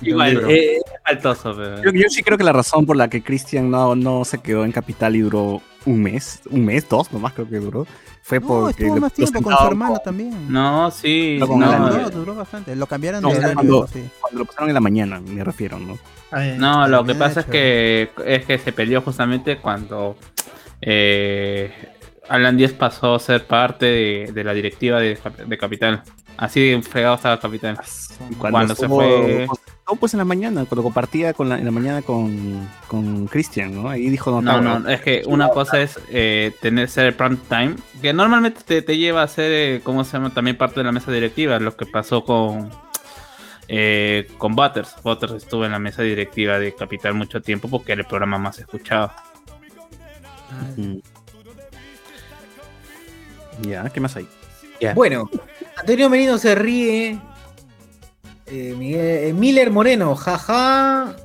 [0.00, 0.48] Igual, libro.
[0.48, 1.82] eh, es faltoso, pero.
[1.84, 4.64] Yo, yo sí creo que la razón por la que Christian no, no se quedó
[4.64, 7.86] en Capital y duró un mes, un mes, dos nomás creo que duró,
[8.22, 10.50] fue No, porque estuvo más tiempo con su hermano también.
[10.50, 11.36] No, sí.
[11.38, 12.10] No, con no, Alan no, Díaz.
[12.12, 12.74] duró bastante.
[12.74, 14.08] Lo cambiaron No, de o sea, horario, cuando- sí.
[14.20, 15.98] Cuando lo pasaron en la mañana, me refiero, ¿no?
[16.30, 20.16] Ay, No, lo que pasa es que es que se peleó justamente cuando
[20.80, 21.72] eh,
[22.28, 26.02] Alan 10 pasó a ser parte de, de la directiva de, Cap- de Capital.
[26.36, 27.78] Así de fregado estaba Capital.
[28.38, 29.46] Cuando se fue-
[29.88, 33.74] No, pues en la mañana, cuando compartía con la, en la mañana con, con Christian,
[33.74, 33.88] ¿no?
[33.88, 37.14] Ahí dijo, no, No, no, no, es que una cosa es eh, tener ser el
[37.14, 40.34] prime time, que normalmente te, te lleva a ser, eh, ¿cómo se llama?
[40.34, 42.68] También parte de la mesa directiva, lo que pasó con
[43.68, 44.96] eh, con Butters.
[45.02, 48.58] Butters estuvo en la mesa directiva de Capital mucho tiempo porque era el programa más
[48.58, 49.12] escuchado.
[53.62, 54.28] Ya, ¿qué más hay?
[54.94, 55.30] Bueno,
[55.76, 57.18] Antonio Merino se ríe.
[58.46, 61.16] Eh, Miguel- eh, Miller Moreno, jaja.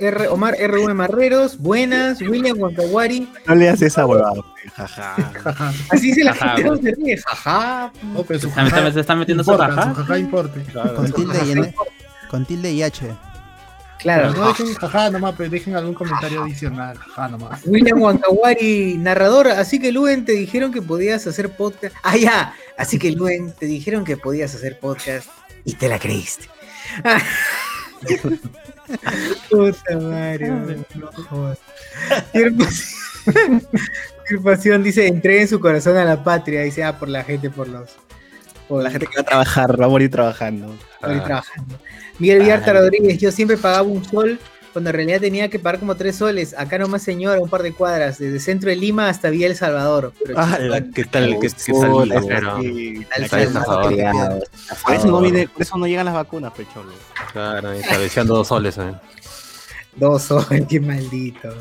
[0.00, 0.94] R, Omar R.V.
[0.94, 2.20] Marreros, buenas.
[2.20, 3.28] William Wankawari.
[3.46, 4.42] No le haces esa huevada,
[4.76, 5.14] jaja.
[5.42, 5.72] jaja.
[5.90, 7.92] Así dice la gente, no se ríe, jaja.
[8.02, 9.88] No, pero su Se, está- jaja se está metiendo su importa, jaja.
[9.90, 10.64] su jaja importe.
[10.96, 11.74] Con tilde, y en-
[12.30, 13.06] con tilde y H.
[13.98, 14.28] Claro.
[14.30, 16.96] Pero no dejen jaja nomás, pero dejen algún comentario adicional.
[16.98, 17.60] Jaja nomás.
[17.66, 19.48] William Wankawari, narrador.
[19.48, 21.96] Así que Luen te dijeron que podías hacer podcast.
[22.04, 22.54] Ah, ya.
[22.76, 25.28] Así que Luen te dijeron que podías hacer podcast
[25.64, 26.46] y te la creíste.
[29.50, 31.58] Puta madre, weón, no jodas.
[32.32, 36.62] Qué pasión- dice, entreguen su corazón a la patria.
[36.62, 37.90] Dice, ah, por la gente, por los.
[38.70, 40.74] La gente que va a trabajar, va a morir trabajando.
[41.00, 41.78] Estoy trabajando.
[42.18, 44.38] Miguel Villarta Rodríguez, yo siempre pagaba un sol
[44.72, 46.54] cuando en realidad tenía que pagar como tres soles.
[46.56, 50.12] Acá nomás, señora, un par de cuadras, desde centro de Lima hasta Villa El Salvador.
[50.24, 51.38] Pero Ah, la- ¿qué tal?
[51.40, 52.08] ¿Qué, qué tal?
[52.26, 53.04] Pero- sí.
[54.84, 56.90] Por eso no viene, por eso no llegan las vacunas, pecholo.
[57.32, 58.78] Claro, cabeceando dos soles.
[58.78, 58.94] ¿eh?
[59.96, 61.48] Dos soles, qué maldito.
[61.50, 61.54] Pero,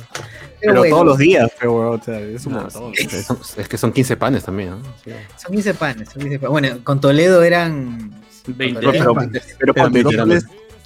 [0.60, 2.94] Pero bueno, todos los días, pero o sea, es un No, montón.
[2.98, 4.82] es, es que son 15 panes también, ¿no?
[5.04, 5.12] Sí.
[5.38, 6.50] Son 15 panes, son 15 panes.
[6.52, 8.12] Bueno, con Toledo eran
[8.48, 8.80] 20.
[8.80, 9.56] Pero, pero, Panes.
[9.60, 10.04] pero ponte,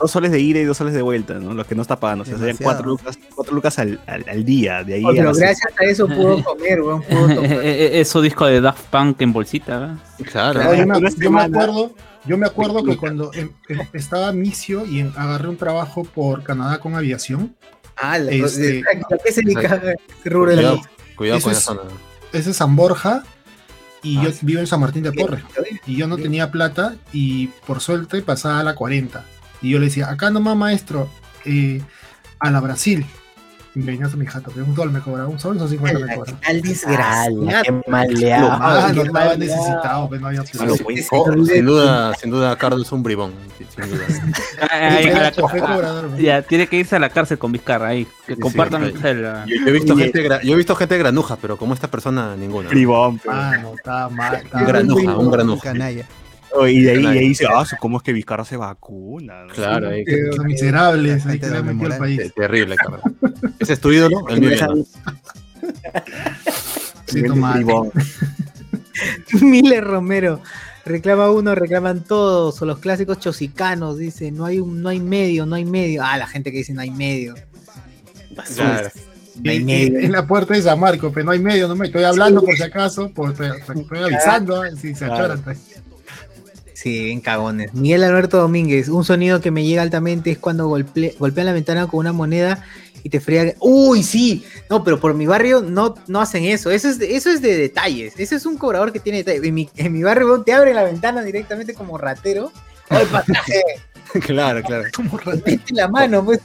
[0.02, 1.54] dos, 20 soles, de ida y dos soles de vuelta, ¿no?
[1.54, 2.24] Los que no está pagando.
[2.24, 4.84] O sea, serían cuatro lucas, cuatro lucas al, al, al día.
[4.84, 7.52] De ahí Oh, pero gracias a eso pudo comer, weón, pudo tomar.
[7.64, 9.96] es su disco de Daft Punk en bolsita, ¿verdad?
[10.32, 10.76] Claro.
[10.76, 11.92] Yo, me, yo acuerdo,
[12.26, 16.44] yo me acuerdo que cuando em- em- estaba misio y en- agarré un trabajo por
[16.44, 17.56] Canadá con aviación,
[18.04, 20.82] Ah, la, Este- ¿a qué se Cuidado,
[21.16, 21.82] cuidado Eso con es- esa zona.
[22.34, 23.24] ese es San Borja
[24.02, 24.40] y Ah, yo sí.
[24.44, 25.44] vivo en San Martín de Porres.
[25.86, 29.24] Y yo no tenía plata y por suerte pasaba a la 40.
[29.62, 31.10] Y yo le decía, acá nomás maestro,
[31.46, 31.82] eh,
[32.40, 33.06] a la Brasil.
[33.74, 36.00] Y me venía a mi jato, que un sol me cobraba, un sol, son 50
[36.00, 36.26] me cobraba.
[36.26, 37.48] qué tal desgraciado.
[37.64, 38.50] qué maleado.
[38.52, 43.02] Ah, qué no estaba necesitado, pero no había sin duda, sin duda, Carlos es un
[43.02, 43.32] bribón.
[43.74, 44.06] Sin duda.
[46.20, 48.06] Ya, tiene que irse a la cárcel con Vizcarra ahí.
[48.28, 49.46] Que Sí, compartan sí, celda.
[49.46, 52.70] Yo, yo he visto gente, yo he visto gente granuja, pero como esta persona, ninguna.
[52.70, 54.44] Bribón, pero- Ah, no, estaba mal.
[54.54, 55.64] Un granuja, un Un granuja.
[55.64, 56.06] canalla.
[56.54, 59.46] Oh, y de ahí, y ahí dice, ah, ¿cómo es que Vizcarra se vacuna?
[59.46, 59.54] no?
[59.54, 62.18] Claro, ahí, los miserables, ahí que le metido al país.
[62.18, 63.02] te- terrible, Carlos.
[63.60, 64.28] ¿Ese es tu ídolo?
[64.30, 64.50] El mío.
[67.14, 67.92] Bribón.
[69.42, 70.42] Miller Romero.
[70.84, 75.46] Reclama uno, reclaman todos, o los clásicos chosicanos, dice, no hay un- no hay medio,
[75.46, 76.02] no hay medio.
[76.04, 77.36] Ah, la gente que dice no hay medio.
[78.56, 78.90] Claro.
[79.44, 80.00] No hay Y- medio.
[80.00, 82.56] en la puerta de San Marco, pero no hay medio, no me estoy hablando por
[82.56, 84.72] si acaso, por, estoy, estoy avisando, ¿eh?
[84.76, 85.14] si se Claro.
[85.26, 85.42] achoran.
[85.44, 85.60] pues.
[86.82, 87.74] Sí, bien cagones.
[87.76, 91.86] Miguel Alberto Domínguez, un sonido que me llega altamente es cuando golpe- golpean la ventana
[91.86, 92.66] con una moneda
[93.04, 93.54] y te fría.
[93.60, 94.44] Uy, sí.
[94.68, 96.72] No, pero por mi barrio no, no hacen eso.
[96.72, 98.14] Eso es, de, eso es de detalles.
[98.18, 99.44] Ese es un cobrador que tiene detalles.
[99.44, 102.52] En mi, en mi barrio te abren la ventana directamente como ratero.
[102.90, 103.62] ¡Ay, pasaje!
[104.26, 104.86] claro, claro.
[104.96, 105.40] Como raro.
[105.46, 106.40] Mete la mano, pues.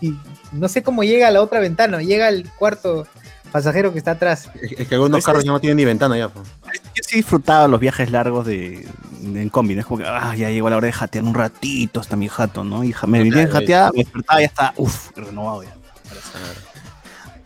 [0.00, 0.14] Y
[0.52, 2.00] no sé cómo llega a la otra ventana.
[2.00, 3.08] Llega al cuarto
[3.50, 4.48] pasajero que está atrás.
[4.60, 6.28] Es que algunos Ese carros ya no tienen ni ventana ya.
[6.28, 8.86] Yo sí disfrutaba los viajes largos de,
[9.20, 9.80] de- en combi, ¿no?
[9.80, 12.64] Es como que, ah, ya llegó la hora de jatear un ratito hasta mi jato,
[12.64, 12.82] ¿no?
[12.84, 15.74] Y me venía Claro, jateada, me despertaba y ya está, uff, renovado ya.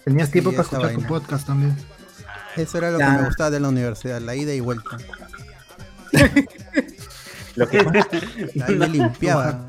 [0.04, 1.08] Tenías tiempo Sí, para escuchar tu vaina.
[1.08, 1.76] podcast también.
[2.56, 3.10] Eso era lo Ya.
[3.16, 4.96] que me gustaba de la universidad, la ida y vuelta.
[7.56, 7.78] Lo que
[8.66, 9.60] Ahí me limpiaba.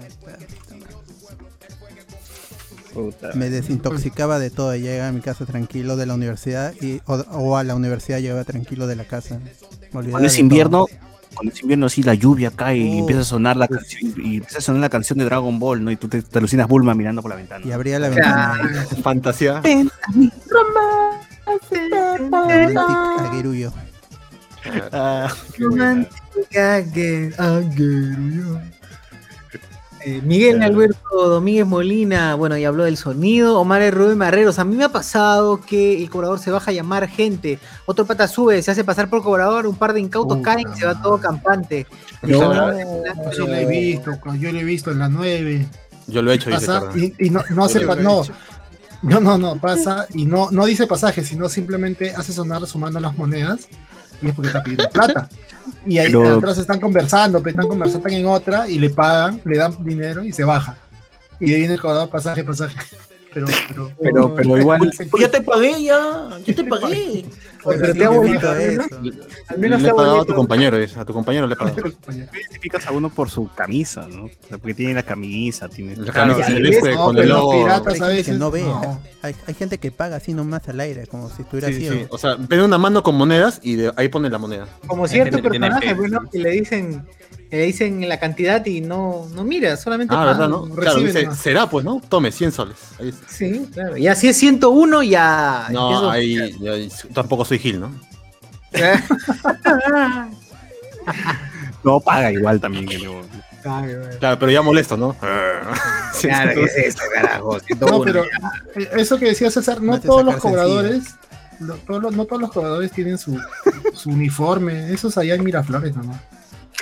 [2.95, 3.29] Puta.
[3.35, 4.75] Me desintoxicaba de todo.
[4.75, 8.43] Llegaba a mi casa tranquilo de la universidad y, o, o a la universidad llegaba
[8.45, 9.39] tranquilo de la casa.
[9.91, 10.87] Cuando es invierno,
[11.35, 12.99] cuando es invierno así la lluvia cae y Uh.
[13.01, 15.91] empieza a sonar la canción y empieza a sonar la canción de Dragon Ball, ¿no?
[15.91, 17.65] Y tú te, te alucinas Bulma mirando por la ventana.
[17.67, 18.87] Y abría la ventana.
[19.03, 19.61] Fantasía.
[24.91, 25.31] Ah,
[26.51, 28.61] Cague- aguero.
[30.05, 33.59] Eh, Miguel Alberto Domínguez Molina, bueno, ya habló del sonido.
[33.59, 33.91] Omar.
[33.91, 37.57] Rubén Marreros, a mí me ha pasado que el cobrador se baja a llamar gente.
[37.87, 40.77] Otro pata sube, se hace pasar por cobrador, un par de incautos Puta caen y
[40.77, 41.87] se va todo campante.
[42.21, 45.67] No, No, yo lo he visto, yo lo he visto en la 9.
[46.05, 48.23] Yo lo he hecho, Pasa y, y no, no hace Yo no,
[49.01, 53.17] no, no, no, pasa y no, no dice pasaje, sino simplemente hace sonar sumando las
[53.17, 53.67] monedas
[54.21, 55.29] y es porque está pidiendo plata.
[55.85, 59.57] Y ahí Pero- atrás están conversando, pero están conversando en otra y le pagan, le
[59.57, 60.75] dan dinero y se baja.
[61.39, 62.75] Y ahí viene el cobrador, pasaje, pasaje.
[63.35, 66.29] Pero, pero, Pero, pero igual, Ya te pagué, ya.
[66.45, 67.25] Ya te pagué.
[67.65, 68.77] pero te hago bonito, ¿eh?
[69.49, 70.77] Al Le menos he pagado a tu compañero.
[70.95, 71.77] A tu compañero le he pagado.
[72.33, 74.25] identificas a uno por su camisa, ¿no?
[74.25, 75.97] O sea, porque tiene la camisa, tiene...
[75.97, 76.47] La camisa,
[76.95, 77.67] con el logo.
[78.37, 78.61] no ve.
[78.63, 79.01] no.
[79.21, 81.95] Hay, hay gente que paga así nomás al aire, como si estuviera Sí, sí, ciego.
[81.95, 82.07] sí.
[82.11, 84.67] O sea, pone una mano con monedas y de ahí pone la moneda.
[84.87, 87.03] Como cierto personaje, bueno, que le dicen,
[87.57, 90.31] le dicen la cantidad y no, no mira, solamente Ah, paga.
[90.33, 90.63] ¿verdad, no?
[90.65, 91.39] Claro, recibe dice, nomás.
[91.39, 92.01] será pues, ¿no?
[92.07, 92.77] Tome, 100 soles.
[92.99, 93.27] Ahí está.
[93.29, 93.97] Sí, claro.
[93.97, 95.67] Y así es 101 ya.
[95.71, 97.91] No, empiezo- ahí ya- tampoco soy Gil, ¿no?
[101.83, 102.87] No, paga igual también.
[102.87, 103.21] que luego.
[104.19, 105.15] Claro, pero ya molesto, ¿no?
[106.13, 106.59] Sí, Claro, sí.
[106.59, 107.59] ¿qué es esto, carajo?
[107.65, 111.15] 101 No, pero eh, eso que decía César, no todos los cobradores,
[111.59, 113.37] lo- todos los- no todos los cobradores tienen su,
[113.93, 116.21] su uniforme, esos allá en Miraflores nomás.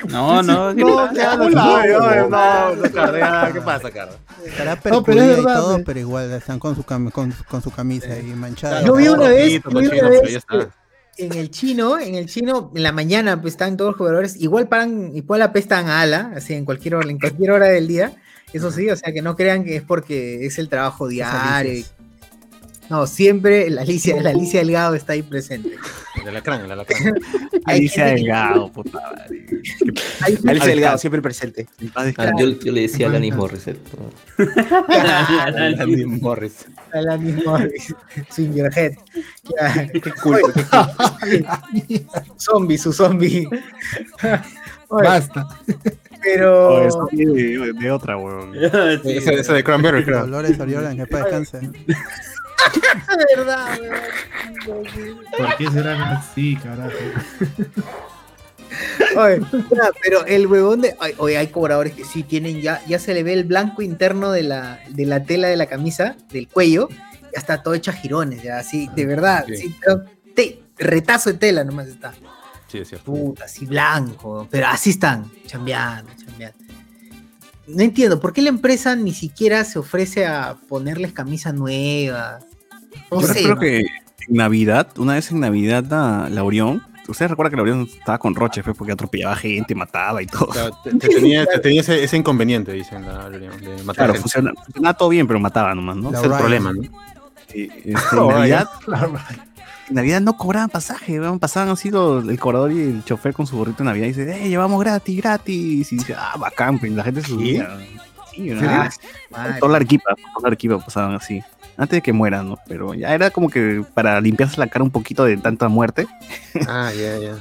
[0.10, 4.18] No, no, ¿qué No, no, no, no, ¿qué pasa, Carlos?
[4.46, 5.86] Estará No, pero es percudida y verdad, todo, pues.
[5.86, 8.82] pero igual están con su, cam- con, con su camisa ahí manchada.
[8.84, 9.62] Yo vi una vez,
[11.18, 14.68] en el chino, en el chino, en la mañana pues están todos los jugadores, igual
[14.68, 18.14] paran, igual apestan a ala, así en cualquier hora, en cualquier hora del día.
[18.52, 21.84] Eso sí, o sea que no crean que es porque es el trabajo diario.
[22.94, 25.78] No, siempre la Alicia, la Alicia Delgado está ahí presente.
[26.22, 27.16] El alacrán, el alacrán.
[27.66, 29.48] Alicia Delgado, puta madre.
[30.48, 31.68] Alicia Delgado, siempre presente.
[31.96, 33.80] Ah, yo, yo le decía a Alanis Morissette.
[34.88, 36.66] Alanis Morris.
[36.94, 37.96] Alanis Morris,
[38.30, 38.94] Swingerhead.
[39.60, 39.90] Ya.
[42.38, 43.48] zombie, su zombie.
[44.90, 45.48] Oye, Basta.
[46.22, 46.76] pero.
[46.76, 48.54] Oh, eso de, de otra, weón.
[48.56, 50.20] Ese, ese de Cranberry, creo.
[50.20, 51.72] Dolores Oriola, que para descanse.
[52.72, 53.80] De verdad,
[54.66, 54.84] weón.
[55.38, 56.92] ¿Por qué serán así, carajo?
[59.16, 59.42] Oye,
[60.02, 60.96] pero el huevón de.
[61.00, 62.82] ay, Oye, hay cobradores que sí tienen ya.
[62.88, 66.16] Ya se le ve el blanco interno de la, de la tela de la camisa,
[66.30, 66.90] del cuello.
[66.90, 69.46] Ya está todo hecho a jirones, ya así, de verdad.
[69.48, 69.58] Sí.
[69.58, 70.04] sí, pero
[70.36, 72.14] te- retazo de tela nomás está.
[72.68, 73.12] Sí, es cierto.
[73.12, 74.48] Puta, así blanco.
[74.50, 76.58] Pero así están, chambeando, chambeando.
[77.68, 82.40] No entiendo, ¿por qué la empresa ni siquiera se ofrece a ponerles camisa nueva?
[83.12, 83.60] Yo sé, recuerdo ¿no?
[83.62, 83.88] que en
[84.30, 88.36] Navidad, una vez en Navidad, la, la Orión, ustedes recuerdan que la Orión estaba con
[88.36, 90.48] Roche, fue porque atropellaba gente, mataba y todo.
[90.48, 93.50] Claro, te, te tenía, te tenía ese, ese inconveniente, dicen la de
[93.84, 96.12] matar Claro, funciona- funcionaba todo bien, pero mataba nomás, ¿no?
[96.12, 96.82] La Ese es el problema, ¿no?
[97.52, 98.70] Sí, este, en, Navidad,
[99.90, 103.58] en Navidad no cobraban pasaje, pasaban así los- el cobrador y el chofer con su
[103.58, 105.92] gorrito de Navidad y dice, ¡eh, llevamos gratis, gratis!
[105.92, 106.80] Y dice, ¡ah, bacán!
[106.80, 107.78] pues, la gente se subía.
[108.34, 108.68] Sí, ¿no?
[108.72, 108.90] Ah.
[109.60, 111.42] Toda la Arequipa, toda la Arequipa pasaban así.
[111.78, 112.58] Antes de que mueran, ¿no?
[112.68, 116.06] Pero ya era como que para limpiarse la cara un poquito de tanta muerte.
[116.68, 117.36] Ah, ya, ya.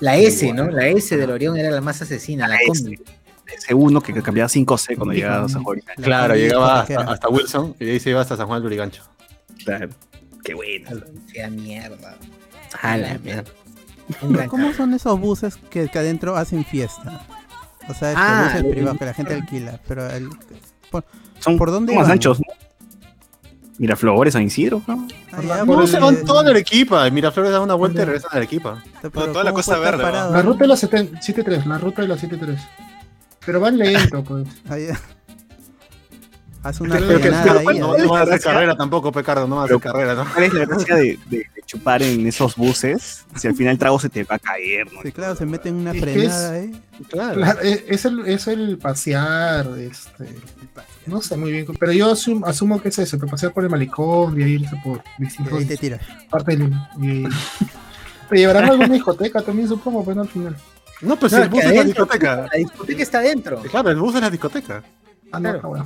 [0.00, 0.70] La S, ¿no?
[0.70, 2.82] La S del Orión era la más asesina, la La S.
[2.84, 3.00] combi.
[3.54, 5.82] Ese uno que cambiaba 5C cuando llegaba a San Juan.
[5.96, 8.64] La Claro, llegaba hasta, hasta Wilson y de ahí se iba hasta San Juan del
[8.64, 9.02] Lurigancho.
[9.64, 9.88] Claro.
[10.44, 10.90] Qué bueno.
[11.32, 12.16] Sea mierda.
[12.80, 13.44] A la mierda.
[14.48, 17.26] ¿Cómo son esos buses que, que adentro hacen fiesta?
[17.88, 20.30] O sea, este Ah, buses el- privados que la gente alquila, pero el,
[21.40, 22.12] Son ¿Por dónde más van?
[22.12, 22.54] anchos, ¿no?
[23.80, 25.08] Miraflores, San Isidro, ¿no?
[25.42, 27.08] Ya, No, se van toda Arequipa.
[27.10, 28.82] Miraflores da una vuelta y regresan a Arequipa.
[29.00, 30.02] pero toda la ¿cómo Costa Verde.
[30.02, 32.60] La ruta de la 73, la ruta de la 73.
[33.46, 34.46] Pero van lento, pues.
[34.68, 34.88] Ahí-
[36.62, 37.78] Hace una Pero que- frenada pero ahí.
[37.78, 38.02] no, ¿eh?
[38.04, 40.26] no a hacer carrera tampoco, Pecardo, no van a hacer carrera, ¿no?
[40.30, 43.24] ¿Cuál es la gracia de, de- de chupar en esos buses?
[43.34, 45.00] Si al final el trago se te va a caer, ¿no?
[45.02, 46.60] Sí, claro, se meten una Es que frenada.
[47.08, 47.34] Claro.
[47.40, 50.28] Claro, es, es el, es el pasear, este,
[51.10, 53.70] no sé muy bien, pero yo asum- asumo que es eso, que pasear por el
[53.70, 55.02] malecón, de irse por
[55.58, 56.00] ahí te tiras.
[56.30, 57.24] partes del y,
[58.28, 60.56] Te llevarán a alguna discoteca también, supongo, pero no al final.
[61.02, 62.36] No, pues No, el bus es la discoteca.
[62.52, 63.62] La discoteca está adentro.
[63.62, 64.82] Claro, el bus es la discoteca.
[65.32, 65.84] Ah, no, Claro, bueno.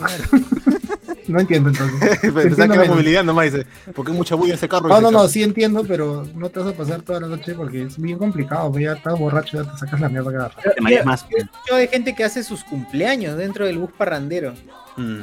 [1.28, 2.18] No entiendo entonces.
[2.32, 3.66] Pensaba que era movilidad nomás, dice.
[3.94, 4.88] Porque hay mucha bulla ese carro.
[4.88, 5.28] No, no, no, cabrón.
[5.30, 8.70] sí entiendo, pero no te vas a pasar toda la noche porque es bien complicado.
[8.70, 10.70] pues Ya estás borracho, ya te sacas la mierda cada rato.
[10.80, 11.26] Mareas más.
[11.68, 14.54] Yo de gente que hace sus cumpleaños dentro del bus parrandero.
[14.96, 15.22] Mm.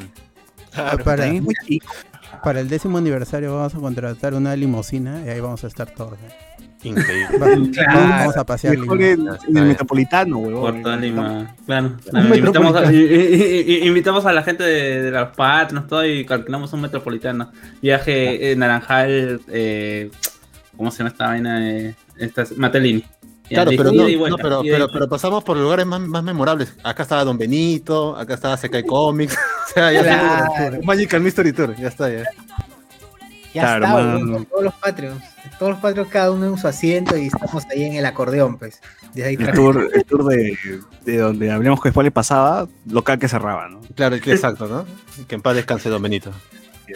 [0.74, 1.88] para, También es muy chico.
[2.44, 6.14] para el décimo aniversario vamos a contratar una limusina y ahí vamos a estar todos.
[6.14, 6.71] ¿eh?
[6.84, 7.28] Increíble.
[7.74, 8.00] Claro.
[8.00, 9.38] Vamos a pasear Mejor Lima.
[9.48, 10.74] en, en el metropolitano, huevón.
[10.74, 11.56] Por toda Lima.
[11.66, 11.96] Claro.
[12.12, 16.82] Un invitamos, a, invitamos a la gente de, de los patronos, todo, y calculamos un
[16.82, 17.52] metropolitano.
[17.82, 20.10] Viaje eh, Naranjal, eh,
[20.76, 21.70] ¿cómo se llama esta vaina?
[21.70, 23.04] Eh, esta es Matelini.
[23.48, 26.74] Claro, pero, no, pero, pero, pasamos por lugares más, más memorables.
[26.84, 29.34] Acá estaba Don Benito, acá estaba Sekai Comics.
[29.70, 30.54] o sea, ya Claro.
[30.68, 30.80] está.
[30.86, 32.24] Magical Mystery Tour, ya está, ya.
[33.54, 35.24] Ya Claro, está, con todos los Patreons.
[35.60, 38.80] Todos los Patreons, cada uno en su asiento y estamos ahí en el acordeón, pues.
[39.14, 40.58] Desde ahí El tour, el tour de,
[41.04, 43.82] de donde hablemos que después le pasaba, local que cerraba, ¿no?
[43.96, 44.86] Claro, exacto, ¿no?
[45.28, 46.32] Que en paz descanse Don Benito.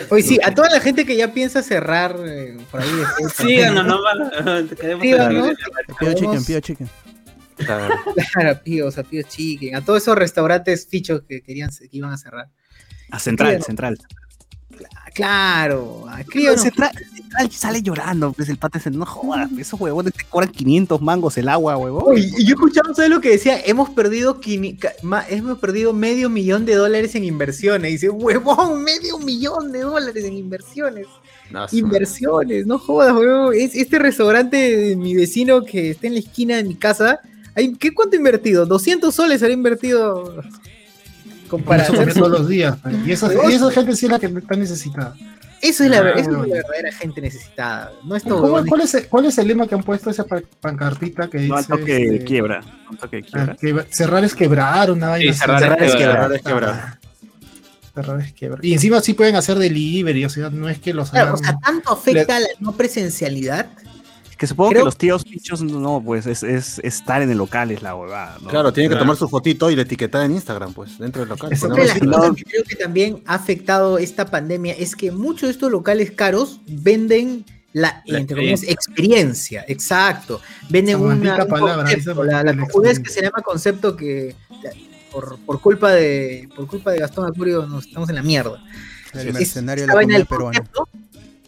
[0.09, 2.89] Oye, sí, a toda la gente que ya piensa cerrar eh, por ahí.
[3.19, 4.63] de- Síganos, no va.
[4.79, 5.55] Queremos.
[5.99, 6.89] Pío chicken, pío chicken.
[7.57, 7.95] Claro.
[8.33, 12.11] Claro, a Píos, a Píos Chicken, a todos esos restaurantes fichos que querían que iban
[12.11, 12.47] a cerrar.
[13.11, 13.63] A Central.
[13.63, 13.97] Central.
[14.93, 16.05] Ah, Claro,
[16.57, 16.91] Central
[17.51, 21.47] sale llorando, pues el pata se no jodas, esos huevones te cobran 500 mangos el
[21.47, 22.17] agua, huevón.
[22.17, 23.59] Y yo escuchaba, ¿sabes lo que decía?
[23.65, 24.39] Hemos perdido,
[25.29, 27.89] hemos perdido medio millón de dólares en inversiones.
[27.89, 31.07] Y dice, huevón, medio millón de dólares en inversiones.
[31.49, 33.53] No, Inversiones, no jodas, huevón.
[33.55, 37.19] Es, este restaurante de mi vecino que está en la esquina de mi casa,
[37.53, 38.65] hay, ¿qué cuánto ha invertido?
[38.65, 40.43] 200 soles habrá invertido.
[41.57, 42.77] Su- todos los días.
[43.05, 45.15] Y esa, y esa gente sí es la que está necesitada.
[45.61, 47.91] Eso es la, Ah, eso es la verdadera gente necesitada.
[48.03, 50.23] No estos ¿Cómo- huevones ¿Cuál es, el, ¿Cuál es el lema que han puesto esa
[50.25, 52.61] pa- pancartita que dice No al toque de este, quiebra.
[52.91, 55.39] Un toque de ah, que cerrar es quebrar, una vaina así.
[55.39, 56.33] cerrar es Cerrar es quebrar.
[56.33, 56.99] es quebrar.
[57.95, 58.65] Cerrar es quebrar.
[58.65, 61.43] Y encima sí pueden hacer delivery, o sea, no es que los Claro, hagan- o
[61.43, 63.67] sea, tanto afecta la no presencialidad
[64.37, 67.71] Que supongo Creo- que los tíos bichos, no, pues es, es estar en el local,
[67.71, 68.37] es la huevada.
[68.41, 68.49] ¿no?
[68.49, 69.05] Claro, tiene que Claro.
[69.05, 71.47] tomar su fotito y la etiquetar en Instagram, pues, dentro del local.
[71.53, 72.05] Otra Ponemos de las así.
[72.05, 76.11] cosas que creo que también ha afectado esta pandemia es que muchos de estos locales
[76.11, 80.41] caros venden la, La entre comillas, experiencia, exacto.
[80.69, 83.95] Venden Esa una, un palabra, concepto, esa la, la maldita cojudez que se llama concepto
[83.95, 84.71] que la-
[85.11, 88.61] por, por culpa de por culpa de Gastón Acurio nos estamos en la mierda.
[89.13, 90.59] El Es- mercenario de la comida peruana.
[90.59, 90.89] concepto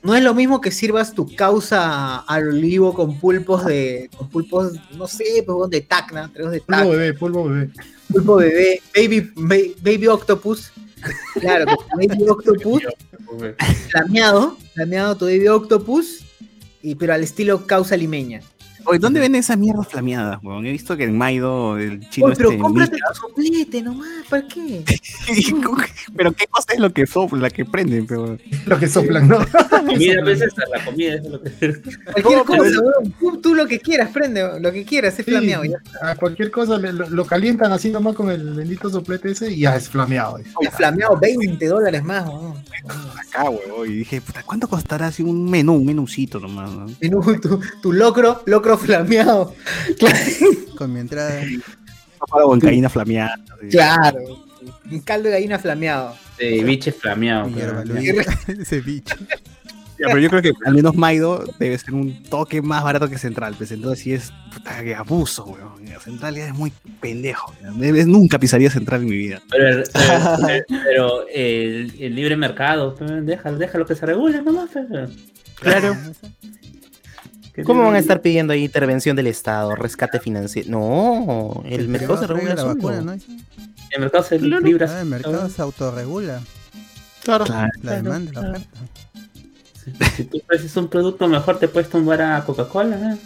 [0.08, 4.72] No es lo mismo que sirvas tu causa al olivo con pulpos de con pulpos,
[4.98, 7.72] no sé, pues de tacna, de tacna, bebé, polvo bebé.
[8.10, 10.72] pulpo bebé, baby, ba- baby octopus.
[11.42, 11.66] Claro,
[11.98, 12.84] baby octopus
[13.90, 16.24] flameado, flameado tu baby octopus,
[16.82, 18.40] y, pero al estilo causa limeña.
[18.90, 20.66] Oye, ¿dónde venden esas mierdas flameadas, weón?
[20.66, 24.26] He visto que en Maido el chino Oye, pero este cómprate Mica- tu soplete nomás,
[24.30, 24.84] ¿para qué?
[26.16, 29.40] pero qué cosa es lo que sopla, la que prenden, pero Lo que soplan, ¿no?
[29.88, 31.50] Comida, a veces la comida es lo que.
[32.14, 33.14] Cualquier cosa, weón.
[33.20, 35.64] Tú, tú lo que quieras, prende, lo que quieras, es Sí, flameado.
[35.66, 35.78] ya.
[36.02, 39.60] a cualquier cosa le- lo, lo calientan así nomás con el bendito soplete ese y
[39.62, 40.40] ya es flameado.
[40.62, 42.54] Ya flameado 20 dólares más, weón.
[43.20, 43.90] acá, weón.
[43.92, 46.70] Y dije, puta, ¿cuánto costará así un menú, un menucito nomás?
[46.72, 46.86] ¿no?
[47.02, 49.54] Menú, tu, tu locro, locro flameado.
[50.78, 51.42] Con mi entrada.
[52.32, 53.36] Para huancaína flameada.
[53.70, 54.20] Claro.
[54.90, 56.16] Un caldo de gallina flameado.
[56.38, 57.50] De biche flameado.
[58.86, 59.16] Bicho.
[60.00, 63.18] Ya, pero yo creo que al menos Maido debe ser un toque más barato que
[63.18, 63.56] Central.
[63.58, 65.78] Pues entonces sí es puta, que abuso, weón.
[66.00, 66.72] Central ya es muy
[67.02, 67.52] pendejo.
[68.06, 69.42] nunca pisaría Central en mi vida.
[69.50, 74.70] Pero, pero- pero el, el libre mercado, pues, déjalo, déjalo que se regule nomás.
[74.72, 75.10] pues.
[75.60, 75.98] Claro.
[77.66, 80.70] ¿Cómo van a estar pidiendo ahí intervención del Estado, rescate financiero?
[80.70, 82.76] No, el, mercado se regula la solo.
[82.76, 83.12] vacuna, ¿no?
[83.14, 84.88] El mercado se libra.
[84.90, 86.42] Ah, el mercado se autorregula.
[87.24, 87.46] Claro.
[87.46, 87.72] Claro.
[87.82, 88.80] La demanda, la oferta.
[90.16, 93.14] Si tú ofreces un producto mejor, te puedes tumbar a Coca-Cola.
[93.14, 93.18] ¿eh?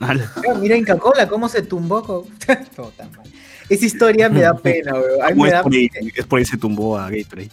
[0.00, 0.14] Ah,
[0.60, 2.02] Mira en Coca-Cola cómo se tumbó.
[2.76, 3.26] Todo tan mal.
[3.68, 5.22] Esa historia me da pena, weón.
[5.22, 7.50] A mí ¿Cómo me es, da por ahí, es por ahí se tumbó a Gatorade.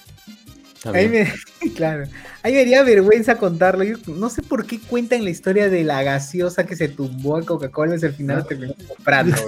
[0.77, 1.27] Está A mí bien.
[1.63, 2.03] me, claro.
[2.43, 3.83] A mí me daría vergüenza contarlo.
[3.83, 7.41] Yo no sé por qué cuentan la historia de la gaseosa que se tumbó a
[7.43, 9.35] Coca-Cola y al final terminó comprando.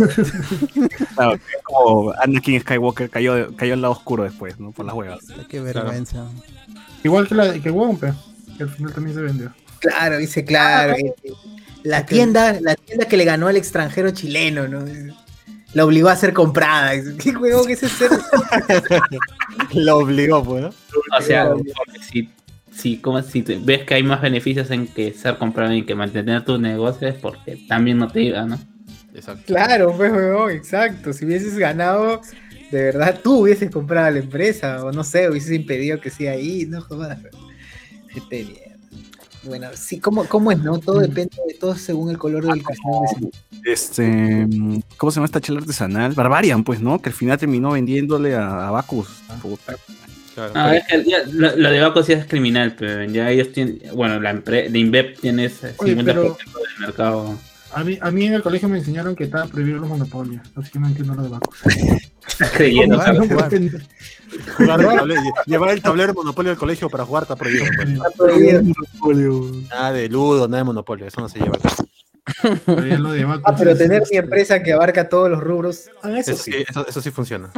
[1.16, 4.72] Claro, es como Anakin Skywalker cayó, cayó al lado oscuro después, ¿no?
[4.72, 5.20] Por las huevas.
[5.50, 6.26] Qué vergüenza.
[7.04, 8.14] Igual que la que Wompe,
[8.58, 9.54] que al final también se vendió.
[9.80, 10.94] Claro, dice, claro.
[10.94, 11.14] eh,
[11.84, 14.84] La tienda, la tienda que le ganó al extranjero chileno, ¿no?
[15.74, 16.92] La obligó a ser comprada.
[17.18, 18.08] ¿Qué juego que es ese?
[19.74, 20.70] Lo obligó, pues, ¿no?
[21.18, 21.72] O sea, porque
[22.04, 22.30] si,
[22.72, 25.96] si, como, si te- ves que hay más beneficios en que ser comprado y que
[25.96, 28.60] mantener tu negocio es porque también no te iba, ¿no?
[29.14, 29.44] Exacto.
[29.48, 31.14] Claro, pues, weón, exacto.
[31.14, 32.22] Si hubieses ganado,
[32.72, 36.66] de verdad, tú hubieses comprado la empresa, o no sé, hubieses impedido que sea ahí,
[36.68, 37.20] no jodas.
[38.10, 38.69] Gente.
[39.44, 40.80] Bueno, sí, ¿cómo, ¿cómo es, no?
[40.80, 43.32] Todo depende de todo según el color del cristal.
[43.64, 44.48] Este,
[44.98, 46.14] ¿cómo se llama esta chela artesanal?
[46.14, 47.02] Barbarian, pues, ¿no?
[47.02, 48.86] Que al final terminó vendiéndole a, a.
[50.36, 50.54] Claro.
[50.56, 53.82] Ah, es que ya, lo, lo de Baco sí es criminal, pero ya ellos tienen,
[53.94, 57.38] bueno, la empresa de Inbep tiene ese 50% Oye, pero- del mercado.
[57.74, 60.72] A mí, a mí en el colegio me enseñaron que estaba prohibido los monopolios, así
[60.72, 61.60] que no entiendo lo de Bacus.
[62.28, 63.80] Estás creyendo, el tablero-
[65.46, 67.66] llevar el tablero de Monopolio al colegio para jugar está prohibido.
[67.76, 67.90] pues.
[67.90, 68.62] Está prohibido.
[69.70, 71.58] Nada de ludo, nada de Monopolio, eso no se lleva.
[72.66, 73.44] Prohibido lo de Bacus.
[73.46, 75.90] Ah, pero tener mi empresa que abarca todos los rubros.
[76.04, 76.52] ah, eso Eso sí.
[76.68, 77.50] eso, eso sí funciona.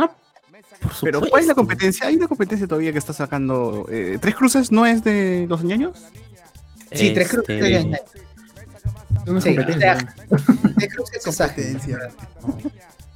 [1.02, 2.08] Pero, ¿cuál es la competencia?
[2.08, 3.86] ¿Hay una competencia todavía que está sacando?
[3.90, 5.98] eh, ¿Tres cruces no es de los ñoños?
[6.92, 7.62] Sí, tres Este, cruces.
[7.62, 7.98] de- No
[9.38, 10.16] es Sí, competencia.
[10.30, 10.36] o
[10.76, 11.64] Tres cruces es ágil.
[11.74, 12.12] Competencia.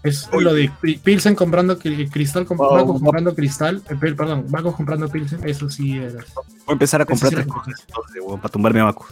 [0.03, 0.71] Es lo de
[1.03, 5.67] Pilsen comprando cri- cristal, comp- Oh, comprando cristal, eh, per- perdón, Bacus comprando Pilsen, eso
[5.67, 6.23] sí era.
[6.35, 7.47] Voy a empezar a comprar sí tres
[8.37, 9.07] para tumbarme a Bacchus.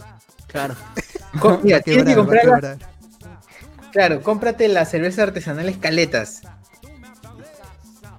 [0.46, 0.74] Claro.
[1.64, 2.78] Mira, tienes que quebrar.
[3.90, 6.42] Claro, cómprate las cervezas artesanales caletas.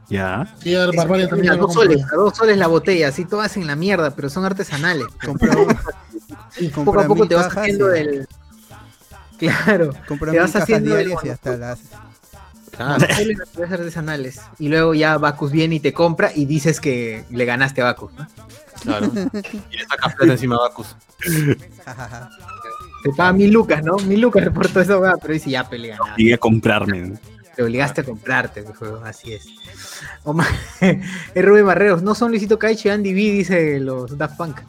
[0.10, 0.46] Ya.
[0.62, 1.84] También a dos compró.
[1.84, 5.06] soles, a dos soles la botella, así todas en la mierda, pero son artesanales.
[5.26, 5.56] Compra,
[6.60, 8.28] Y poco a poco te vas haciendo y- del.
[9.48, 11.80] Claro, te vas haciendo el diarias y hasta las
[12.76, 13.00] Claro.
[13.00, 14.42] Salen las cervezas artesanales.
[14.60, 18.12] Y luego ya Bacus viene y te compra y dices que le ganaste a Bacus.
[18.14, 18.28] ¿no?
[18.82, 19.12] Claro.
[19.72, 20.96] Y le sacas plata encima a Bacus.
[23.04, 23.98] Te paga mil lucas, ¿no?
[23.98, 26.14] Mil lucas por todo eso, weá, pero dice ya pele ganaste.
[26.18, 27.14] Llegué a comprarme.
[27.56, 29.46] Te obligaste a comprarte, weón, así es.
[30.24, 30.48] Omar,
[30.82, 34.60] es Rubén Barreros, no son Luisito Caicho y Andy B, dice los Daft Punk.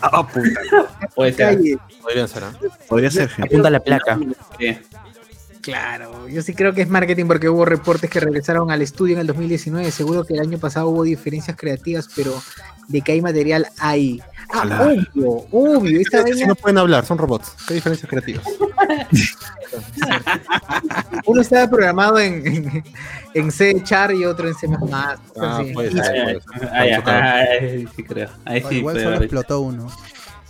[0.00, 0.60] Ah, puta.
[1.14, 1.56] Puede ser.
[1.56, 1.78] Calle.
[2.02, 2.52] Podrían ser, ¿ah?
[2.88, 3.54] Podría ser, gente.
[3.54, 4.18] Apunta la placa.
[4.58, 4.78] Sí.
[5.66, 9.22] Claro, yo sí creo que es marketing porque hubo reportes que regresaron al estudio en
[9.22, 9.90] el 2019.
[9.90, 12.40] Seguro que el año pasado hubo diferencias creativas, pero
[12.86, 14.22] de que hay material hay.
[14.52, 16.00] Ah, obvio, obvio.
[16.00, 17.52] Esta Si vaina, no pueden hablar, son robots.
[17.66, 18.46] Qué diferencias creativas.
[21.26, 22.84] uno estaba programado en, en,
[23.36, 24.66] en C Char y otro en C++.
[24.92, 25.64] Ah, así.
[25.66, 26.42] ser, puede ser.
[26.72, 28.30] Ahí, ahí sí creo.
[28.44, 29.88] Ahí sí, igual solo explotó uno.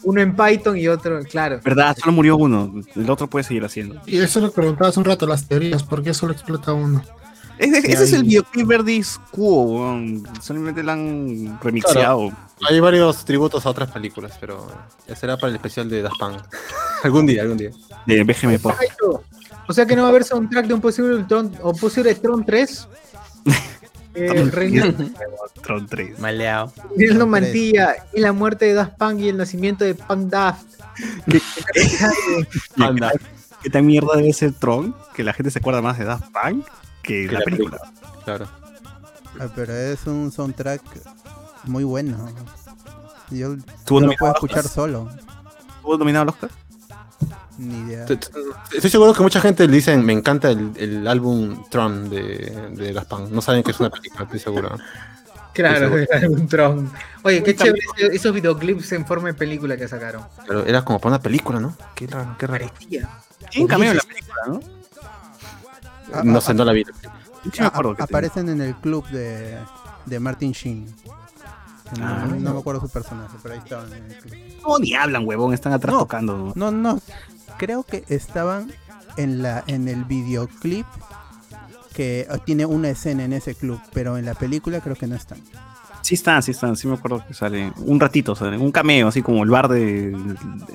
[0.04, 1.60] Uno en Python y otro, claro.
[1.64, 1.96] ¿Verdad?
[1.98, 2.72] Solo murió uno.
[2.94, 4.00] El otro puede seguir haciendo.
[4.06, 7.02] Y eso lo preguntaba hace un rato, las teorías, ¿por qué solo explota uno?
[7.58, 9.98] Ese, Sí, ese es el videoclip Verdis Quo.
[10.40, 12.30] Solamente lo han remixeado.
[12.68, 14.68] Hay varios tributos a otras películas, pero
[15.06, 16.40] ese será para el especial de Daft Punk.
[17.02, 17.70] algún día, algún día.
[18.06, 18.74] De BGM Pop.
[19.68, 22.44] O sea que no va a haber soundtrack de un posible Tron, o posible Tron
[22.44, 22.88] 3.
[24.18, 24.94] Eh, Reino-
[25.62, 26.18] Tron 3.
[26.18, 26.72] Maleado.
[26.96, 30.64] Reinaldo Mantilla y la muerte de Daft Punk y el nacimiento de Punk Daft.
[33.62, 34.94] ¿Qué tan mierda debe ser Tron?
[35.14, 36.66] Que la gente se acuerda más de Daft Punk
[37.02, 37.78] que de la la película.
[38.24, 38.46] Claro.
[39.38, 40.80] Ah, Pero es un soundtrack
[41.64, 42.16] muy bueno.
[43.30, 45.10] Yo, ¿Tuvo yo lo puedo escuchar solo.
[45.82, 46.50] ¿Tuvo nominado al Oscar?
[47.58, 48.04] Ni idea.
[48.04, 53.02] Estoy seguro que mucha gente le dicen, me encanta el, el álbum Tron de, de.
[53.30, 54.76] No saben que es una película, estoy seguro.
[55.54, 56.30] Claro, Eso.
[56.30, 56.90] un Tron.
[57.22, 60.22] Oye, qué chévere ese- esos videoclips en forma de película que sacaron.
[60.46, 61.74] Pero era como para una película, ¿no?
[61.94, 62.66] Qué raro, qué raro.
[63.66, 64.60] Cameo en la película, ¿no?
[66.12, 66.84] Ah, No sé, no la vi.
[66.84, 69.56] Yo sí me acuerdo que aparecen en el club de,
[70.04, 70.86] de Martin Sheen.
[71.98, 72.26] No, Ah.
[72.38, 74.34] no me acuerdo su personaje, pero ahí estaban en el club.
[74.66, 75.54] No, ni hablan, huevón.
[75.54, 76.00] Están atrás No.
[76.00, 76.52] tocando.
[76.56, 77.00] No, no.
[77.58, 78.72] Creo que estaban
[79.16, 80.86] en la en el videoclip
[81.94, 85.16] que ah, tiene una escena en ese club, pero en la película creo que no
[85.16, 85.38] están.
[86.02, 86.76] Sí están, sí están.
[86.76, 90.16] Sí me acuerdo que sale un ratito, sale un cameo, así como el bar de,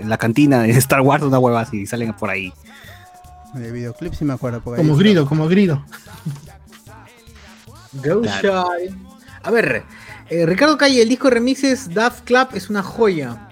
[0.03, 1.85] la cantina de Star Wars, una hueva así.
[1.85, 2.51] Salen por ahí.
[3.55, 4.61] En el videoclip sí me acuerdo.
[4.61, 5.85] Como grido, como grido.
[7.93, 8.89] Go Shy.
[9.43, 9.83] A ver,
[10.29, 13.49] eh, Ricardo Calle, el disco de remixes Daft Club es una joya.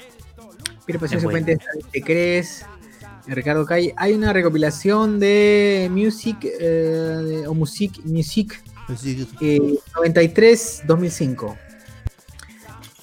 [0.86, 1.46] Piero Pasión Es se bueno.
[1.46, 2.66] cuenta, ¿te crees?
[3.36, 11.58] Ricardo Calle, hay una recopilación de Music eh, o Music, Music Pues sí, eh, 93-2005.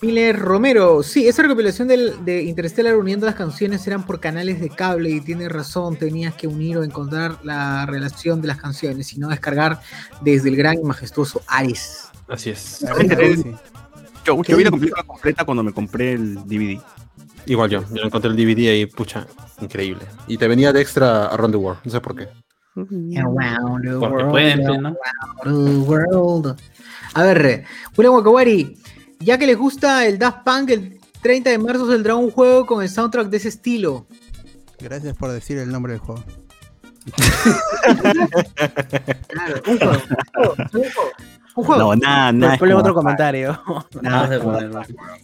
[0.03, 4.69] Miller Romero, sí, esa recopilación del- de Interstellar uniendo las canciones eran por canales de
[4.69, 9.19] cable y tiene razón, tenías que unir o encontrar la relación de las canciones y
[9.19, 9.81] no descargar
[10.21, 12.09] desde el gran y majestuoso Ares.
[12.29, 12.81] Así es.
[14.25, 16.79] Yo, ¿Qué yo vi la película completa cuando me compré el DVD.
[17.47, 17.85] Igual yo.
[17.93, 19.27] Yo encontré el DVD ahí, pucha,
[19.61, 20.05] increíble.
[20.27, 21.81] Y te venía de extra Around the World.
[21.85, 22.29] No sé por qué.
[22.77, 24.97] Around the Porque world, pueden, pues, ¿no?
[25.43, 26.57] around the world.
[27.15, 27.65] A ver,
[27.97, 28.77] William Wakawari,
[29.21, 32.83] ya que les gusta el Daft Punk, el 30 de marzo saldrá un juego con
[32.83, 34.07] el soundtrack de ese estilo.
[34.79, 36.23] Gracias por decir el nombre del juego.
[39.29, 39.93] Claro, un juego.
[40.37, 41.11] Un juego.
[41.55, 41.83] Un juego.
[41.83, 42.59] No, nada, nada.
[42.59, 43.59] Ponle otro comentario.
[43.67, 44.83] Vamos a ponerlo.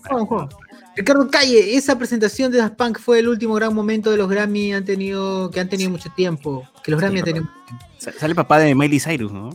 [0.08, 0.48] Juego, juego.
[0.97, 4.74] Ricardo Calle, esa presentación de Daft Punk fue el último gran momento de los Grammy
[4.74, 6.68] han tenido, que han tenido mucho tiempo.
[6.84, 7.49] Que los Grammy han tenido.
[7.99, 9.51] Sa- Sale papá de Miley Cyrus, ¿no?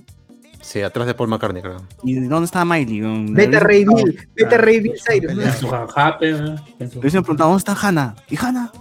[0.62, 1.78] Sí, atrás de Paul McCartney, creo.
[2.04, 3.02] ¿Y dónde estaba Miley?
[3.34, 5.34] Vete a hubiesen Bill, vete a Ray Bill Cyrus.
[5.34, 8.16] le hubiesen preguntado, ¿dónde está Hannah?
[8.30, 8.72] ¿Y Hannah?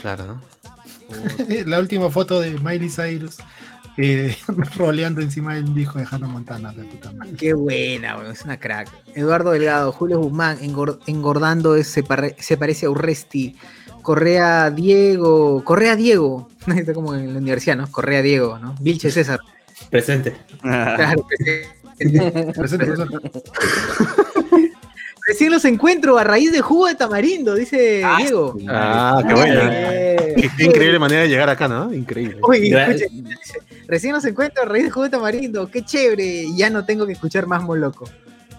[0.00, 0.40] Claro, ¿no?
[1.66, 3.38] La última foto de Miley Cyrus
[3.96, 4.36] eh,
[4.76, 6.72] roleando encima del disco de Hannah Montana.
[6.72, 7.32] De puta madre.
[7.36, 8.88] Qué buena, es una crack.
[9.14, 13.56] Eduardo Delgado, Julio Guzmán, engor- engordando es- se, pare- se parece a Urresti.
[14.02, 17.90] Correa Diego, Correa Diego, está como en la universidad, ¿no?
[17.90, 18.74] Correa Diego, ¿no?
[18.80, 19.40] Vilche César.
[19.90, 20.36] Presente.
[20.62, 21.68] Claro, presente.
[22.54, 23.42] Presente, presente.
[25.30, 28.56] Recién los encuentro a raíz de jugo de tamarindo, dice Diego.
[28.68, 29.70] Ah, qué buena.
[29.72, 31.94] Eh, Qué, qué increíble manera de llegar acá, ¿no?
[31.94, 32.38] Increíble.
[32.42, 33.28] Uy, escuchen,
[33.86, 37.12] recién los encuentro a raíz de jugo de tamarindo, qué chévere, ya no tengo que
[37.12, 38.06] escuchar más Moloco.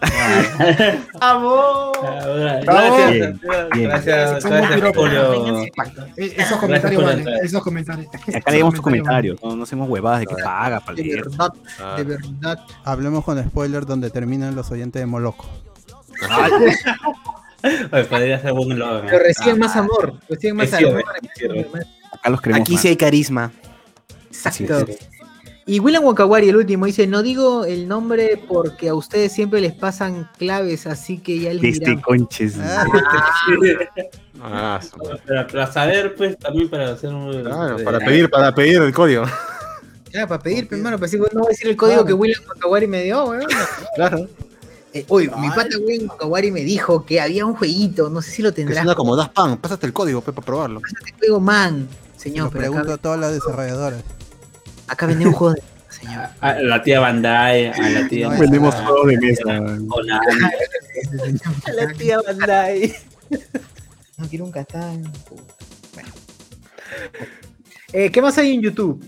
[1.20, 1.92] ¡Vamos!
[2.02, 3.90] Bien, Gracias, bien.
[3.90, 4.46] gracias.
[6.18, 7.04] Eh, Esos comentarios
[7.44, 8.08] esos comentarios.
[8.34, 11.24] Acá leemos tus comentarios, no, no hacemos huevadas de que paga para De leer.
[11.30, 12.60] verdad, Ah, de verdad.
[12.84, 15.46] Hablemos con spoiler donde terminan los oyentes de Moloco.
[17.92, 19.02] Oye, podría ser logo, ¿no?
[19.06, 21.04] Pero reciben más amor, reciben más amor.
[21.22, 21.78] es cierto.
[22.12, 22.82] Acá los queremos Aquí más.
[22.82, 23.52] sí hay carisma.
[24.28, 24.86] Exacto.
[25.68, 29.74] Y William Wakawari, el último, dice, no digo el nombre porque a ustedes siempre les
[29.74, 32.02] pasan claves, así que ya les Este dirán.
[32.02, 32.56] conches.
[32.60, 32.86] Ah,
[34.44, 34.98] Ah, su-
[35.28, 37.44] Para, para saber, pues, también para hacer un...
[37.44, 39.24] claro, de- para pedir, para pedir el código.
[40.12, 42.42] Ya, para pedir, pues, hermano, para decir, no voy a decir el código que William
[42.50, 43.46] Wakawari me dio, weón.
[43.96, 44.28] Claro.
[44.94, 48.42] Eh, Oye, mi pata William Wakawari me dijo que había un jueguito, no sé si
[48.42, 48.80] lo Que tendrás.
[48.80, 49.60] suena como Daft Punk.
[49.62, 50.82] Pásate el código pe, para probarlo.
[51.06, 51.88] Te juego, man.
[52.18, 54.04] se Señor, lo pero pregunto acá, a todas las desarrolladoras.
[54.88, 56.26] acá vendí un juego de señor.
[56.42, 58.30] A la tía Bandai, a la tía...
[58.30, 59.44] No, Vendemos juegos de mesa.
[59.88, 60.42] Konami.
[61.74, 62.94] La tía Bandai.
[64.18, 65.04] No quiero un catán.
[65.94, 66.10] Bueno.
[67.94, 69.04] Eh, ¿Qué más hay en YouTube?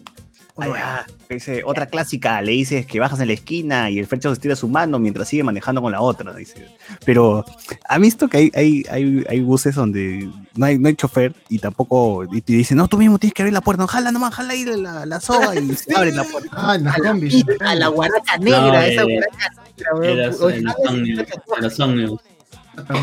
[1.29, 4.55] Dice, otra clásica, le dices que bajas en la esquina y el frecho se estira
[4.55, 6.67] su mano mientras sigue manejando con la otra, dice.
[7.05, 7.43] Pero,
[7.89, 11.57] ¿ha visto que hay, hay, hay, hay buses donde no hay, no hay chofer y
[11.57, 14.35] tampoco, y te dicen, no, tú mismo tienes que abrir la puerta, no, jala nomás,
[14.35, 16.49] jala ahí la, la soga y se abre la puerta.
[16.55, 20.05] Ah, en las A la, a la guaraca No, negra, esa eh, guaraca negra, weón.
[20.05, 20.89] En los, Oye, en los ¿sabes?
[20.89, 21.27] ómnibus,
[21.57, 22.21] en los ómnibus.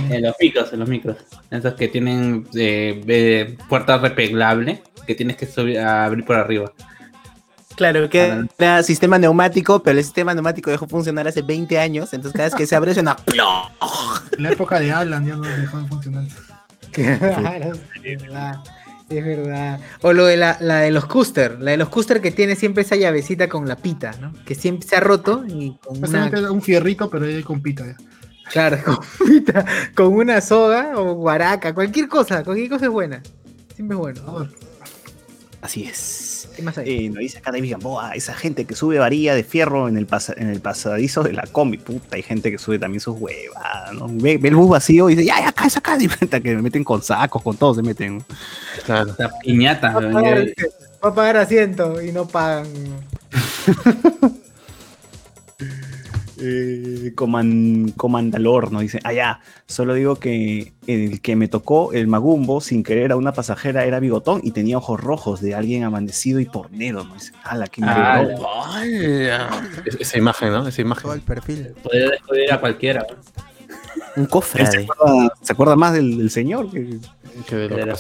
[0.09, 1.17] En los micros, en los micros.
[1.51, 6.73] Esos que tienen eh, eh, puerta replegable que tienes que subir, abrir por arriba.
[7.81, 12.37] Claro, que era sistema neumático, pero el sistema neumático dejó funcionar hace 20 años, entonces
[12.37, 13.73] cada vez que se abre suena ¡plop!
[14.37, 16.25] En la época de Alan ya no dejó de funcionar.
[16.93, 17.73] Claro,
[18.05, 18.57] es verdad.
[19.09, 19.81] Es verdad.
[20.03, 22.83] O lo de la, la de los Custer, la de los Custer que tiene siempre
[22.83, 24.35] esa llavecita con la pita, ¿no?
[24.45, 27.97] Que siempre se ha roto y con una, un fierrito, pero ahí con pita ya.
[28.53, 29.65] claro, con pita,
[29.97, 33.23] con una soga o guaraca, cualquier cosa, cualquier cosa es buena.
[33.75, 34.49] Siempre es bueno.
[35.63, 36.30] Así es.
[36.57, 37.07] ¿Qué más hay?
[37.07, 40.07] Eh, nos dice acá David Gamboa, esa gente que sube varilla de fierro en el,
[40.07, 41.79] pasa- en el pasadizo de la combi.
[41.79, 44.07] Puta, hay gente que sube también sus huevas, ¿no?
[44.09, 45.97] Ve, ve el bus vacío y dice, ya, ya, acá, es acá.
[46.01, 48.23] Y cuenta que me meten con sacos, con todo se meten.
[48.85, 49.11] Claro.
[49.11, 49.93] Esta piñata.
[49.93, 50.47] Va a pagar,
[51.05, 52.67] va a pagar asiento y no pagan.
[56.43, 58.81] Eh, coman, comandalor, ¿no?
[58.81, 63.17] Dice, ah, ya, solo digo que el que me tocó, el magumbo, sin querer a
[63.17, 67.15] una pasajera, era bigotón y tenía ojos rojos de alguien amanecido y pornero, ¿no?
[67.15, 69.49] Dice, ala, qué Ah, miedo.
[69.85, 70.67] Es- Esa imagen, ¿no?
[70.67, 71.11] Esa Todo imagen.
[71.13, 71.69] el perfil.
[71.83, 73.07] Podría descubrir a cualquiera.
[74.17, 74.63] Un se cofre.
[74.65, 76.99] acuerda, se acuerda más del, del señor que,
[77.47, 77.97] Que de lo que Era-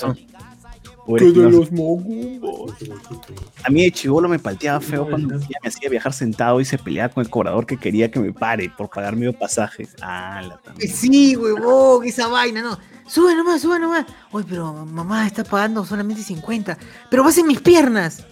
[3.64, 7.12] A mí de chivolo me palteaba feo cuando me hacía viajar sentado y se peleaba
[7.12, 9.86] con el cobrador que quería que me pare por pagar medio pasaje.
[10.00, 12.78] Ah, la Que sí, huevón, esa vaina, no.
[13.06, 14.06] Sube nomás, sube nomás.
[14.30, 16.78] Oye, pero mamá está pagando solamente 50.
[17.10, 18.24] Pero vas en mis piernas.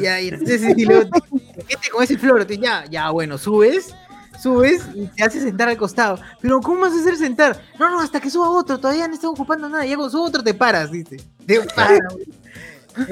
[0.00, 2.44] Ya, y entonces y luego te con ese flor.
[2.46, 3.94] te- Ya, ya, bueno, subes,
[4.40, 6.18] subes y te hace sentar al costado.
[6.40, 7.60] Pero ¿cómo vas a hacer sentar?
[7.78, 9.84] No, no, hasta que suba otro, todavía no está ocupando nada.
[9.84, 11.16] Ya cuando suba otro te paras, dice.
[11.46, 12.00] Te paras.
[12.14, 12.26] güey.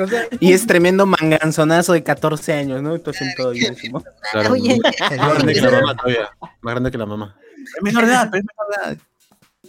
[0.01, 2.99] O sea, Y es tremendo manganzonazo de 14 años, ¿no?
[3.01, 4.03] Todo bienísimo.
[4.31, 4.53] Claro.
[4.53, 4.97] oye, Más
[5.35, 6.31] grande que la mamá todavía.
[6.61, 7.37] Más grande que la mamá.
[7.77, 8.99] Es menor de edad, pero es menor de edad.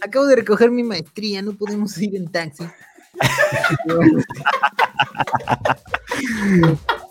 [0.00, 2.64] acabo de recoger mi maestría, no podemos ir en taxi.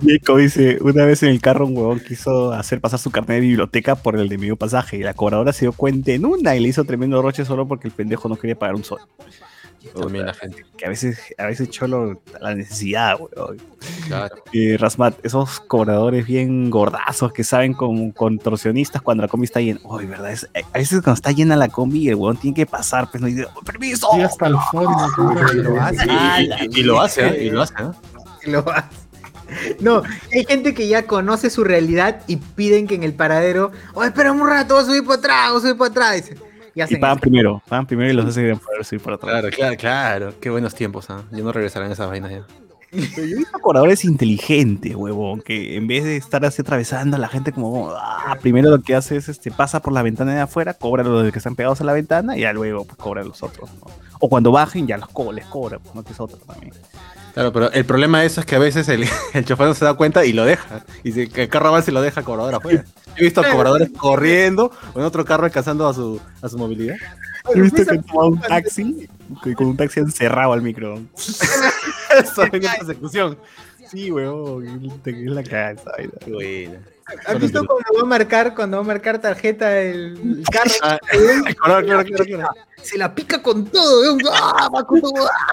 [0.00, 3.40] Diego dice, una vez en el carro un huevón quiso hacer pasar su carnet de
[3.40, 6.60] biblioteca por el de medio pasaje y la cobradora se dio cuenta en una y
[6.60, 9.00] le hizo tremendo roche solo porque el pendejo no quería pagar un sol.
[9.98, 10.64] También la gente.
[10.78, 13.56] Que a veces, a veces cholo la necesidad, huevón.
[14.06, 14.36] Claro.
[14.52, 19.80] Eh, Rasmat, esos cobradores bien gordazos que saben como contorsionistas cuando la combi está llena.
[19.82, 22.66] Uy, verdad, es- eh, a veces cuando está llena la combi el huevón tiene que
[22.66, 24.08] pasar, pues no dice, "Oh, permiso.
[24.16, 24.92] Y hasta el fondo.
[25.52, 26.06] Y lo hace.
[26.70, 27.44] Y, lo hace, ¿eh?
[27.46, 27.74] Y lo hace,
[29.80, 30.02] ¿no?
[30.32, 34.32] hay gente que ya conoce su realidad y piden que en el paradero, oh, espera
[34.32, 36.16] un rato, voy a subir para atrás, voy a subir para atrás.
[36.16, 36.36] dice.
[36.74, 37.20] Y Y hacen pagan eso.
[37.20, 39.30] primero, pagan primero y los hacen poder subir para atrás.
[39.40, 40.34] Claro, claro, claro.
[40.40, 41.24] Qué buenos tiempos, ¿ah?
[41.30, 42.46] Yo no regresaré en esas vainas ya.
[43.14, 47.20] Pero yo he visto cobradores inteligentes, huevón, que en vez de estar así atravesando a
[47.20, 50.40] la gente como, ah, primero lo que hace es, este, pasa por la ventana de
[50.40, 53.22] afuera, cobra a los que están pegados a la ventana y ya luego pues, cobra
[53.22, 53.90] a los otros, ¿no?
[54.20, 56.74] O cuando bajen ya los co les cobra, pues, no que es otro también.
[57.34, 59.04] Claro, pero el problema de eso es que a veces el,
[59.34, 60.84] el chofer no se da cuenta y lo deja.
[61.02, 62.84] Y si el carro avanza y lo deja al cobrador afuera.
[63.16, 66.96] He visto a cobradores corriendo o en otro carro alcanzando a su, a su movilidad.
[67.54, 69.08] He visto que toma un taxi
[69.44, 70.94] y con un taxi encerrado al micro.
[71.16, 73.38] Eso es una persecución.
[73.90, 75.42] Sí, huevón, es la.
[75.42, 75.76] Qué
[76.30, 76.78] buena.
[77.26, 80.70] ¿Has visto cuando va a marcar, cuando va a marcar tarjeta el, carro?
[80.82, 80.98] Ah,
[81.64, 82.48] claro, claro, claro, claro.
[82.82, 84.20] Se la pica con todo, weón.
[84.32, 84.68] ¡Ah!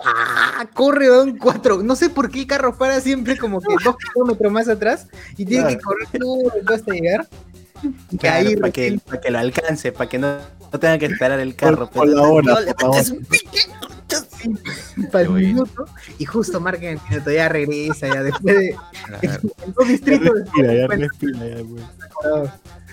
[0.06, 0.66] ¡ah!
[0.74, 1.84] corre, weón, cuatro.
[1.84, 5.08] No sé por qué el carro para siempre como que dos kilómetros más atrás
[5.38, 7.28] y tiene que correr todo hasta llegar.
[8.20, 10.38] Que ahí para que, recién- pa' que lo alcance, para que no,
[10.72, 11.90] no tenga que esperar el carro.
[11.90, 13.04] Por la hora, no, le por la hora.
[14.46, 15.08] Un pique.
[15.12, 15.86] para el minuto
[16.18, 18.70] y justo marca el minuto, ya regresa, ya después de
[19.22, 20.32] en dos distritos.
[20.34, 21.84] Respira, ya respira, ya, güey.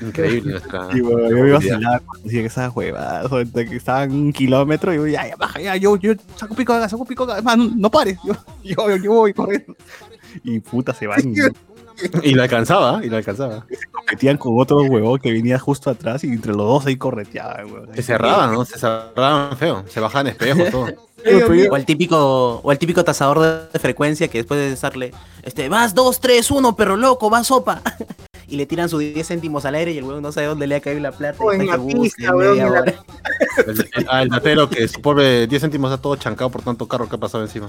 [0.01, 0.93] Increíble nuestra.
[0.93, 4.33] Sí, bueno, yo me iba a vacilar cuando decía que esas huevadas, que estaban un
[4.33, 7.73] kilómetro, y yo, ya, ya, baja, ya, yo, yo saco pico saco pico man, no,
[7.77, 9.75] no pares, yo, yo, yo voy corriendo.
[10.45, 11.35] Y puta, se van,
[12.23, 13.67] y Y lo alcanzaba, y lo alcanzaba.
[13.93, 17.95] competían con otro huevón que venía justo atrás, y entre los dos ahí correteaban, huevón.
[17.95, 18.65] Se cerraban, ¿no?
[18.65, 19.85] Se cerraban feo.
[19.89, 20.87] Se bajaban espejos, todo.
[21.71, 25.13] O al típico, o al típico tasador de frecuencia que después de estarle,
[25.43, 27.83] este, vas 2, 3, 1, perro loco, vas sopa.
[28.49, 30.77] Y le tiran sus 10 céntimos al aire y el huevón no sabe dónde le
[30.77, 31.37] ha caído la plata.
[31.43, 32.81] O en la pista, weón, en la-.
[33.67, 36.87] El, el- ah, el datero que su pobre 10 céntimos está todo chancado por tanto
[36.87, 37.69] carro que ha pasado encima.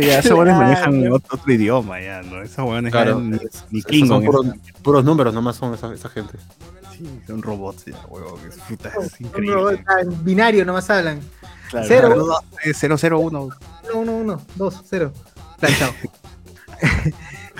[0.00, 0.54] Ya, esos Claro.
[0.58, 2.42] manejan otro, otro idioma ya, ¿no?
[2.42, 3.20] Esos Claro.
[3.70, 4.46] ni, Klingon, son puros,
[4.82, 6.38] puros números nomás son esa, esa gente.
[6.96, 8.40] sí, son robots ya, huevón.
[8.48, 11.20] Es, puta, es Un robot, ah, en binario nomás hablan.
[11.70, 12.06] Claro, Cero.
[12.08, 13.48] claro, dos, eh, cero, cero, uno.
[13.92, 15.12] 1, 1, 1, 2, 0.
[15.60, 15.92] Planchado.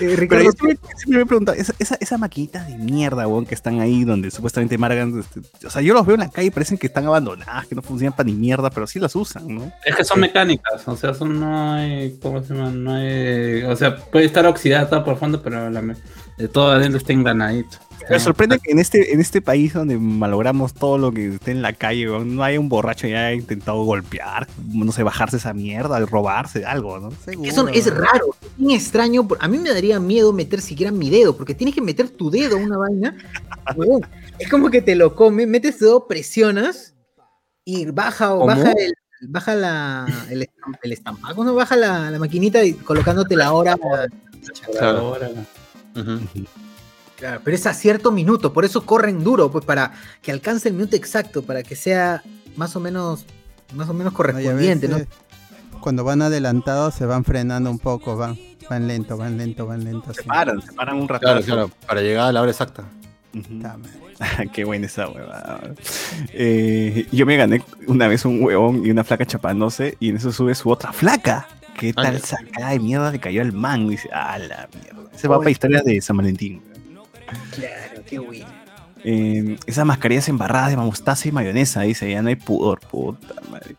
[0.00, 3.46] Eh, Ricardo, yo siempre, siempre me he preguntado, esa, esa, esa maquinita de mierda, weón,
[3.46, 5.18] que están ahí donde supuestamente margan.
[5.20, 7.74] este, o sea, yo los veo en la calle y parecen que están abandonadas, que
[7.74, 9.72] no funcionan para ni mierda, pero sí las usan, ¿no?
[9.84, 12.70] Es que son mecánicas, o sea, son, no hay, ¿cómo se llama?
[12.70, 15.96] No hay, o sea, puede estar oxidada toda por fondo, pero la, me-
[16.36, 17.78] de todo adentro está engranadito.
[18.08, 21.60] Me sorprende que en este, en este país donde malogramos todo lo que esté en
[21.62, 25.98] la calle, no haya un borracho que haya intentado golpear, no sé, bajarse esa mierda,
[26.06, 27.10] robarse algo, ¿no?
[27.24, 27.50] Seguro.
[27.50, 29.26] Eso es raro, es bien extraño.
[29.40, 32.56] A mí me daría miedo meter siquiera mi dedo, porque tienes que meter tu dedo
[32.56, 33.16] a una vaina.
[34.38, 36.94] es como que te lo come, metes tu dedo, presionas
[37.64, 38.94] y baja o baja el.
[39.22, 41.54] Baja la, el, estam- el estampado, ¿no?
[41.54, 43.74] Baja la, la maquinita y colocándote la hora.
[44.78, 44.98] Claro.
[44.98, 45.30] Ahora,
[45.96, 46.20] Ujú.
[47.16, 50.74] Claro, pero es a cierto minuto, por eso corren duro, pues para que alcance el
[50.74, 52.22] minuto exacto, para que sea
[52.56, 53.24] más o menos,
[53.74, 54.98] más o menos No, correspondiente, ¿no?
[55.80, 58.38] Cuando van adelantados se van frenando un poco, van,
[58.68, 60.12] van lento, van lento, van lento.
[60.12, 60.28] Se así.
[60.28, 61.22] paran, se paran un rato.
[61.22, 62.84] Claro, claro, para llegar a la hora exacta.
[64.52, 65.60] Qué buena esa huevada.
[66.32, 70.32] Eh, yo me gané una vez un huevón y una flaca chapándose y en eso
[70.32, 71.46] sube su otra flaca.
[71.78, 73.88] ¿Qué Ah, tal sacada de mierda le cayó al man?
[73.88, 75.10] Dice, ah, la mierda.
[75.14, 75.44] Se va Oye.
[75.44, 76.62] para historias de San Valentín.
[77.50, 78.46] Claro, qué bueno.
[79.04, 83.76] Eh, esas mascarillas embarradas de mostaza y mayonesa, dice, ya no hay pudor, puta madre.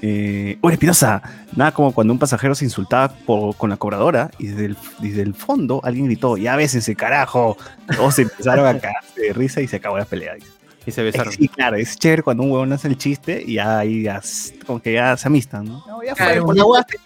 [0.00, 1.20] Eh, oye, Espinosa,
[1.56, 5.22] nada como cuando un pasajero se insultaba por- con la cobradora y desde el, desde
[5.22, 7.56] el fondo alguien gritó, ya bésense, carajo.
[7.96, 10.34] Todos se empezaron a cagarse de risa y se acabó la pelea.
[10.34, 10.46] dice.
[10.86, 11.32] Y se besaron.
[11.32, 14.22] Sí, claro, es chévere cuando un huevón hace el chiste y ya ahí ya,
[14.66, 15.84] como que ya se amistan, ¿no?
[15.86, 16.96] No, ya fue, Claro, por la hueá te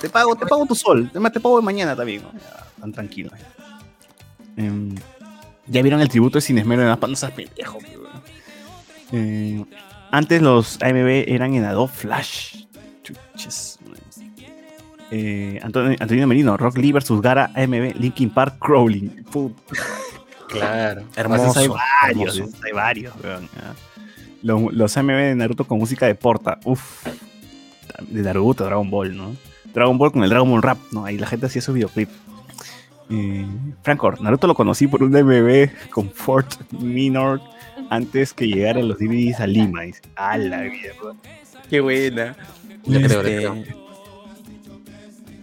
[0.00, 2.32] Te pago, te pago tu sol, además te pago de mañana también, ¿no?
[2.32, 3.30] Ya, tan tranquilo.
[4.56, 4.94] Em,
[5.66, 7.78] ya vieron el tributo de Sin Esmero en las seas pendejo.
[9.12, 9.64] Eh,
[10.10, 12.64] antes los AMB eran en Adobe Flash.
[13.02, 13.78] Chuches.
[15.12, 19.24] Eh, Antonio, Antonio Merino, Rock Lee versus Gara AMB, Linkin Park Crawling.
[20.48, 21.04] Claro.
[21.16, 21.58] Hermoso.
[21.58, 22.56] hay varios, hermoso.
[22.64, 23.48] hay varios, weón.
[24.42, 27.06] Los, los AMV de Naruto con música de porta, uff.
[28.08, 29.36] De Naruto, Dragon Ball, ¿no?
[29.72, 31.04] Dragon Ball con el Dragon Ball Rap, ¿no?
[31.04, 32.08] Ahí la gente hacía su videoclip.
[33.10, 33.46] Eh,
[33.82, 37.40] Francor, Naruto lo conocí por un MV con Fort Minor
[37.90, 39.82] antes que llegaran los DVDs a Lima.
[39.82, 41.14] Dice, a la mierda.
[41.68, 42.36] Qué buena.
[42.84, 43.80] Creo, le Este, creo.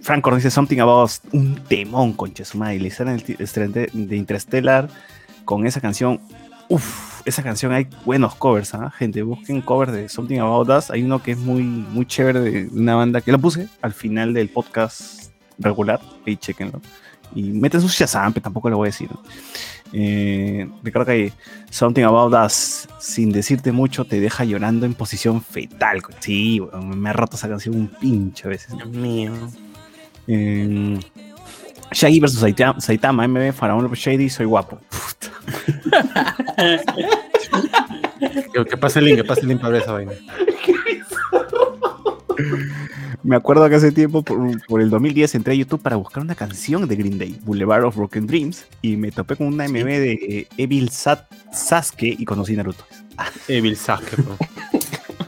[0.02, 2.80] Francor dice Something About un temón, concha su madre.
[2.80, 4.88] Le hicieron el estreno de Interstellar
[5.44, 6.22] con esa canción.
[6.70, 8.92] Uff, esa canción hay buenos covers, ¿ah?
[8.92, 10.92] Gente, busquen covers de Something About Us.
[10.92, 14.34] Hay uno que es muy, muy chévere de una banda que lo puse al final
[14.34, 16.00] del podcast regular.
[16.26, 16.82] Ahí chequenlo.
[17.36, 19.10] Y meten sus Shazam, pero tampoco lo voy a decir.
[19.12, 19.22] ¿no?
[19.94, 21.34] Eh, Ricardo Calle,
[21.70, 26.02] Something About Us, sin decirte mucho, te deja llorando en posición fetal.
[26.20, 28.76] Sí, me ha roto esa canción un pinche a veces.
[28.76, 29.34] Dios mío.
[30.28, 31.00] Eh,
[31.92, 34.80] Shaggy vs Saitama, Saitama, MB, Faraón López Shady, soy guapo.
[34.90, 35.32] Puta.
[38.54, 40.12] Que, que pase el link, que pase el link para ver esa vaina.
[43.24, 46.36] Me acuerdo que hace tiempo, por, por el 2010, entré a YouTube para buscar una
[46.36, 50.12] canción de Green Day, Boulevard of Broken Dreams, y me topé con una MB de
[50.14, 52.86] eh, Evil Sat Sasuke y conocí Naruto.
[53.48, 54.16] Evil Sasuke.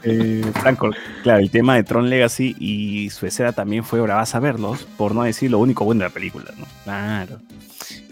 [0.02, 0.90] Eh, Franco,
[1.22, 5.22] claro, el tema de Tron Legacy y su escena también fue bravaza verlos, por no
[5.22, 6.66] decir lo único bueno de la película, ¿no?
[6.84, 7.38] Claro.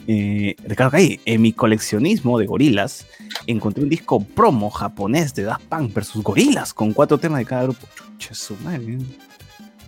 [0.06, 3.06] Eh, Ricardo Calle, en mi coleccionismo de gorilas,
[3.46, 7.64] encontré un disco promo japonés de Daft Punk versus gorilas, con cuatro temas de cada
[7.64, 7.86] grupo.
[7.96, 8.94] Chucha, su madre.
[8.94, 8.98] ¿eh?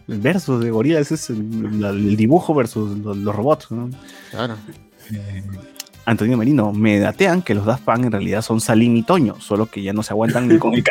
[0.08, 3.88] El versus de gorilas es el, dibujo versus los, los robots, ¿no?
[4.30, 4.56] Claro.
[6.04, 9.66] Antonio Merino, me datean que los Daft Punk en realidad son Salim y Toño, solo
[9.66, 10.84] que ya no se aguantan ni con el.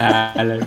[0.00, 0.58] Ah, la-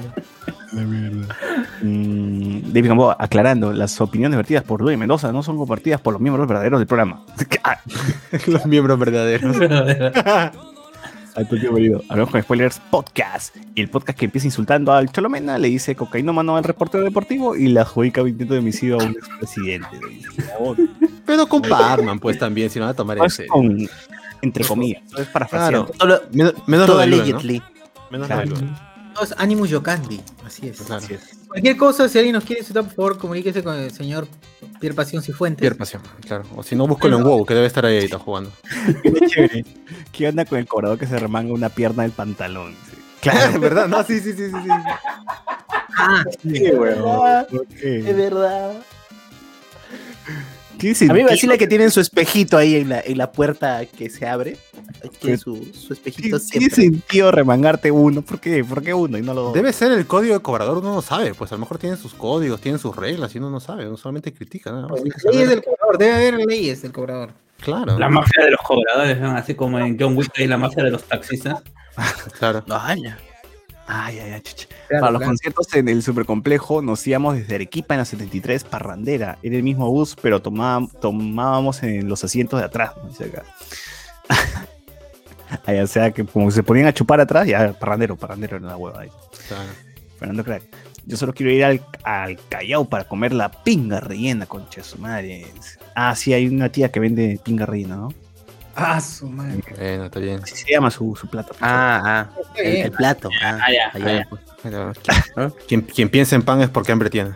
[1.84, 6.22] Mm, David Gamboa, aclarando, las opiniones vertidas por Luis Mendoza no son compartidas por los
[6.22, 7.22] miembros verdaderos del programa.
[7.64, 7.80] Ah,
[8.48, 9.56] Los miembros verdaderos.
[12.10, 13.56] Hablamos con Spoilers Podcast.
[13.76, 17.80] El podcast que empieza insultando al Cholomena, le dice cocainómano al reportero deportivo y le
[17.80, 19.88] adjudica un intento de homicidio a un expresidente.
[21.26, 23.52] Pero con Batman, pues también, si no van a tomar en serio.
[23.52, 23.88] con,
[24.44, 25.88] entre comillas, es parafraseando.
[25.92, 26.22] Claro.
[26.32, 27.30] Menos, menos todo lo del Lula, ¿no?
[27.32, 27.62] allegedly.
[28.12, 28.46] Menos Claro.
[28.46, 28.90] lo del Lula.
[29.16, 30.82] No, es Animus Yokandi, así es.
[30.82, 31.04] Claro.
[31.04, 31.38] Así es.
[31.48, 34.28] Cualquier cosa, si alguien nos quiere insultar, por favor, comuníquese con el señor
[34.80, 35.60] Pierre Pasión Cifuentes.
[35.62, 36.44] Pierre Pasión, claro.
[36.56, 38.52] O si no, búscalo en WoW, que debe estar ahí ahorita jugando.
[39.04, 39.66] Qué chévere.
[40.12, 42.74] ¿Qué onda con el cobrador que se remanga una pierna del pantalón?
[42.90, 42.98] Sí.
[43.22, 43.88] Claro, ¿verdad?
[43.88, 44.52] No, sí, sí, sí, sí.
[44.64, 44.70] sí.
[45.96, 46.64] Ah, Sí.
[46.76, 48.74] ¿Por Es verdad.
[50.84, 53.86] ¿Qué A mí me vacila que tienen su espejito ahí en la, en la puerta
[53.86, 54.58] que se abre.
[55.22, 56.76] Tiene su, su ¿Qué espejito tiene siempre.
[56.76, 58.22] sentido remangarte uno?
[58.22, 58.64] ¿Por qué?
[58.66, 59.54] ¿Por qué uno y no lo dos?
[59.54, 61.34] Debe ser el código de cobrador, uno no sabe.
[61.34, 63.88] Pues a lo mejor tienen sus códigos, tienen sus reglas y uno no sabe.
[63.88, 65.00] Uno solamente critica, nada más.
[65.00, 65.48] Hay que leyes saber.
[65.50, 67.30] del cobrador, debe haber leyes del cobrador.
[67.62, 69.32] Claro, La mafia de los cobradores, ¿no?
[69.38, 71.62] así como en John Wick hay la mafia de los taxistas.
[72.38, 72.62] claro.
[72.68, 73.18] Vaya.
[73.88, 74.68] Ay, ay, ay, chucha.
[74.88, 75.30] Claro, Para los claro.
[75.32, 79.38] conciertos en el supercomplejo nos íbamos desde Arequipa en la 73 Parrandera.
[79.44, 82.92] Era el mismo bus, pero tomá- tomábamos en los asientos de atrás.
[82.98, 83.10] ¿no?
[83.10, 83.44] Dice acá.
[85.66, 88.78] Ay, o sea que como se ponían a chupar atrás, ya parrandero, parrandero en la
[88.78, 89.10] hueva ahí.
[89.48, 89.70] claro.
[90.18, 90.64] Fernando Crack.
[91.06, 95.46] Yo solo quiero ir al, al Callao para comer la pinga rellena, concha su madre.
[95.96, 98.14] Ah, sí, hay una tía que vende pinga rellena, ¿no?
[98.76, 99.64] Ah, su madre.
[99.78, 100.40] Bueno, está bien.
[100.44, 101.56] Así se llama su, su plato.
[101.62, 102.40] Ah, ah.
[102.56, 103.30] El, plato.
[103.42, 104.28] Ah, Ah, ya, allá, ah, ya.
[104.30, 104.42] pues.
[104.64, 104.94] Bueno,
[105.34, 107.32] quien, quien, quien piensa en pan es porque hambre tiene.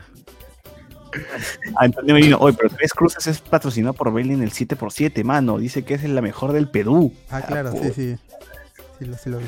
[1.76, 5.58] Ah, Antonio Merino, oye, pero Tres Cruces es patrocinado por Bailey en el 7x7, mano.
[5.58, 7.14] Dice que es la mejor del Perú.
[7.30, 8.18] Ah, claro, sí, sí.
[9.00, 9.46] Sí, lo, sí lo vi.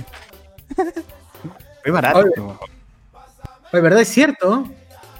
[1.86, 2.20] Es barato.
[3.72, 4.02] Oye, ¿verdad?
[4.02, 4.68] Es cierto.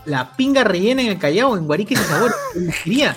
[0.10, 2.34] La pinga rellena en el Callao, en Guarique y Sabor.
[2.84, 3.16] Quería.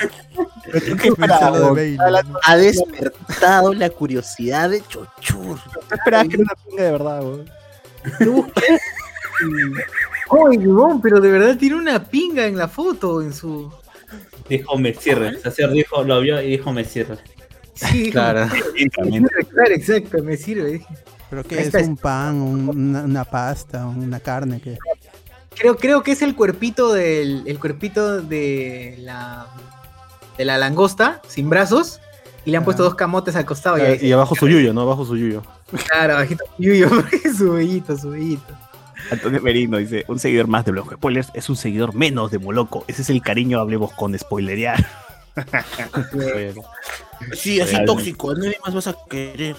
[2.44, 5.58] Ha despertado la curiosidad de Chochur.
[5.88, 7.44] Tú esperabas que era una pinga de verdad, güey.
[8.20, 8.66] Yo busqué
[9.40, 13.70] y- Oye, huevón, pero de verdad tiene una pinga en la foto, en su.
[14.48, 15.38] Dijo me sirve.
[15.40, 17.18] Sacer dijo, lo vio y dijo me sirve.
[17.74, 18.46] Sí, Claro.
[18.46, 18.60] me
[19.10, 20.84] sirve, claro, exacto, me sirve.
[21.30, 21.88] ¿Pero qué Ahí es?
[21.88, 24.60] ¿Un pan, un- una, una pasta, una carne?
[24.62, 24.76] ¿qué?
[25.56, 27.42] Creo, creo que es el cuerpito del.
[27.46, 29.46] El cuerpito de la.
[30.38, 32.00] de la langosta, sin brazos.
[32.44, 32.64] Y le han Ah.
[32.64, 33.78] puesto dos camotes al costado.
[33.78, 34.80] y ahí- Y abajo su yuyo, ¿no?
[34.80, 35.42] Abajo su yuyo.
[35.88, 36.44] Claro, bajito.
[36.58, 36.88] Yuyo,
[37.36, 38.52] su bellito, su bellito.
[39.10, 42.84] Antonio Merino dice, un seguidor más de Blog Spoilers es un seguidor menos de Moloco.
[42.88, 44.84] Ese es el cariño, hablemos con spoilerear.
[47.34, 48.34] Sí, así tóxico.
[48.34, 49.56] Nadie más vas a querer.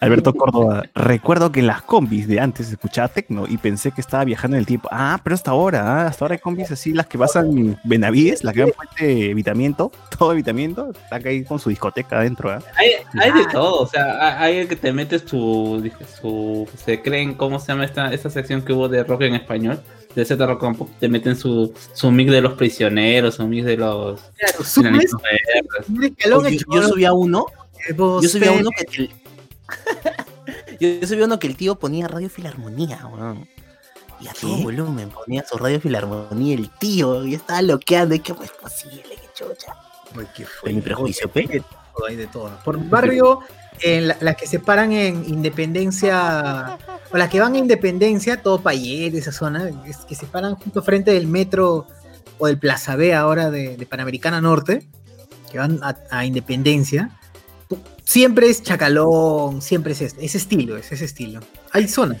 [0.00, 4.24] Alberto Córdoba, recuerdo que en las combis de antes escuchaba tecno y pensé que estaba
[4.24, 4.88] viajando en el tiempo.
[4.92, 8.54] Ah, pero hasta ahora, ah, hasta ahora hay combis así, las que pasan Benavides, las
[8.54, 12.62] que van puente evitamiento, todo evitamiento, está ahí con su discoteca adentro, ¿ah?
[12.76, 15.90] Hay, hay de todo, o sea, hay el que te metes su,
[16.20, 19.80] su se creen, ¿cómo se llama esta, esta sección que hubo de rock en español?
[20.14, 23.66] De Z Rock and Pop, te meten su, su mix de los prisioneros, su mix
[23.66, 24.64] de los Claro,
[26.02, 27.44] escalón Yo, yo subí a uno.
[27.94, 29.10] Yo subí a se- uno que.
[30.80, 33.48] yo subí uno que el tío ponía Radio Filarmonía, weón.
[34.18, 37.24] Y a todo volumen ponía su Radio Filarmonía el tío.
[37.26, 38.14] Y estaba loqueando.
[38.14, 39.02] ¿Y qué es posible?
[39.10, 39.74] ¿Qué chucha?
[40.16, 40.72] Uy, qué fue.
[40.72, 41.52] mi prejuicio, Hay pe.
[41.54, 42.50] de todo, hay de todo.
[42.64, 43.40] Por barrio,
[43.80, 46.78] en la- las que se paran en Independencia,
[47.12, 50.82] o las que van a Independencia, todo Payet, esa zona, es que se paran justo
[50.82, 51.86] frente del metro
[52.38, 54.86] o del Plaza B ahora de, de Panamericana Norte,
[55.50, 57.10] que van a, a Independencia.
[58.06, 61.40] Siempre es chacalón, siempre es ese, ese estilo, es ese estilo.
[61.72, 62.20] Hay zonas.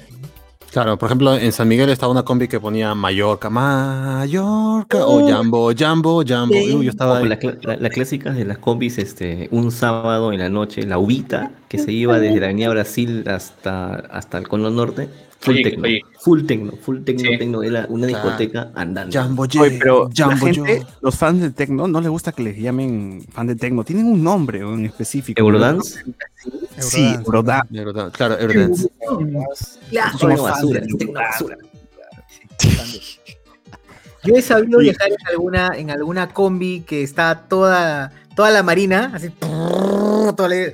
[0.72, 5.26] Claro, por ejemplo, en San Miguel estaba una combi que ponía Mallorca, Mallorca, o.
[5.26, 6.54] Jambo, Jambo, Jambo.
[6.54, 6.74] Sí.
[6.74, 10.50] Uy, yo estaba la, la- la clásica de las combis, este, un sábado en la
[10.50, 15.08] noche, la ubita, que se iba desde la avenida Brasil hasta, hasta el cono norte,
[15.40, 16.00] full Oye, tecno, oye.
[16.20, 17.38] full tecno, full tecno, Sí.
[17.38, 19.12] tecno, era una discoteca andando.
[19.18, 20.86] Jambo, Oye, pero la Jambo, gente, yo.
[21.00, 24.22] los fans de tecno, no les gusta que les llamen fan de tecno, tienen un
[24.22, 25.40] nombre en específico.
[25.40, 26.02] Eurodance,
[26.78, 27.76] Sí, Eurodance.
[27.78, 28.88] Eurodance, Claro, Eurodance.
[29.90, 30.18] Claro.
[30.18, 31.56] Somos basura, tecno basura.
[34.24, 39.12] Yo he sabido viajar en alguna, en alguna combi que está toda, toda la marina,
[39.14, 39.30] así.
[39.30, 40.72] toda la-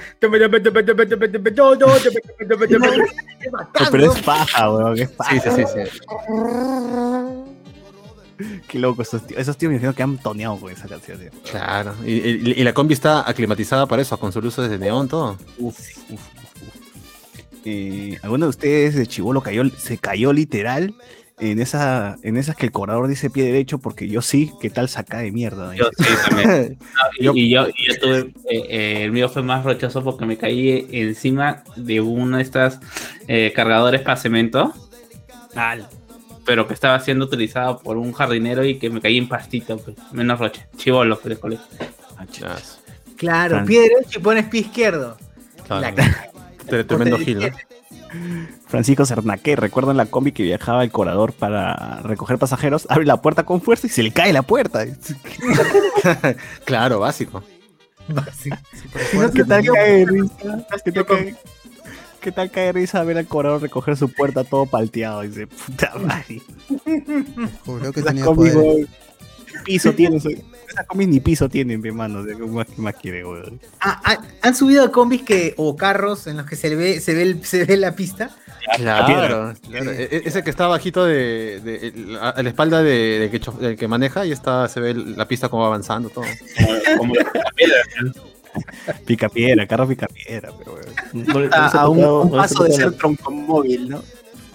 [3.90, 5.30] pero es paja, weón, es paja.
[5.34, 6.00] Sí, sí, sí, sí.
[8.68, 11.18] Qué loco, esos tíos, esos tíos me imagino que han toneado con esa canción.
[11.18, 11.30] tío.
[11.50, 11.94] Claro.
[12.04, 15.36] Y, y- y la combi está aclimatizada para eso, con su luz de neón, todo.
[15.58, 17.62] Uf, uf, uf, uf.
[17.64, 20.94] Eh, ¿Alguno de ustedes de Chivolo cayó, se cayó literal
[21.38, 23.78] en esa, en esas que el cobrador dice pie derecho?
[23.78, 25.74] Porque yo sí, ¿qué tal saca de mierda?
[25.76, 26.78] Yo sí también.
[27.20, 28.18] Y, Yo- y yo, y yo tuve,
[28.50, 32.80] eh, eh, el mío fue más rochoso porque me caí encima de una de estas
[33.28, 34.72] eh, cargadores para cemento,
[35.54, 35.86] Al.
[36.44, 39.96] Pero que estaba siendo utilizado por un jardinero y que me caí en pastito, pues,
[40.12, 41.66] menos roche, chivolo, de colegio.
[42.18, 42.56] Ah,
[43.16, 43.66] Claro, Fran.
[43.66, 45.16] pie derecho y pones pie izquierdo.
[45.66, 45.96] claro.
[45.96, 46.30] La-
[46.66, 47.46] Tre- Tremendo gil, ¿no?
[48.68, 52.86] Francisco Cernaque, ¿recuerdan la combi que viajaba el corador para recoger pasajeros?
[52.90, 54.84] Abre la puerta con fuerza y se le cae la puerta.
[56.64, 57.42] Claro, básico.
[59.34, 60.06] ¿Qué tal cae
[60.92, 61.36] tal cae-
[62.22, 65.22] ¿Qué tal cae risa ver al corador recoger su puerta todo palteado?
[65.22, 66.40] Dice, puta madre.
[67.66, 68.86] Juro que Esa tenía poder.
[69.64, 70.16] piso tiene.
[70.18, 72.20] Esas combis ni piso tienen, mi hermano.
[72.20, 73.60] O sea, ¿Qué más, qué más quiere, weón?
[73.80, 77.00] Ah, ah, ¿Han subido a combis que, o carros en los que se le ve,
[77.00, 78.30] se ve, el- se ve la pista?
[78.76, 79.54] Claro, piedra.
[79.68, 79.90] claro.
[79.90, 83.40] E- e- Ese que está bajito de, de- el- a la espalda de, de que,
[83.60, 86.24] del que maneja y está se ve la pista como va avanzando todo.
[86.96, 87.24] Como la
[87.56, 87.76] piedra.
[89.06, 91.26] Pica piedra, carro pica piedra, pero weón.
[91.26, 94.02] No no A, un, tocado- no paso de ser troncomóvil, ¿no?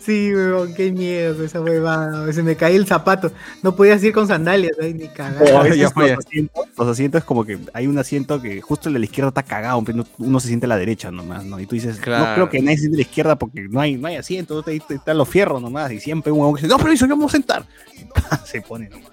[0.02, 2.32] Sí, weón, qué miedo con esa huevada.
[2.32, 3.30] Se me caía el zapato.
[3.61, 5.41] No podías ir con sandalias ahí ni cagar.
[5.76, 9.06] los, asientos, los asientos es como que hay un asiento que justo el de la
[9.06, 11.60] izquierda está cagado, pero no- uno se siente a la derecha nomás, ¿no?
[11.60, 12.36] Y tú dices, no Claro.
[12.36, 15.18] creo que nadie se siente a la izquierda porque no hay, no hay asiento, están
[15.18, 17.30] los fierros nomás, y siempre un huevón que dice, no, pero eso yo me voy
[17.30, 17.65] a sentar.
[17.94, 18.06] Y
[18.48, 19.11] se pone nomás.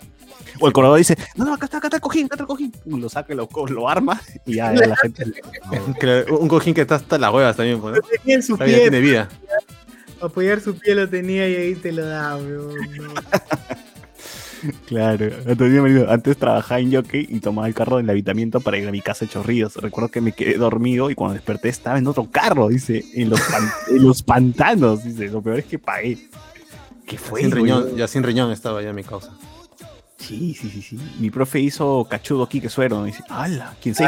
[0.61, 2.49] O el corredor dice, no, no, acá está, acá está el cojín, acá está el
[2.49, 2.73] cojín.
[2.87, 5.25] Lo saca, lo, lo arma y ya, ya la gente...
[6.29, 8.01] no, un cojín que está hasta las huevas también, pues, ¿no?
[8.03, 9.29] Tenía en su Todavía pie, tiene vida.
[10.21, 12.69] apoyar su pie lo tenía y ahí te lo da, no.
[14.87, 18.93] Claro, Antonio antes trabajaba en jockey y tomaba el carro del habitamiento para ir a
[18.93, 19.77] mi casa de Chorrillos.
[19.77, 23.43] Recuerdo que me quedé dormido y cuando desperté estaba en otro carro, dice, en los,
[23.43, 26.17] pan- en los pantanos, dice, lo peor es que pagué.
[27.07, 27.43] ¿Qué fue?
[27.43, 29.33] Sin riñón, ya sin riñón estaba ya mi causa.
[30.19, 30.99] Sí, sí, sí, sí.
[31.19, 33.05] Mi profe hizo cachudo aquí que suero.
[33.05, 33.77] Dice, ¡hala!
[33.83, 34.05] ¿Quién se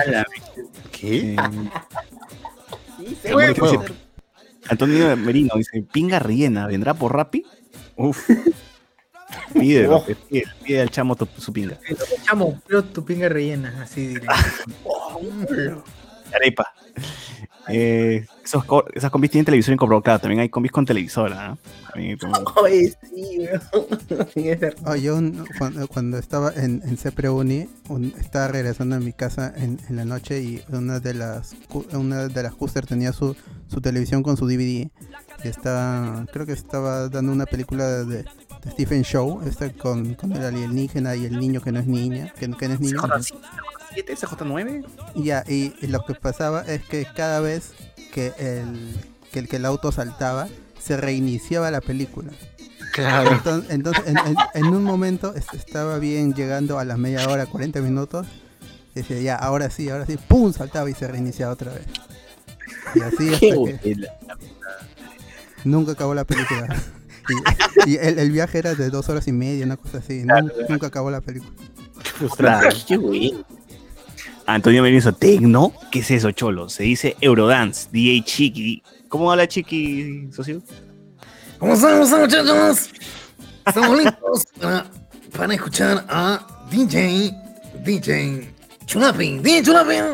[0.93, 1.35] ¿Qué?
[1.35, 1.37] Eh,
[3.23, 3.85] Se el fuego.
[4.69, 7.45] Antonio Merino dice, pinga rellena, ¿vendrá por Rappi?
[7.97, 8.28] Uf.
[9.53, 9.89] Pide,
[10.28, 11.78] pide, pide al chamo tu- su pinga.
[12.24, 14.27] Chamo, pero tu pinga rellena, así diré.
[16.35, 16.73] Arepa.
[17.68, 20.02] Eh, esos co- esas combis tienen televisión incorporada.
[20.02, 21.48] Claro, también hay combis con televisora.
[21.48, 21.59] ¿no?
[21.93, 24.26] También hay como- Oye, sí, weón.
[24.34, 24.82] Es verdad.
[24.86, 29.12] Oh, yo un- cuando, cuando estaba en, en CEPRE Uni, un- estaba regresando a mi
[29.12, 31.55] casa en, en la noche y una de las
[31.93, 33.34] una de las Custer tenía su,
[33.68, 34.88] su televisión con su DVD
[35.44, 38.24] y estaba, creo que estaba dando una película de, de
[38.70, 42.51] Stephen Show, este con, con el alienígena y el niño que no es niña, que,
[42.52, 43.01] que no es niño.
[43.97, 44.85] ¿7, CJ9?
[45.14, 47.73] Y Ya, y, y lo que pasaba es que cada vez
[48.12, 48.94] que el,
[49.32, 50.48] que el, que el auto saltaba,
[50.81, 52.32] se reiniciaba la película.
[52.93, 53.31] Claro.
[53.32, 57.47] Entonces, entonces, en, en- en un momento est- estaba bien llegando a la media hora,
[57.47, 58.27] 40 minutos.
[58.94, 60.16] Y decía, ya, ahora sí, ahora sí.
[60.16, 60.52] ¡Pum!
[60.52, 61.85] Saltaba y se reiniciaba otra vez.
[62.94, 63.97] Y así hasta Qué que
[65.64, 66.68] nunca acabó la película.
[67.85, 70.23] Y, y el, el viaje era de dos horas y media, una cosa así.
[70.23, 71.51] Nun- Nunca, acabó la película.
[72.86, 73.44] Qué bueno.
[74.47, 75.73] Antonio Merino hizo Tecno.
[75.90, 76.68] ¿Qué es eso, cholo?
[76.68, 78.82] Se dice Eurodance, DJ Chiqui.
[79.09, 80.62] ¿Cómo habla Chiqui, socio?
[81.59, 82.90] ¿Cómo están, ¿Cómo están, muchachos?
[83.66, 84.86] Estamos listos para,
[85.36, 87.32] para escuchar a DJ,
[87.85, 88.48] DJ
[88.86, 90.05] Chulapin, DJ Chulapin.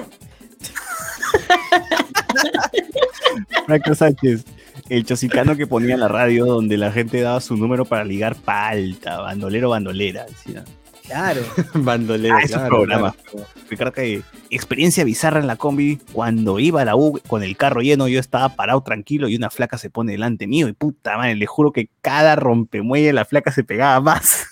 [3.66, 4.44] Franco Sánchez.
[4.88, 8.34] El chosicano que ponía en la radio donde la gente daba su número para ligar
[8.36, 10.26] palta, bandolero, bandolera.
[10.26, 10.64] decía.
[11.12, 11.43] Claro.
[11.74, 12.36] Bandolero.
[12.36, 13.14] Ah, esos claro, programas.
[13.68, 15.98] Ricardo, que experiencia bizarra en la combi.
[16.12, 19.51] Cuando iba a la U con el carro lleno, yo estaba parado tranquilo y una
[19.51, 20.68] flaca se pone delante mío.
[20.68, 24.47] Y puta madre, le juro que cada rompemuelle la flaca se pegaba más.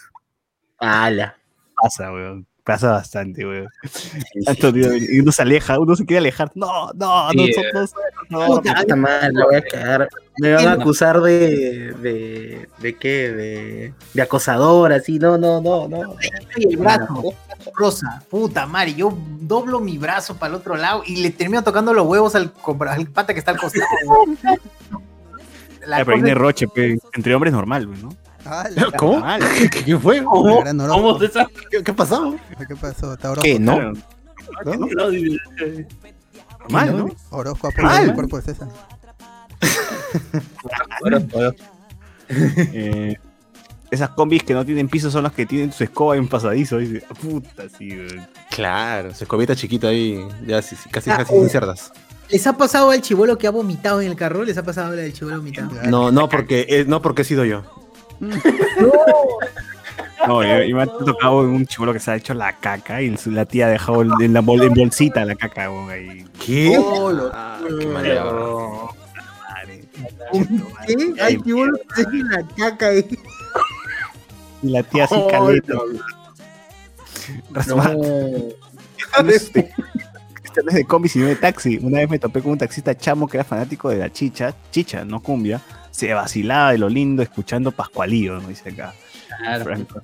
[0.79, 1.37] Ala.
[1.81, 2.47] Pasa, weón.
[2.75, 3.45] Pasa bastante.
[4.47, 6.51] Antonio, y uno se aleja, uno se quiere alejar.
[6.55, 7.95] No, no, Sí, nosotros.
[8.29, 10.09] No, Puta, puta madre, la voy a cagar.
[10.39, 11.93] Me van a acusar de.
[12.01, 12.69] de.
[12.79, 13.31] de qué?
[13.33, 13.95] De.
[14.15, 15.19] de acosador, así.
[15.19, 16.17] No, no, no, no.
[16.57, 17.35] El brazo,
[17.75, 21.93] rosa, puta madre, yo doblo mi brazo para el otro lado y le termino tocando
[21.93, 23.85] los huevos al, compra- al pata que está al costado.
[25.87, 26.67] La Ah, pero ahí roche,
[27.15, 28.11] entre hombres normal, güey, ¿no?
[28.45, 28.65] Ah,
[28.97, 29.23] ¿Cómo?
[29.59, 30.25] ¿Qué, qué fue?
[30.25, 30.63] ¿Cómo?
[30.89, 31.19] ¿Cómo?
[31.19, 32.37] ¿Qué, qué pasó?
[32.67, 33.15] ¿Qué pasó?
[33.15, 33.57] Está ¿Qué?
[33.57, 33.61] horóscopo.
[33.61, 33.93] ¿No?
[34.65, 34.89] ¿No?
[36.71, 37.09] Normal, ¿no?
[37.83, 38.07] Mal.
[38.07, 38.69] del cuerpo de César.
[42.33, 43.17] Eh,
[43.91, 46.79] esas combis que no tienen piso son las que tienen su escoba en pasadizo.
[46.79, 48.25] Dice, puta, sí, güey.
[48.51, 51.41] Claro, se escobita chiquita ahí, ya sí, sí, casi, Ah, casi oh.
[51.41, 51.93] sin cerdas.
[52.31, 54.45] ¿Les ha pasado al chivolo que ha vomitado en el carro?
[54.45, 55.71] ¿Les ha pasado al del chivolo vomitado?
[55.89, 57.65] No, no porque, eh, no porque he sido yo.
[60.27, 63.17] No, y, y me ha tocado un chivolo que se ha hecho la caca y
[63.27, 66.25] la tía ha dejado en, la bol- en bolsita la caca, güey, ahí.
[66.45, 66.77] ¿Qué?
[66.79, 68.91] Oh, lo- Ah, qué maleado.
[69.49, 69.85] Madre.
[70.87, 71.15] ¿Qué?
[71.23, 73.19] Ay, la caca ahí.
[74.63, 75.73] Y la tía así Oh, caleta.
[75.75, 75.83] no.
[77.67, 77.83] No.
[79.29, 81.79] Este, no es de combi, sino de taxi.
[81.81, 85.05] Una vez me topé con un taxista chamo que era fanático de la chicha, chicha,
[85.05, 85.61] no cumbia.
[86.01, 88.49] Se vacilaba de lo lindo escuchando Pascualío, ¿no?
[88.49, 88.95] Dice acá.
[89.39, 89.65] Claro.
[89.65, 90.01] Franco.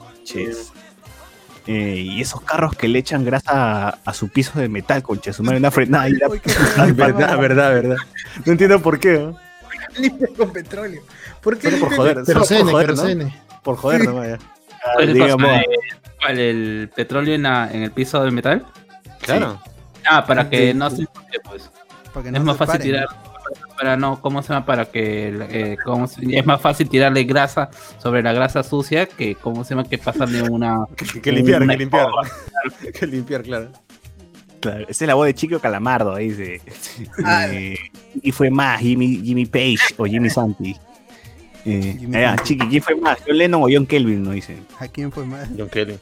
[1.66, 5.32] Eh, y esos carros que le echan grasa a, a su piso de metal, concha,
[5.32, 6.28] su madre, una frenada y la-
[6.76, 7.96] Ah, verdad, verdad, verdad.
[8.44, 9.36] No entiendo por qué, ¿no?
[9.98, 11.02] Limpia con petróleo.
[11.40, 12.94] ¿Por qué Solo por joder, solo por Kerosene, joder, ¿no?
[13.02, 13.36] kerosene.
[13.64, 14.38] Por joder, nomás ya.
[14.92, 15.60] ¿Cuál es el digamos, cosa?
[15.60, 15.64] Eh,
[16.20, 18.64] ¿cuál, ¿El petróleo en, la- en el piso del metal?
[19.22, 19.60] Claro.
[20.08, 21.06] Ah, para que no se
[21.48, 21.70] pues.
[22.12, 22.86] Para que no es más fácil paren.
[22.86, 23.06] tirar
[23.76, 27.70] para no cómo se llama para que eh, cómo se- es más fácil tirarle grasa
[27.98, 31.74] sobre la grasa sucia que cómo se llama que pasarle una Que, que limpiar, una
[31.74, 32.08] que limpiar.
[32.98, 33.70] que limpiar, claro.
[34.60, 36.60] Claro, esa es la voz de Chico Calamardo, ahí dice.
[37.24, 37.46] Ah.
[37.48, 37.76] Eh,
[38.22, 40.74] y fue más, Jimmy, Jimmy Page o Jimmy Santi.
[41.64, 42.36] Eh, Jimmy ah.
[42.42, 43.18] Chiqui, ¿quién fue más?
[43.26, 44.56] John Lennon o John Kelvin, no dice.
[44.78, 45.48] ¿A quién fue más?
[45.56, 45.98] John Kelly.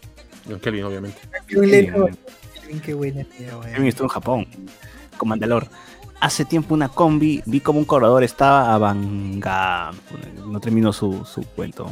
[0.49, 1.19] John Kelly, obviamente.
[1.49, 2.07] Lento.
[2.07, 3.27] Kelvin Qué buena
[3.77, 3.89] güey.
[3.89, 4.47] estuvo en Japón,
[5.17, 5.69] con Mandalor.
[6.21, 9.91] Hace tiempo una combi, vi como un corredor estaba a Banga.
[10.47, 11.91] No terminó su, su cuento.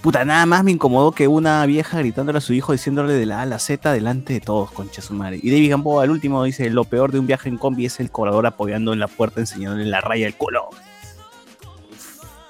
[0.00, 3.40] Puta, nada más me incomodó que una vieja gritándole a su hijo diciéndole de la
[3.40, 5.38] A a la Z delante de todos, concha su madre.
[5.42, 8.10] Y David Gamboa, al último, dice: Lo peor de un viaje en combi es el
[8.10, 10.70] cobrador apoyando en la puerta, enseñándole la raya del culo.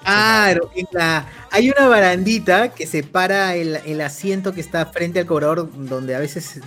[0.05, 5.27] Claro, en la- hay una barandita que separa el, el asiento que está frente al
[5.27, 6.61] cobrador, donde a veces,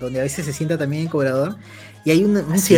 [0.00, 1.56] donde a veces se sienta también el cobrador,
[2.04, 2.74] y hay un, un Así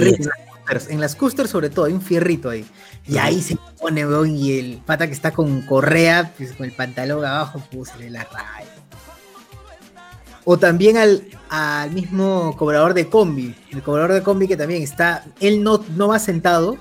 [0.64, 2.64] coasters, en las coasters sobre todo, hay un fierrito ahí.
[3.06, 6.72] Y ahí se pone, weón, y el pata que está con correa, pues, con el
[6.72, 8.70] pantalón abajo, pues se le la raya.
[10.44, 13.54] O también al, al mismo cobrador de combi.
[13.70, 16.76] El cobrador de combi que también está, él no, no va sentado,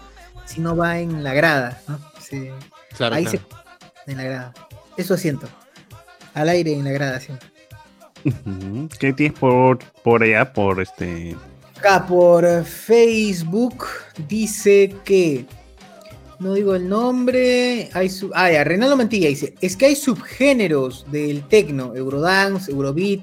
[0.46, 1.82] sino va en la grada.
[2.96, 3.40] Claro, Ahí claro.
[4.06, 4.54] se en la grada.
[4.98, 5.48] Eso siento.
[6.34, 7.48] Al aire en la grada siempre.
[9.00, 10.54] ¿Qué tienes por, por allá?
[10.54, 11.36] Por este.
[11.84, 13.86] Acá por Facebook
[14.30, 15.46] dice que.
[16.40, 17.90] No digo el nombre.
[17.92, 23.20] Hay su, ah, ya, Renaldo Mantilla dice: Es que hay subgéneros del tecno, Eurodance, Eurobeat,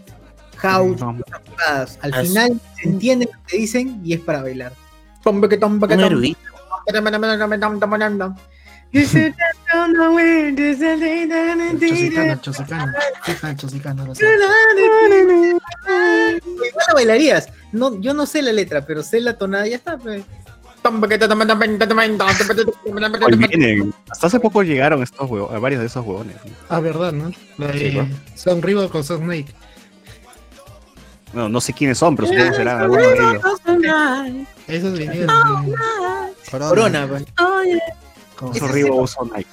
[0.59, 1.17] House, No.
[1.19, 1.99] otras jugadas.
[2.03, 4.75] Al final se entiende lo que dicen y es para bailar.
[5.25, 6.13] Tombe que tombe que Un tombe.
[6.13, 6.39] erudito.
[14.07, 14.27] Lo sé.
[16.45, 17.49] Igual la bailarías.
[17.73, 19.97] No, yo no sé la letra, pero sé la tonada y ya está.
[19.99, 20.23] pues.
[23.27, 23.95] Hoy vienen.
[24.11, 26.37] Hasta hace poco llegaron estos huevos, varios de esos huevones.
[26.45, 26.53] ¿no?
[26.69, 27.31] Ah, verdad, ¿no?
[27.59, 28.09] La de Sí, ¿no?
[28.35, 29.55] Son Rival con Son Snake.
[31.33, 33.43] Bueno, no sé quiénes son, pero supongo que serán algunos de ellos.
[34.67, 35.27] Esos vinieron.
[35.67, 35.77] de-
[36.71, 37.25] Corona, pues.
[38.49, 39.49] Con- son Nike.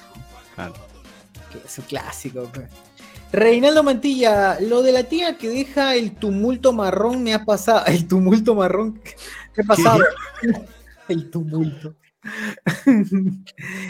[0.54, 0.74] Claro.
[1.52, 2.50] Que es un clásico.
[3.30, 7.84] Reinaldo Mantilla, lo de la tía que deja el tumulto marrón me ha pasado.
[7.86, 9.00] El tumulto marrón.
[9.54, 10.00] ¿Qué ha pasado?
[11.08, 11.94] El tumulto.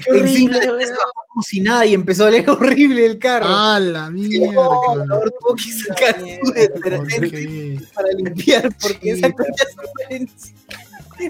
[0.07, 3.47] Después bajó como si nada y empezó a leer horrible el carro.
[3.49, 4.53] ¡Ah, la mierda!
[4.55, 9.81] Tuvo que sacar su detergente para limpiar porque esa concha su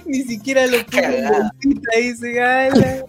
[0.07, 3.05] ni- siquiera lo puso en bolsita dice.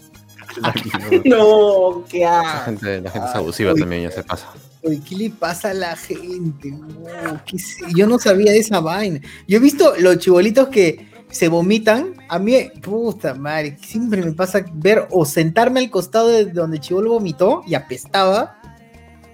[1.25, 4.47] No, qué La gente, la gente es abusiva también, ya se pasa.
[4.81, 6.71] ¿qué le pasa a la gente?
[6.71, 7.83] No, ¿qué sé?
[7.95, 9.19] Yo no sabía de esa vaina.
[9.47, 12.13] Yo he visto los chibolitos que se vomitan.
[12.29, 16.83] A mí, puta madre, siempre me pasa ver o sentarme al costado de donde el
[16.83, 18.59] chibolo vomitó y apestaba,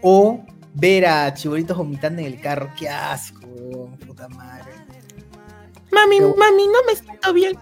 [0.02, 0.44] o
[0.74, 2.70] ver a chibolitos vomitando en el carro.
[2.78, 3.48] Qué asco,
[4.06, 4.72] puta madre.
[5.92, 7.58] Mami, mami, no me siento bien.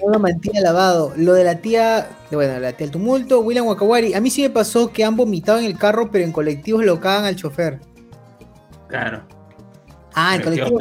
[0.00, 1.12] Una mantilla lavado.
[1.16, 4.14] Lo de la tía, bueno, la tía del tumulto, William Wakawari.
[4.14, 7.00] A mí sí me pasó que han vomitado en el carro, pero en colectivos lo
[7.00, 7.80] cagan al chofer.
[8.88, 9.22] Claro.
[10.14, 10.80] Ah, en colectivo.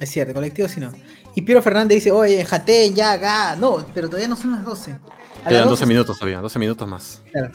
[0.00, 0.92] Es cierto, en colectivo sí no.
[1.34, 3.56] Y Piero Fernández dice, oye, jate, ya, acá.
[3.56, 4.92] No, pero todavía no son las 12.
[4.92, 7.22] A las Quedan 12, 12 minutos todavía, 12 minutos más.
[7.30, 7.52] claro.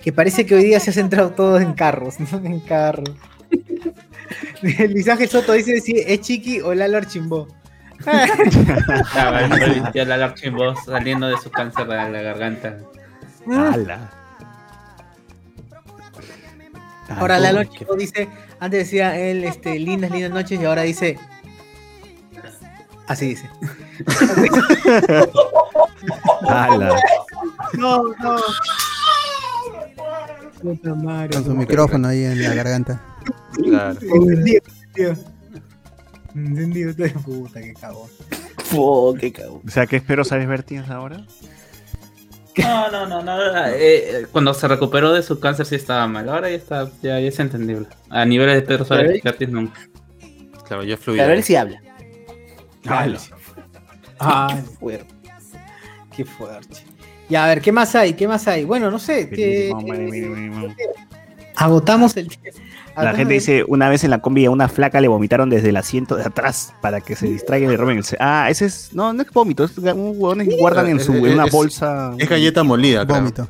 [0.00, 2.38] Que parece que hoy día se ha centrado todos en carros, ¿no?
[2.44, 3.10] En carros.
[4.62, 7.48] Luis Ángel Soto dice si es Chiqui o Lalo Archimbó.
[8.00, 12.76] Estaba el tío Lalo Archimbó saliendo de su cáncer de la garganta.
[13.50, 14.10] ¡Hala!
[17.16, 17.70] Ahora Ah, Lalo ¿cómo?
[17.70, 18.28] Archimbó dice,
[18.60, 21.18] antes decía él, este, lindas, lindas noches, y ahora dice...
[23.06, 23.48] Así dice.
[26.48, 26.94] ¡Hala!
[27.74, 28.36] No, no.
[30.62, 31.30] Puta madre.
[31.34, 33.00] Con su micrófono ahí en la garganta.
[33.54, 33.98] Claro.
[36.44, 38.08] De puta, que cagón.
[38.76, 39.62] Oh, qué cago.
[39.66, 41.24] O sea, ¿qué espero sabes ver tienes ahora?
[42.56, 43.66] No, no, no, no.
[43.68, 46.28] eh, cuando se recuperó de su cáncer sí estaba mal.
[46.28, 47.86] Ahora ya está, ya, ya es entendible.
[48.10, 49.80] A niveles de Pedro Suárez Vizcartis nunca.
[50.66, 51.24] Claro, ya fluido.
[51.24, 51.80] Pero él sí habla.
[52.86, 53.18] Ala.
[54.18, 55.14] Ah, Qué fuerte.
[56.16, 56.80] qué fuerte.
[57.28, 58.14] Ya, a ver, ¿qué más hay?
[58.14, 58.64] ¿Qué más hay?
[58.64, 59.28] Bueno, no sé.
[59.30, 59.70] que-
[61.54, 62.28] agotamos el
[63.04, 65.76] La gente dice, una vez en la combi a una flaca le vomitaron desde el
[65.76, 68.04] asiento de atrás para que se distraiga y le roben el...
[68.20, 68.92] Ah, ese es...
[68.92, 72.12] No, no es vómito, es un huevón que guardan en, su, en una bolsa...
[72.18, 73.18] Es galleta molida, creo.
[73.18, 73.48] Vómito.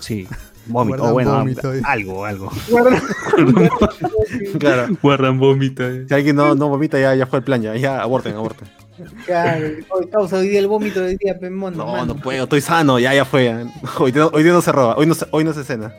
[0.00, 0.26] Sí,
[0.66, 2.50] vómito, Guardan o bueno, vómito, algo, algo.
[4.58, 4.88] Claro.
[5.02, 5.82] Guardan vómito.
[6.08, 8.68] Si alguien no, no vomita, ya, ya fue el plan, ya, ya aborten, aborten.
[9.26, 11.76] Claro, hoy causa hoy día el vómito del día, Pemón.
[11.76, 13.66] No, no puedo, estoy sano, ya, ya fue.
[13.98, 15.92] Hoy, día- hoy día no se roba, hoy no se, hoy no se cena.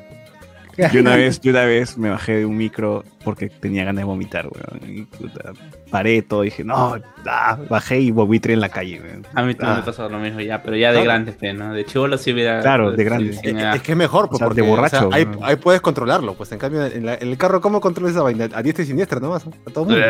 [0.92, 4.06] Yo una vez, yo una vez me bajé de un micro porque tenía ganas de
[4.06, 4.82] vomitar, weón.
[4.98, 5.54] Y, puta,
[5.92, 6.98] paré todo, dije, no,
[7.28, 9.26] ah, bajé y vomité en la calle, weón.
[9.36, 9.80] A mí también Ah.
[9.82, 11.06] me pasó lo mismo ya, pero ya de Claro.
[11.06, 11.74] grande, pe, ¿no?
[11.74, 12.60] De chivolo sí hubiera.
[12.62, 13.34] Claro, de grande.
[13.34, 15.46] sí, Es, que es mejor, pues, O sea, de porque borracho, ahí, ¿no?
[15.46, 16.34] ahí puedes controlarlo.
[16.34, 18.50] Pues en cambio, en, la- en el carro, ¿cómo controlas esa vaina?
[18.54, 19.46] A diestra y siniestra nomás.
[19.46, 20.02] A todo mundo.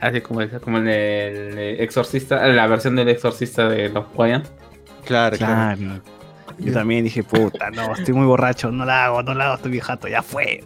[0.00, 4.44] Así como, el- como el, el exorcista, la versión del exorcista de los Guayan.
[5.04, 5.76] Claro, claro.
[5.78, 6.00] Claro.
[6.58, 9.72] Yo también dije, puta, no, estoy muy borracho, no la hago, no la hago, estoy
[9.72, 10.64] viejato, ya fue.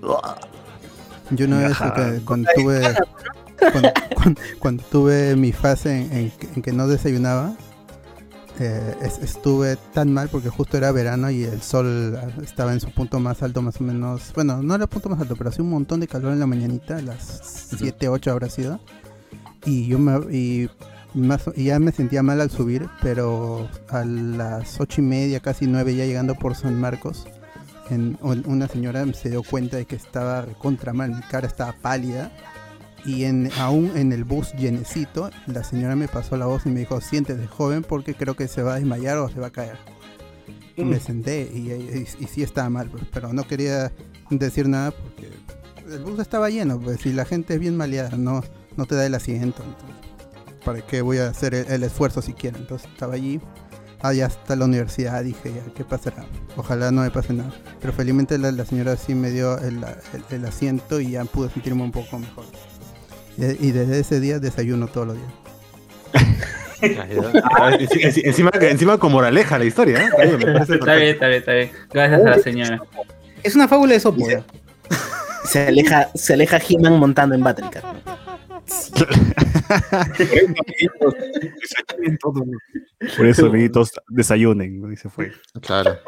[1.31, 2.95] Yo una vez que cuando tuve
[3.73, 7.55] cuando, cuando- cuando tuve mi fase en, en que- en que no desayunaba,
[8.59, 12.91] eh, es- estuve tan mal porque justo era verano y el sol estaba en su
[12.91, 14.33] punto más alto, más o menos.
[14.35, 16.47] Bueno, no era el punto más alto, pero hacía un montón de calor en la
[16.47, 18.81] mañanita, a las 7, 8 habrá sido.
[19.67, 20.69] Y yo me, y
[21.15, 25.95] más, ya me sentía mal al subir, pero a las ocho y media, casi nueve,
[25.95, 27.27] ya llegando por San Marcos,
[27.91, 32.31] en, una señora se dio cuenta de que estaba contra mal, mi cara estaba pálida.
[33.05, 36.81] Y en, aún en el bus llenecito, la señora me pasó la voz y me
[36.81, 39.78] dijo, siéntese joven porque creo que se va a desmayar o se va a caer.
[40.77, 43.91] Y me senté y, y- y sí estaba mal, pues, pero no quería
[44.28, 45.31] decir nada porque
[45.91, 48.45] el bus estaba lleno, pues si la gente es bien maleada, no,
[48.77, 49.62] no te da el asiento.
[49.65, 50.10] entonces,
[50.65, 52.59] ¿Para qué voy a hacer el, el esfuerzo si quiero?
[52.59, 53.41] Entonces estaba allí,
[54.03, 56.24] allá hasta la universidad, dije, ya, ¿qué pasará?
[56.57, 57.51] Ojalá no me pase nada.
[57.81, 59.77] Pero felizmente la, la señora sí me dio el,
[60.12, 62.45] el- el asiento y ya pude sentirme un poco mejor.
[63.39, 65.32] Y, y desde ese día desayuno todos los días.
[66.82, 70.05] Ah, enci- enci- encima, encima con moraleja la historia, ¿eh?
[70.07, 71.70] Está bien, Está bien, está bien, está bien.
[71.93, 72.82] Gracias a la señora.
[73.43, 74.28] Es una fábula de sopo.
[74.28, 74.43] ya.
[75.45, 77.82] Se aleja, se aleja He-Man montando en Battlecat.
[83.17, 85.33] Por eso, amiguitos, desayunen, y se fue.
[85.61, 85.99] Claro.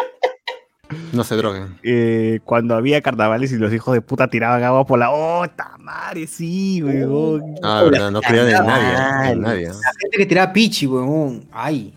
[1.13, 1.79] No se droguen.
[1.83, 5.11] Eh, cuando había carnavales y los hijos de puta tiraban agua por la.
[5.11, 6.27] ¡Oh, tamare!
[6.27, 7.55] Sí, weón.
[7.63, 9.33] Ah, verdad, no creían en nadie.
[9.33, 9.69] En nadie.
[9.69, 9.75] ¿no?
[9.75, 11.49] La gente que tiraba pichi, weón.
[11.51, 11.95] Ay.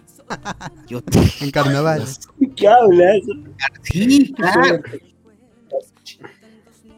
[0.87, 1.01] Yo
[1.41, 2.03] En carnaval.
[2.55, 3.21] ¿Qué hablas?
[3.83, 4.81] sí, claro.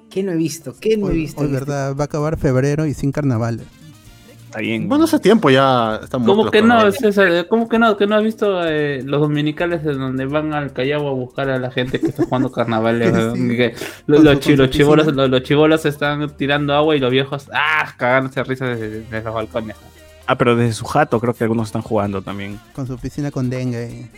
[0.10, 0.74] ¿Qué no he visto?
[0.80, 1.42] ¿Qué no he visto?
[1.42, 3.62] hoy, verdad, va a acabar febrero y sin carnaval.
[4.48, 4.88] Está bien.
[4.88, 6.90] Bueno, hace tiempo ya están ¿Cómo que no.
[6.92, 7.48] César?
[7.50, 7.98] ¿Cómo que no?
[7.98, 11.60] ¿Que no has visto eh, los dominicales en donde van al Callao a buscar a
[11.60, 13.12] la gente que está jugando carnavales?
[13.36, 13.58] Sí.
[13.58, 15.24] Que Con los, los, chi- los chibolos, piscina.
[15.24, 17.94] los, los chibolos están tirando agua y los viejos, ¡ah!
[17.98, 19.76] cagándose de risa desde, desde los balcones.
[20.26, 22.58] Ah, pero desde su jato creo que algunos están jugando también.
[22.74, 24.10] Con su piscina con dengue.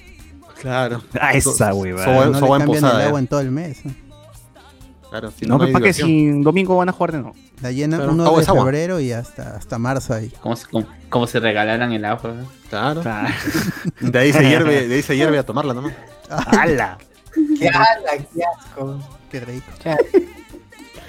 [0.62, 1.02] Claro.
[1.20, 2.06] Ah, esa So- huevada.
[2.06, 3.82] so- no so le buen cambian posada, el agua en todo el mes.
[5.12, 5.12] ¿No?
[5.12, 6.08] Claro, si No, no, pero hay ¿para qué diversión.
[6.38, 7.36] si domingo van a jugar de nuevo?
[7.62, 8.64] La llenan Claro, 1 agua de es agua.
[8.64, 10.30] febrero y hasta, hasta marzo ahí.
[10.42, 12.32] Como si, como, como si regalaran el agua.
[12.34, 12.48] ¿no?
[12.70, 13.02] Claro.
[13.06, 13.28] Ah,
[14.00, 15.94] De ahí se hierve, de ahí se hierve a tomarla nomás.
[16.30, 16.98] ¡Hala!
[17.60, 19.00] ¡Qué ala, qué asco!
[19.32, 19.66] Qué rico.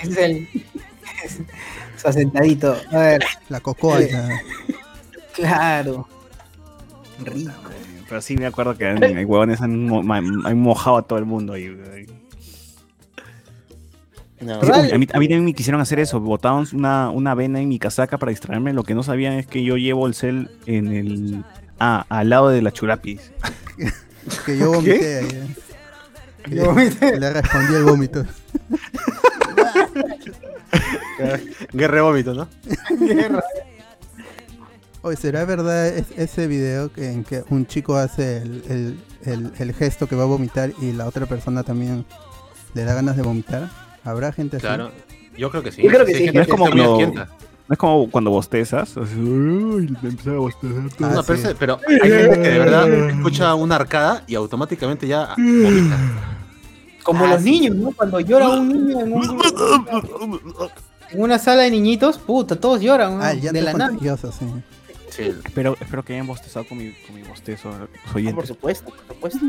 [0.02, 0.48] Es el.
[1.96, 2.76] Su asentadito.
[2.92, 4.00] A ver, La cocoa.
[4.00, 4.28] ya.
[5.34, 6.08] claro.
[7.24, 7.52] Rico.
[8.08, 11.56] Pero sí me acuerdo que hay huevones han, mo- han mojado a todo el mundo.
[11.56, 11.66] Y,
[14.40, 14.58] No.
[14.60, 16.18] Uy, a, mí, a mí también me quisieron hacer eso.
[16.20, 18.72] Botaron una, una vena en mi casaca para distraerme.
[18.72, 21.44] Lo que no sabían es que yo llevo el cel en el.
[21.78, 23.32] Ah, al lado de la churapis.
[24.44, 25.28] Que yo vomité ahí.
[25.32, 25.46] eh.
[26.44, 27.18] Que Yo vomité.
[27.18, 28.24] Le respondí el vómito.
[31.72, 32.48] Guerre vómito, ¿no?
[35.02, 39.52] Oye, ¿será verdad es- ese video que, en que un chico hace el, el- el-
[39.58, 42.04] el gesto que va a vomitar y la otra persona también
[42.74, 43.70] le da ganas de vomitar?
[44.04, 44.66] ¿Habrá gente así?
[44.66, 44.90] Claro.
[45.36, 45.82] Yo creo que sí.
[45.82, 46.24] Yo creo que sí.
[46.24, 46.98] gente No es como cuando-.
[47.68, 48.96] No es como cuando bostezas.
[48.96, 51.08] así, "Uy, empezaba a bostezar todo".
[51.08, 51.48] Ah, No, pero, sí.
[51.58, 55.96] pero hay gente que de verdad escucha una arcada y automáticamente ya vomita.
[57.04, 57.50] Como Ah, los sí.
[57.52, 57.92] niños, ¿no?
[57.92, 59.40] Cuando llora un niño en, un-
[61.12, 63.24] en una sala de niñitos, puta, todos lloran, ¿no?
[63.24, 63.92] Ah, llanto de la nada.
[64.16, 64.46] sí.
[65.10, 65.22] Sí.
[65.44, 67.70] Espero, espero que hayan bostezado con mi, con mi bostezo.
[67.70, 67.86] Ah,
[68.34, 69.40] por supuesto, por supuesto.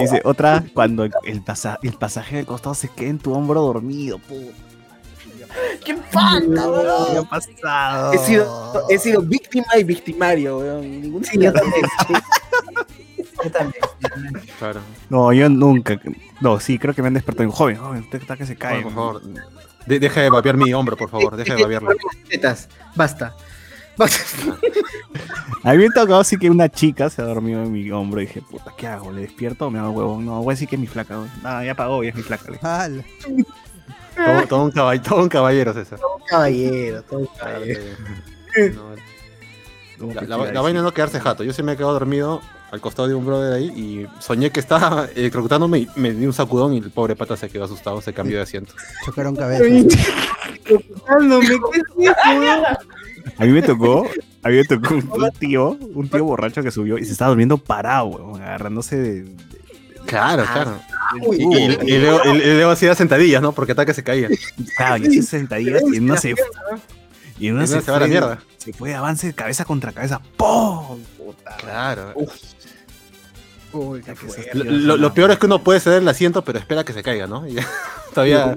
[0.00, 4.18] Dice, otra, cuando el, pasa- el pasajero del costado se queda en tu hombro dormido,
[4.18, 4.52] puta.
[5.84, 6.62] ¡Qué falta,
[7.12, 8.12] ¿Qué ha pasado?
[8.12, 11.00] He sido, he sido víctima y victimario, weón.
[11.00, 11.82] Ningún Sí, yo también.
[13.44, 13.82] Yo también.
[14.58, 14.80] Claro.
[15.08, 15.98] No, yo nunca.
[16.40, 17.50] No, sí, creo que me han despertado.
[17.50, 18.82] Joven, joven, usted está que se cae.
[18.82, 19.22] Por favor.
[19.86, 21.36] De- deja de vapear mi hombro, por favor.
[21.36, 21.90] Deja de vapearlo.
[22.28, 23.34] Tetas, basta.
[25.64, 28.26] A mí me tocado sí que una chica se ha dormido en mi hombro y
[28.26, 29.10] dije, puta, ¿qué hago?
[29.10, 30.24] ¿Le despierto o me hago huevón?
[30.24, 31.16] No, voy a decir que es mi flaca.
[31.16, 31.28] güey.
[31.42, 32.44] No, ya pagó, ya es mi flaca.
[34.14, 35.98] Todo, todo un caballero, todo un caballero, César.
[36.28, 37.80] Caballero, todo un caballero.
[39.98, 41.42] No, la, la- la vaina no quedarse jato.
[41.42, 42.40] Yo se me he quedado dormido
[42.70, 46.32] al costado de un brother ahí y soñé que estaba electrocutándome y me di un
[46.32, 48.72] sacudón y el pobre pata se quedó asustado, se cambió de asiento.
[49.04, 49.66] Chocaron cabezas.
[49.66, 50.84] ¿qué es eso?
[53.38, 54.06] A mí me tocó,
[54.42, 57.30] a mí me tocó un, un tío, un tío borracho que subió y se estaba
[57.30, 59.22] durmiendo parado, weón, agarrándose de.
[59.24, 59.36] de-
[60.06, 60.78] Claro, claro.
[61.26, 63.50] Uy, Y, y- y- y luego, y luego hacía sentadillas, ¿no?
[63.52, 64.28] Porque ataque se caía.
[64.76, 66.34] Claro, y hace sentadillas y en una se.
[67.40, 68.38] Y en una se, se va a la mierda.
[68.58, 70.20] Se fue de avance cabeza contra cabeza.
[70.36, 71.00] ¡Pum!
[71.18, 71.56] Puta.
[71.56, 72.14] Claro.
[73.72, 76.84] Uy, qué se- lo- lo peor es que uno puede ceder el asiento, pero espera
[76.84, 77.46] que se caiga, ¿no?
[77.48, 77.66] Y ya-
[78.14, 78.56] todavía.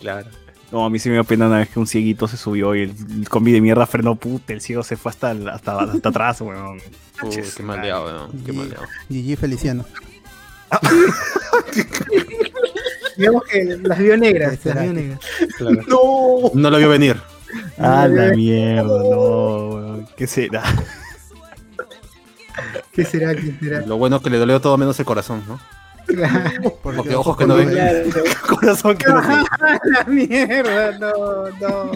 [0.00, 0.26] Claro.
[0.72, 2.84] No, a mí sí me dio pena una vez que un cieguito se subió y
[2.84, 6.40] el, el combi de mierda frenó, puta, el ciego se fue hasta, hasta, hasta atrás,
[6.40, 6.78] weón.
[7.22, 8.42] Uy, Ches, qué maldeado, weón.
[8.42, 8.84] Qué maldeado.
[9.10, 9.84] GG Feliciano.
[13.18, 15.20] Digamos que las vio negras, las vio negras.
[15.58, 15.82] Claro.
[16.54, 17.20] No lo vio venir.
[17.76, 20.08] Ah, la mierda, no, weón.
[20.16, 20.62] ¿Qué será?
[22.92, 23.34] ¿Qué será?
[23.34, 23.82] ¿Qué será?
[23.82, 25.60] Lo bueno es que le dolió todo menos el corazón, ¿no?
[26.14, 26.78] Claro.
[26.82, 27.70] Porque ojos que no ven.
[28.48, 29.44] Corazón que no ven.
[29.84, 31.92] la mierda, no, no.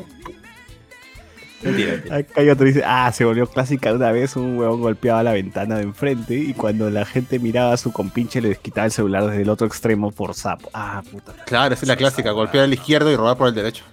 [2.12, 5.76] Acá hay otro dice, ah, se volvió clásica una vez, un huevón golpeaba la ventana
[5.76, 9.42] de enfrente y cuando la gente miraba a su compinche le desquitaba el celular desde
[9.42, 10.68] el otro extremo por sapo.
[10.74, 11.32] Ah, puta.
[11.46, 12.30] Claro, esa es la clásica.
[12.30, 13.84] Golpear al izquierdo y robar por el derecho.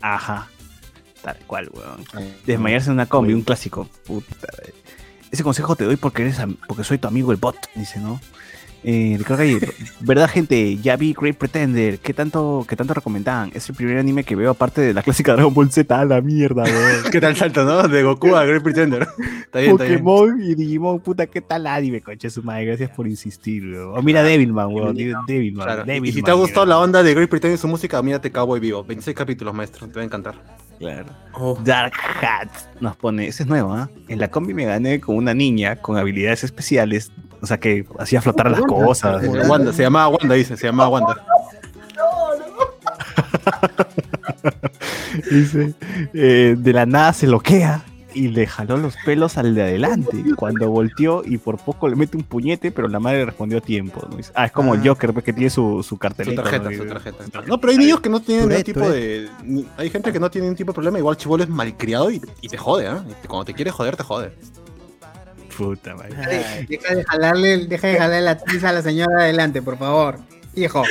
[0.00, 0.48] Ajá.
[1.22, 2.04] Tal cual, weón.
[2.46, 3.88] Desmayarse en una combi, un clásico.
[4.06, 4.48] Puta.
[5.30, 8.20] Ese consejo te doy porque eres am- porque soy tu amigo el bot, dice, ¿no?
[8.86, 9.66] Eh, Ricardo Gallego,
[10.00, 10.76] ¿verdad, gente?
[10.76, 11.98] Ya vi Great Pretender.
[12.00, 13.50] ¿Qué tanto, qué tanto recomendaban?
[13.54, 15.98] Es el primer anime que veo aparte de la clásica Dragon Ball Z.
[15.98, 17.10] A la mierda, weón.
[17.10, 17.88] ¿Qué tal salto, no?
[17.88, 19.02] De Goku a Great Pretender.
[19.44, 20.02] Está bien, está bien.
[20.02, 22.66] Pokémon y Digimon, puta, ¿qué tal anime, coche su madre?
[22.66, 23.96] Gracias por insistir, weón.
[23.98, 24.94] O mira Devilman, weón.
[24.94, 25.64] Devilman.
[25.64, 26.04] Claro.
[26.04, 28.60] Y si te ha gustado la onda de Great Pretender y su música, mírate Cowboy
[28.60, 28.84] Vivo.
[28.84, 29.86] 26 capítulos, maestro.
[29.88, 30.34] Te va a encantar.
[30.78, 31.06] Claro.
[31.64, 32.50] Dark Hat
[32.80, 33.88] nos pone, ese es nuevo, ¿ah?
[34.08, 37.12] En la combi me gané con una niña con habilidades especiales,
[37.44, 39.22] o sea que hacía flotar las cosas.
[39.22, 40.56] Eh, Wanda, se llamaba Wanda, dice.
[40.56, 41.24] Se llamaba Wanda.
[45.30, 45.74] Dice,
[46.12, 47.84] eh, de la nada se loquea
[48.14, 50.22] y le jaló los pelos al de adelante.
[50.36, 54.06] Cuando volteó y por poco le mete un puñete, pero la madre respondió a tiempo.
[54.10, 54.16] ¿no?
[54.34, 56.76] Ah, es como el Joker pues, que tiene su, su Su tarjeta, ¿no?
[56.76, 57.24] su tarjeta.
[57.46, 59.28] No, pero hay niños que no tienen ningún tipo de.
[59.76, 60.98] Hay gente que no tiene ningún tipo de problema.
[60.98, 63.04] Igual chivolo es malcriado y, y te jode, ¿ah?
[63.08, 64.32] Y te- Cuando te quiere joder, te jode.
[65.56, 66.66] Puta madre.
[66.68, 70.18] Deja de jalarle, deja de jalarle la tiza a la señora adelante, por favor.
[70.54, 70.82] Hijo.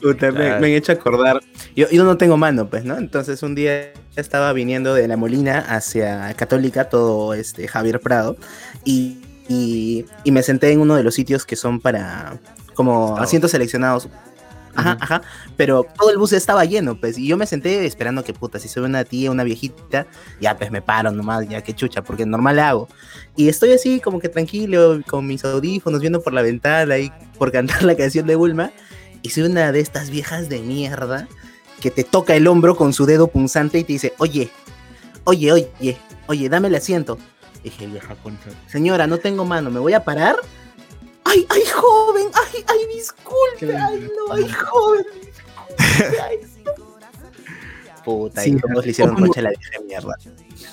[0.00, 1.40] Puta, me, me han hecho acordar.
[1.74, 2.96] Yo, yo no tengo mano, pues, ¿no?
[2.96, 8.36] Entonces un día estaba viniendo de la Molina hacia Católica, todo este Javier Prado,
[8.84, 9.18] y,
[9.48, 12.38] y, y me senté en uno de los sitios que son para
[12.74, 14.08] como asientos seleccionados.
[14.74, 15.22] Ajá, ajá.
[15.56, 18.68] Pero todo el bus estaba lleno, pues, y yo me senté esperando que puta, si
[18.68, 20.06] sube una tía, una viejita,
[20.40, 22.88] ya pues me paro nomás, ya que chucha, porque normal hago.
[23.36, 27.52] Y estoy así como que tranquilo, con mis audífonos, viendo por la ventana y por
[27.52, 28.70] cantar la canción de Bulma.
[29.22, 31.28] Y soy una de estas viejas de mierda
[31.80, 34.50] que te toca el hombro con su dedo punzante y te dice, oye,
[35.24, 37.18] oye, oye, oye, dame el asiento.
[37.62, 38.50] Dije, vieja concha.
[38.66, 40.36] Señora, no tengo mano, ¿me voy a parar?
[41.28, 45.04] Ay, ay, joven, ay, ay, disculpe, ay, no, ay, joven,
[45.78, 46.38] disculpe, ay.
[48.04, 50.14] Puta, Sí, y todos le hicieron concha a la vieja de mierda.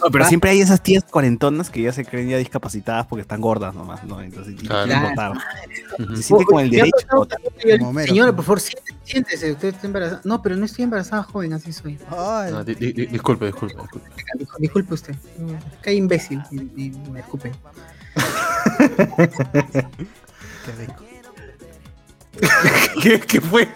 [0.01, 3.41] No, pero siempre hay esas tías cuarentonas que ya se creen ya discapacitadas porque están
[3.41, 4.21] gordas nomás, ¿no?
[4.21, 4.85] Entonces Claro.
[4.85, 5.33] quieren Claro.
[5.97, 6.15] votar.
[6.17, 7.39] Se siente con el derecho de pasado votar.
[8.07, 10.21] Señora, por favor, siéntese, siéntese, usted está embarazada.
[10.23, 11.97] No, pero no estoy embarazada, joven, así soy.
[12.09, 14.09] Ay, No, di- di- di- disculpe, disculpe, disculpe.
[14.37, 15.15] Disculpe, disculpe usted.
[15.81, 16.41] Qué imbécil.
[16.51, 17.51] Y, y me disculpe.
[20.65, 21.03] qué rico.
[23.01, 23.67] ¿Qué, qué fue?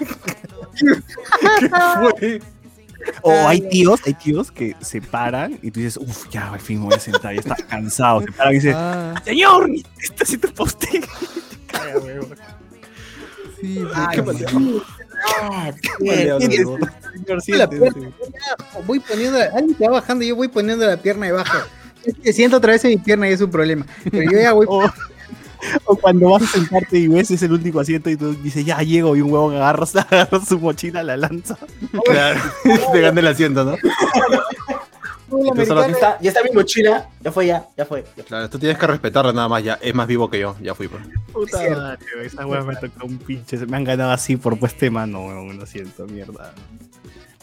[1.60, 2.42] ¿Qué fue?
[3.22, 6.84] O hay tíos, hay tíos que se paran y tú dices, uff, ya al fin
[6.84, 8.22] voy a sentar, ya está cansado.
[8.22, 9.70] Se paran y dice, Ah, señor,
[10.02, 10.88] está haciendo poste.
[13.62, 14.82] sí, Ay, qué.
[15.42, 15.72] Ah,
[17.64, 21.58] abajo, voy poniendo, alguien está bajando, yo voy poniendo la pierna debajo.
[22.04, 23.86] Es que siento otra vez en mi pierna y es un problema.
[24.10, 24.66] Pero yo ya voy.
[24.70, 24.90] O,
[25.86, 28.78] O cuando vas a sentarte y ves es el último asiento y tú dices, ya
[28.80, 31.58] llego y un huevón agarra, agarra su mochila, la lanza.
[32.06, 32.40] Claro,
[32.94, 33.76] pegando el asiento, ¿no?
[35.30, 35.54] Solo-
[35.86, 37.08] Ya está, ya está mi mochila.
[37.22, 38.04] Ya fue, ya, ya fue.
[38.18, 38.24] ya.
[38.24, 40.88] Claro, tú tienes que respetarlo nada más, ya es más vivo que yo, ya fui.
[40.88, 41.04] Pues.
[41.32, 43.58] Puta madre, esa hueá me tocó un pinche.
[43.68, 45.58] Me han ganado así por puesta de mano, weón.
[45.60, 46.54] Lo siento, mierda.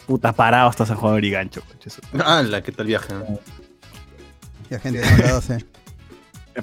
[0.05, 1.89] Puta, parado hasta San Juan de Brigancho, coche.
[1.89, 2.01] eso.
[2.25, 2.61] ¡Hala!
[2.61, 3.13] ¿Qué tal viaje?
[3.13, 3.39] no?
[4.69, 5.01] Ya gente,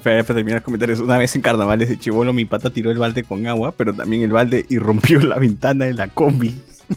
[0.03, 0.19] son las 12.
[0.19, 0.99] Espera, espera, terminar los comentarios.
[0.99, 4.23] Una vez en carnavales de Chivolo, mi pata tiró el balde con agua, pero también
[4.23, 6.61] el balde irrumpió la ventana de la combi.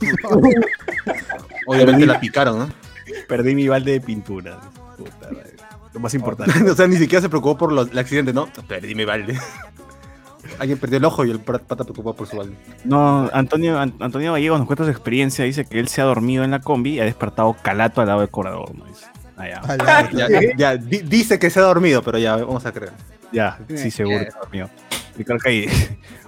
[1.66, 2.68] Obviamente la picaron, ¿no?
[3.28, 4.58] Perdí mi balde de pintura.
[4.96, 5.54] Puta madre.
[5.94, 6.70] Lo más importante.
[6.70, 8.48] o sea, ni siquiera se preocupó por los- el accidente, ¿no?
[8.66, 9.38] Perdí mi balde.
[10.58, 12.54] Alguien perdió el ojo y el pata preocupó por su balde.
[12.84, 15.44] No, Antonio, An- Antonio Gallegos nos cuenta su experiencia.
[15.44, 18.20] Dice que él se ha dormido en la combi y ha despertado calato al lado
[18.20, 18.74] del corredor.
[18.74, 18.84] ¿no?
[18.86, 19.06] Dice,
[19.38, 20.08] ah,
[20.56, 20.76] ya.
[20.76, 22.92] Dice que se ha dormido, pero ya, vamos a creer.
[23.32, 24.70] Ya, sí, seguro que dormido.
[25.16, 25.68] Ricardo Calle,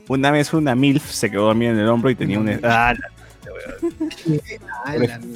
[0.08, 2.60] una vez una MILF se quedó dormida en el hombro y tenía un...
[2.64, 2.94] Ah,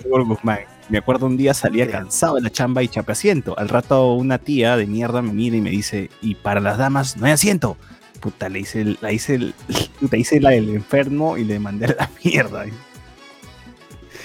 [0.04, 0.58] Guzmán.
[0.88, 3.58] Me acuerdo un día salía cansado de la chamba y chapé asiento.
[3.58, 7.16] Al rato una tía de mierda me mira y me dice, y para las damas
[7.16, 7.76] no hay asiento.
[8.20, 9.54] Puta, le hice, el- la hice, el-
[10.00, 12.66] puta, hice la del enfermo y le mandé a la mierda.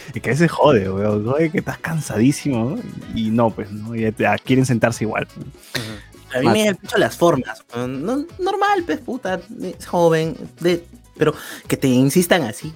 [0.16, 1.26] Y que a veces jode, weón.
[1.26, 2.82] Jode que estás cansadísimo ¿no?
[3.16, 3.96] y no, pues, ¿no?
[3.96, 4.12] Y
[4.44, 5.28] quieren sentarse igual.
[6.36, 7.64] A mí me da el pecho las formas.
[7.76, 9.40] No, normal, pues, puta.
[9.62, 10.36] Es joven.
[10.60, 10.84] De,
[11.18, 11.34] pero
[11.68, 12.74] que te insistan así.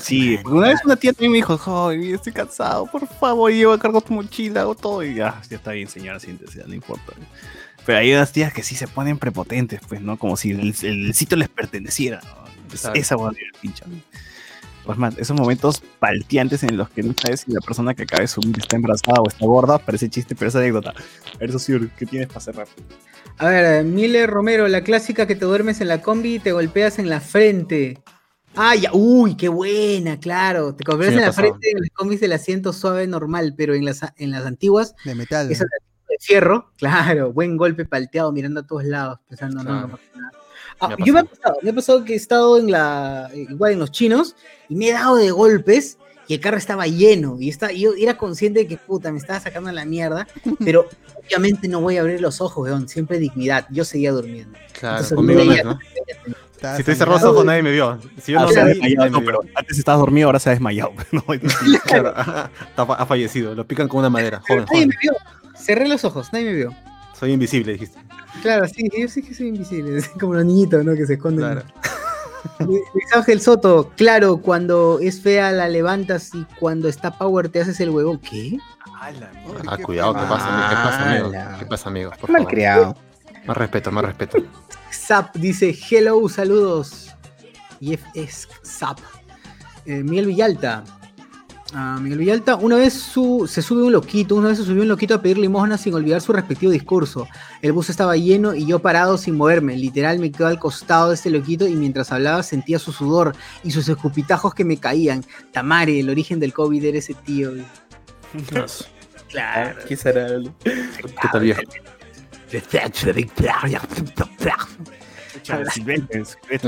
[0.00, 3.78] Sí, una vez una tía también me dijo, joder, estoy cansado, por favor, llevo a
[3.78, 5.02] cargo tu mochila, hago todo.
[5.02, 7.12] Y ya, ya está bien, señora, siéntese, no importa.
[7.84, 10.16] Pero hay unas tías que sí se ponen prepotentes, pues, ¿no?
[10.16, 12.20] Como si el, el sitio les perteneciera.
[12.22, 12.44] ¿no?
[12.68, 12.98] Es- Exacto.
[13.00, 13.84] Esa hueá me pincha.
[14.84, 18.20] Pues más, esos momentos palteantes en los que no sabes si la persona que acaba
[18.20, 20.90] de subir está embarazada o está gorda, parece chiste, pero es anécdota.
[20.90, 22.68] A ver, Sosur, ¿qué tienes para cerrar?
[23.38, 26.98] A ver, Miller Romero, la clásica que te duermes en la combi y te golpeas
[26.98, 28.02] en la frente.
[28.56, 30.74] Ah, ya, uy, qué buena, claro.
[30.74, 33.84] Te golpeas Sí, en la frente en las combis del asiento suave normal, pero en
[33.84, 35.50] las, en las antiguas, de metal.
[35.50, 39.88] esa de fierro, claro, buen golpe palteado, mirando a todos lados, pensando, no, no Claro.
[39.96, 40.43] pasa nada.
[40.80, 43.30] Ah, Me ha yo me ha pasado, me ha pasado que he estado en la,
[43.34, 44.36] igual en los chinos,
[44.68, 47.92] y me he dado de golpes, y el carro estaba lleno, y está, y yo
[47.98, 50.26] era consciente de que puta, me estaba sacando la mierda,
[50.64, 50.88] pero
[51.26, 54.58] obviamente no voy a abrir los ojos, weón, siempre dignidad, yo seguía durmiendo.
[54.78, 55.78] Claro, Entonces, conmigo no veía- es, ¿no?
[56.54, 57.98] Estaba Si te cerró los ojos, nadie me vio.
[58.22, 59.24] Si yo Ah, no vi, desmayado, vio.
[59.26, 60.92] pero antes estabas dormido, ahora se ha desmayado.
[61.84, 63.54] Claro, ha fallecido.
[63.54, 64.40] Lo pican con una madera.
[64.40, 64.88] Joven, Nadie joven.
[64.88, 65.12] me vio,
[65.56, 66.74] cerré los ojos, nadie me vio.
[67.18, 67.98] Soy invisible, dijiste.
[68.44, 70.94] Claro, sí, yo sí que soy invisible, como los niñitos, ¿no?
[70.94, 71.44] Que se esconden.
[71.44, 71.62] Claro.
[72.60, 77.80] Luis Ángel Soto, claro, cuando es fea la levantas y cuando está power te haces
[77.80, 78.20] el huevo.
[78.20, 78.58] ¿Qué?
[79.66, 80.68] Ah, cuidado, ¿qué pasa, amigo?
[80.68, 81.58] ¿Qué pasa, amigo?
[81.58, 82.10] ¿Qué pasa, amigo?
[82.20, 82.50] Por Mal favor.
[82.54, 82.96] creado.
[83.46, 84.38] Más respeto, más respeto.
[84.92, 87.10] Zap dice, hello, saludos.
[87.80, 88.98] Y es- es Zap.
[89.86, 90.84] Eh, Miguel Villalta.
[91.76, 94.88] Ah, Miguel Villalta, una vez su- se sube un loquito, una vez se subió un
[94.88, 97.26] loquito a pedir limosna sin olvidar su respectivo discurso.
[97.62, 99.76] El bus estaba lleno y yo parado sin moverme.
[99.76, 103.34] Literal me quedo al costado de este loquito y mientras hablaba sentía su sudor
[103.64, 105.24] y sus escupitajos que me caían.
[105.52, 107.50] Tamare, el origen del COVID era ese tío.
[109.28, 109.80] Claro.
[109.88, 110.28] ¿Qué será?
[110.62, 111.60] ¿Qué tal viejo?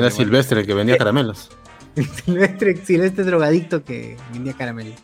[0.00, 1.50] Era Silvestre el que vendía caramelos.
[2.24, 4.94] Silvestre, Silvestre drogadicto que vendía caramelo.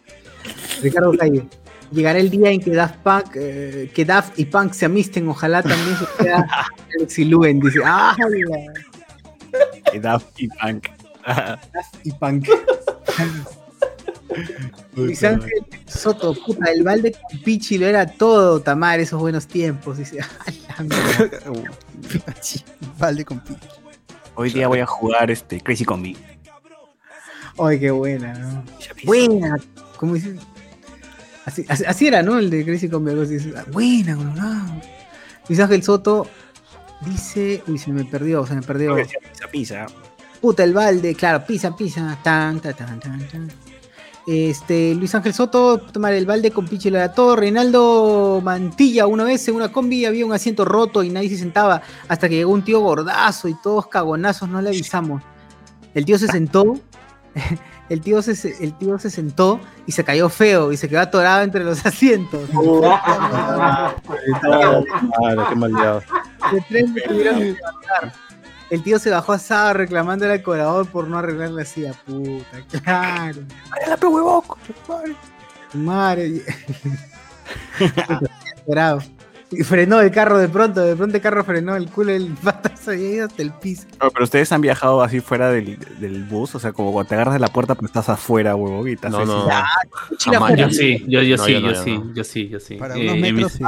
[0.83, 1.45] Ricardo Calle.
[1.91, 5.63] Llegará el día en que Daft Punk, eh, que Daft y Punk se amisten, ojalá
[5.63, 6.49] también suceda
[6.97, 8.17] Alex y Luen, dice, ¡ah!
[10.01, 10.89] Daft y Punk.
[11.27, 12.49] Daft y Punk.
[14.97, 19.99] Luis Ángel Soto, puta, el balde con Pichi lo era todo, Tamar, esos buenos tiempos.
[19.99, 20.29] Dice, "A
[20.69, 21.41] la mierda".
[22.99, 23.55] Balde con pi.
[24.35, 26.17] Hoy día voy a jugar este Crazy Combi.
[27.59, 28.65] Ay, qué buena, ¿no?
[29.05, 29.57] Buena,
[29.97, 30.39] como dices.
[31.45, 32.39] Así, así, así era, ¿no?
[32.39, 34.81] El de Crazy "Ah, Buena, colorado.
[35.49, 36.27] Luis Ángel Soto
[37.05, 37.63] dice.
[37.67, 38.95] Uy, se me perdió, se me perdió.
[38.97, 39.87] Pisa, pisa.
[40.41, 42.19] Puta, el balde, claro, pisa, pisa.
[42.23, 43.49] Tan, tan, tan, tan, tan.
[44.25, 47.35] Este, Luis Ángel Soto, tomar el balde con pinche lo era todo.
[47.35, 51.83] Reinaldo Mantilla, una vez en una combi había un asiento roto y nadie se sentaba
[52.07, 55.23] hasta que llegó un tío gordazo y todos cagonazos, no le avisamos.
[55.93, 56.79] El tío se sentó,
[57.89, 58.33] el tío se,
[58.63, 62.49] el tío se sentó y se cayó feo y se quedó atorado entre los asientos.
[67.11, 68.13] Levantar.
[68.71, 71.93] El tío se bajó asado reclamándole al cobrador por no arreglar la silla.
[72.07, 73.41] Puta, claro.
[73.87, 74.43] la pe huevón!
[75.75, 76.43] Madre.
[79.53, 82.75] Y frenó el carro de pronto, de pronto el carro frenó el culo del pata
[82.77, 83.87] se había ido hasta el piso.
[84.01, 87.15] No, pero ustedes han viajado así fuera del, del bus, o sea, como cuando te
[87.15, 89.27] agarras de la puerta, pero estás afuera, huevón, y estás No, así.
[89.27, 90.17] no.
[90.17, 90.57] Chila Jamás.
[90.59, 92.15] Yo sí, yo, yo No, sí, yo no, yo yo sí, no.
[92.15, 92.75] yo sí, yo sí.
[92.77, 93.65] Para Eh, unos metros, sí.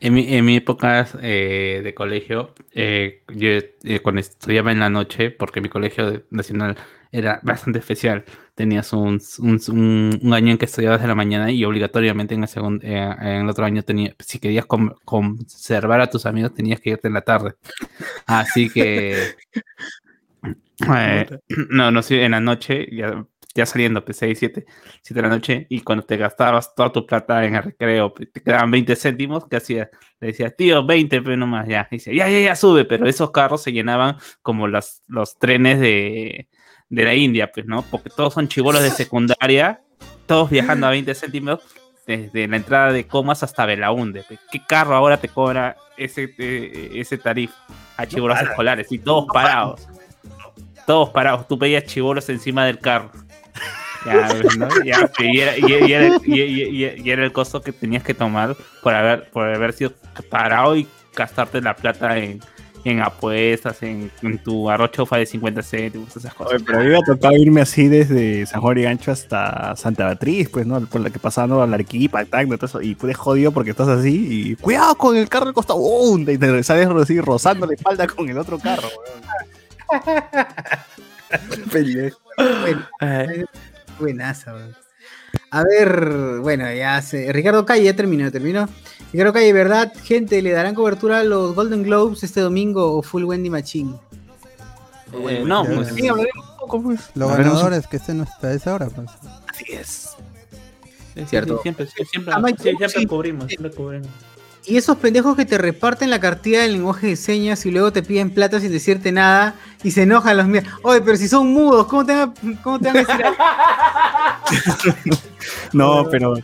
[0.00, 3.48] En mi, en mi época eh, de colegio, eh, yo
[3.84, 6.76] eh, cuando estudiaba en la noche, porque mi colegio de- nacional
[7.12, 11.50] era bastante especial, tenías un, un, un- un año en que estudiabas en la mañana
[11.52, 16.00] y obligatoriamente en el, segun- eh, en el otro año tenía, si querías con- conservar
[16.00, 17.54] a tus amigos tenías que irte en la tarde.
[18.26, 19.36] Así que...
[21.70, 24.66] no, no, sí, en la noche, ya, ya saliendo, pues 6, 7,
[25.02, 28.32] 7 de la noche, y cuando te gastabas toda tu plata en el recreo, pues,
[28.32, 29.88] te quedaban 20 céntimos, ¿qué hacías?
[30.20, 31.86] Le decías, tío, 20, pero nomás, ya.
[31.90, 35.80] Y dice, ya, ya, ya, sube, pero esos carros se llenaban como los, los trenes
[35.80, 36.48] de,
[36.88, 37.82] de la India, pues, ¿no?
[37.90, 39.82] Porque todos son chivolos de secundaria,
[40.26, 41.60] todos viajando a 20 céntimos
[42.06, 44.24] desde la entrada de Comas hasta Belaunde.
[44.26, 44.40] pues.
[44.50, 47.54] ¿Qué carro ahora te cobra ese, eh, ese tarifa
[47.96, 48.90] a chivolos escolares?
[48.90, 49.86] Y todos parados.
[50.86, 51.48] Todos parados.
[51.48, 53.10] Tú veías chivolos encima del carro.
[54.04, 54.68] Ya, pues, ¿no?
[54.84, 58.02] Ya, y, era, y- y era- y- y- y- y era el costo que tenías
[58.02, 59.92] que tomar por haber, por haber sido
[60.28, 60.86] parado y
[61.16, 62.40] gastarte la plata en,
[62.84, 66.54] en apuestas, en, en tu arrochofa de 50 céntimos, esas cosas.
[66.56, 69.74] Oye, pero a mí me ha tocado irme así desde San Juan y Gancho hasta
[69.74, 70.80] Santa Beatriz, pues, ¿no?
[70.84, 72.82] Por la que pasando a la Arequipa, Tacna, todo eso.
[72.82, 76.28] Y fue jodido porque estás así y cuidado con el carro del costado, ¡bum!
[76.28, 80.04] Y te sales así rozando la espalda con el otro carro, weón.
[82.36, 82.86] Bueno,
[83.98, 84.76] buenaza, weón.
[85.50, 87.32] A ver, bueno, ya se.
[87.32, 88.68] Ricardo Calle ya terminó, terminó.
[89.12, 89.92] Ricardo Calle, ¿verdad?
[90.04, 93.94] Gente, ¿le darán cobertura a los Golden Globes este domingo o Full Wendy Machine?
[95.12, 95.88] Eh, no, pues.
[95.94, 97.00] Sí, hablaremos un poco, pues.
[97.14, 99.08] Los ganadores que estén hasta esa hora, pues.
[99.48, 100.08] Así es.
[101.14, 101.56] Sí, Cierto.
[101.58, 103.06] sí, Siempre, siempre, Ah, sí, siempre sí.
[103.06, 104.08] cubrimos, siempre cubrimos.
[104.66, 108.02] Y esos pendejos que te reparten la cartilla del lenguaje de señas y luego te
[108.02, 110.64] piden plata sin decirte nada y se enojan los míos.
[110.82, 113.36] Oye, pero si son mudos, ¿cómo te van a, cómo te van a decir algo?
[115.72, 116.34] No, pero.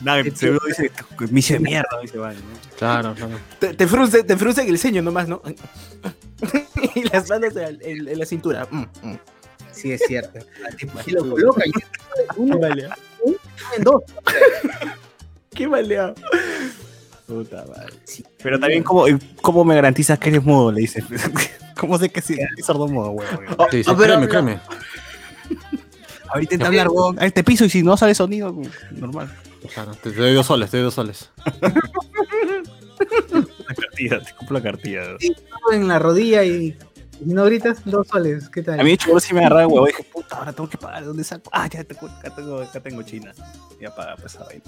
[0.00, 0.90] Nada, seguro dice,
[1.30, 2.34] miche de mierda, dice, vale.
[2.36, 2.76] ¿no?
[2.76, 3.38] Claro, claro.
[3.60, 5.40] Te, te frunce, te frunce el ceño nomás, ¿no?
[6.96, 8.66] y las manos en, en- en la cintura.
[8.68, 9.18] Mm, mm.
[9.70, 10.40] Sí, es cierto.
[10.98, 11.70] Así lo colocan.
[12.36, 12.88] Uno, Vale.
[13.78, 14.02] dos.
[15.54, 16.14] Qué maleado.
[17.26, 17.92] Puta madre.
[18.42, 19.04] Pero también, ¿cómo,
[19.40, 20.72] ¿cómo me garantizas que eres mudo?
[20.72, 21.02] Le dice.
[21.78, 23.30] ¿Cómo sé que sí, es sordo mudo, weón?
[23.70, 24.60] Sí, Ah, créeme, créeme.
[26.28, 27.18] Ahorita intenta hablar, weón.
[27.18, 28.54] A este piso y si no sale sonido,
[28.92, 29.32] normal.
[29.72, 31.30] Claro, te, te doy dos soles, te doy dos soles.
[33.68, 35.02] La cartilla, te cumplo la cartilla.
[35.72, 36.76] en la rodilla y,
[37.24, 38.48] y no gritas, dos soles.
[38.48, 38.80] ¿Qué tal?
[38.80, 39.86] A mí, chulo, sí me agarraba el huevo.
[39.86, 41.00] Dije, puta, ahora tengo que pagar.
[41.00, 41.48] ¿De dónde saco?
[41.52, 43.32] Ah, ya tengo, acá tengo, acá tengo China.
[43.80, 44.64] Ya paga, pues, esa vaina.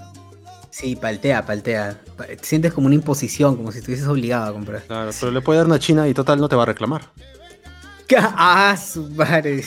[0.69, 1.99] Sí, paltea, paltea.
[2.17, 4.81] Pa- Te sientes como una imposición, como si estuvieses obligado a comprar.
[4.83, 7.01] Claro, pero le puede dar una china y total no te va a reclamar.
[8.17, 9.63] Ah, su madre.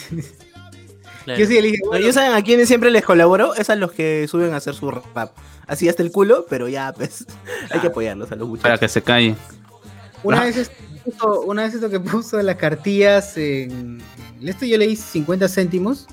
[1.25, 1.41] Claro.
[1.41, 3.55] Yo sí le dije, No, bueno, ¿Yo saben a quiénes siempre les colaboro?
[3.55, 5.33] Es a los que suben a hacer su rap.
[5.67, 7.27] Así hasta el culo, pero ya, pues,
[7.71, 8.81] hay que apoyarlos a los Para muchachos.
[8.81, 9.35] que se calle.
[10.23, 10.75] una vez, esto
[11.11, 14.01] puso, una vez esto que puso las cartillas en.
[14.43, 16.07] Esto yo leí 50 céntimos.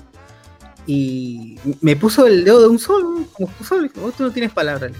[0.86, 3.90] Y me puso el dedo de un sol, como sol.
[4.02, 4.92] "Oh, tú no tienes palabras.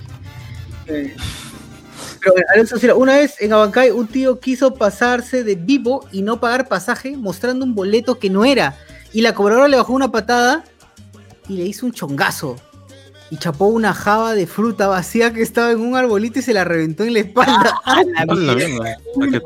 [0.86, 1.14] Eh,
[2.20, 6.66] Pero bueno, una vez en Abancay un tío quiso pasarse de vivo y no pagar
[6.66, 8.77] pasaje mostrando un boleto que no era.
[9.12, 10.64] Y la cobradora le bajó una patada
[11.48, 12.56] y le hizo un chongazo.
[13.31, 16.62] Y chapó una java de fruta vacía que estaba en un arbolito y se la
[16.65, 17.81] reventó en la espalda.
[17.85, 18.03] A
[18.35, 18.98] la mierda.
[19.19, 19.40] Para que-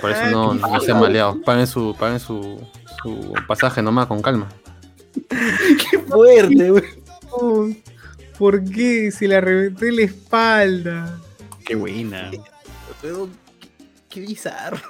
[0.00, 1.36] Por eso no, no sean maleados.
[1.44, 2.60] Paguen su, paguen su,
[3.02, 4.48] su pasaje nomás con calma.
[5.28, 7.82] ¡Qué fuerte, güey!
[8.38, 11.18] ¿Por qué se la reventó en la espalda?
[11.64, 12.30] Qué buena.
[13.02, 13.28] Pero,
[14.08, 14.80] Qué bizarro.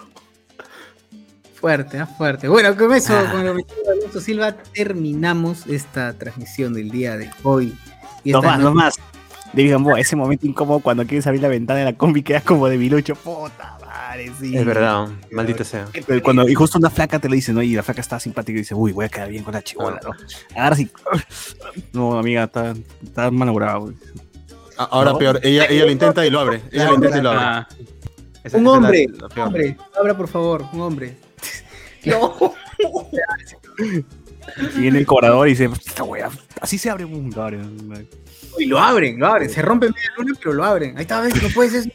[1.61, 2.49] Fuerte, ah, fuerte.
[2.49, 3.31] Bueno, con eso, Ah.
[3.31, 7.75] con el comentario de Alonso Silva, terminamos esta transmisión del día de hoy.
[8.25, 8.95] Y esta más, más.
[9.53, 12.69] Digan, vos, ese momento incómodo cuando quieres abrir la ventana de la combi quedas como
[12.69, 13.15] de bilucho.
[13.17, 14.57] Puta madre, sí.
[14.57, 15.87] Es verdad, maldita sea.
[16.23, 17.61] Cuando, y justo una flaca te lo dice, ¿no?
[17.61, 20.01] Y la flaca está simpática y dice, uy, voy a quedar bien con la chivola,
[20.05, 20.13] ¿no?
[20.57, 20.91] Agarras y.
[21.93, 23.95] No, amiga, está, está malogrado, güey.
[24.79, 25.19] A- Ahora ¿No?
[25.19, 26.63] peor, ella, ella lo intenta y lo abre.
[26.73, 27.43] Ella lo intenta y lo abre.
[27.45, 27.69] Ah,
[28.45, 29.07] Esa- Un esa es la- hombre,
[29.37, 31.17] la hombre, abra por favor, un hombre.
[34.77, 36.29] Y viene el cobrador y dice, esta wea,
[36.61, 37.43] así se abre un mundo.
[37.43, 37.61] abre.
[38.59, 39.49] Y lo abren, lo abren.
[39.49, 40.97] Se rompe media luna, pero lo abren.
[40.97, 41.89] Ahí está, ves, no puedes eso.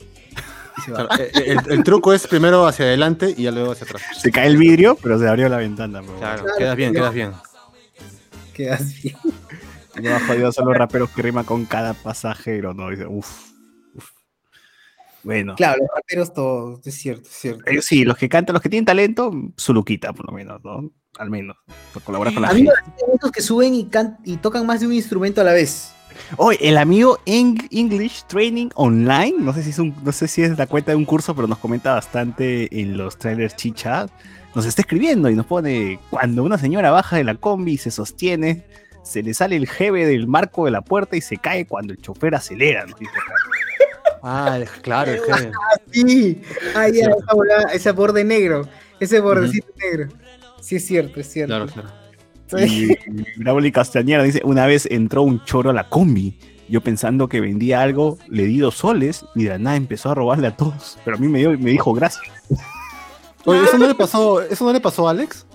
[0.77, 1.07] Y se va.
[1.07, 4.03] Claro, eh, eh, el, el truco es primero hacia adelante y ya luego hacia atrás.
[4.18, 6.02] Se cae el vidrio, pero se abrió la ventana.
[6.02, 7.34] Claro, Claro, quedas bien, quedas bien.
[8.53, 9.18] Quedas bien.
[9.95, 12.90] Lo más jodido son los raperos que riman con cada pasajero, ¿no?
[12.90, 13.55] Dice, uff, uf.
[15.26, 17.64] Bueno, Claro, los raperos todos, es cierto, es cierto.
[17.70, 20.90] ellos sí, los que cantan, los que tienen talento, su luquita, por lo menos, ¿no?
[21.18, 21.58] Al menos,
[21.94, 22.72] por colaborar con la gente.
[23.34, 25.92] que suben y, can- y tocan más de un instrumento a la vez.
[26.38, 30.44] Oye, el amigo Eng- English Training Online, no sé si es un, no sé si
[30.44, 34.06] es la cuenta de un curso, pero nos comenta bastante en los trailers chicha.
[34.54, 37.92] Nos está escribiendo y nos pone cuando una señora baja de la combi y se
[37.92, 38.64] sostiene,
[39.04, 42.00] se le sale el jeve del marco de la puerta y se cae cuando el
[42.02, 42.86] chofer acelera.
[42.86, 43.12] nos dice.
[44.28, 45.52] Ah, claro, el jefe.
[45.92, 46.42] Sí,
[46.76, 48.68] ah, ya, esa, volada- ese borde negro,
[49.00, 50.08] ese bordecito negro.
[50.60, 51.54] Sí, es cierto, es cierto.
[51.54, 52.66] Claro, claro.
[52.68, 52.90] Y
[53.38, 56.40] Brauli Castañeda dice, una vez entró un choro a la combi.
[56.68, 60.16] Yo pensando que vendía algo, le di dos soles y de la nada empezó a
[60.16, 60.98] robarle a todos.
[61.06, 62.26] Pero a mí me, dio, me dijo gracias.
[63.46, 65.46] Oye, ¿eso no le pasó, eso no le pasó a Alex?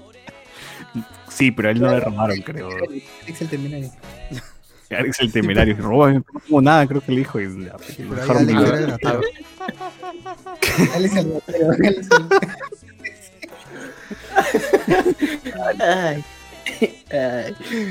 [1.28, 2.68] Sí, pero a él no le robaron, creo.
[2.68, 3.90] Alex el Terminario.
[4.98, 5.76] Alex el temerario.
[5.78, 7.40] Robó, no tengo nada, creo que le dijo.
[7.40, 8.92] y la- y Pero ahí dejaron Alex era el.
[10.94, 11.42] Alex el
[11.74, 12.08] Alex el-
[15.80, 16.24] Ay.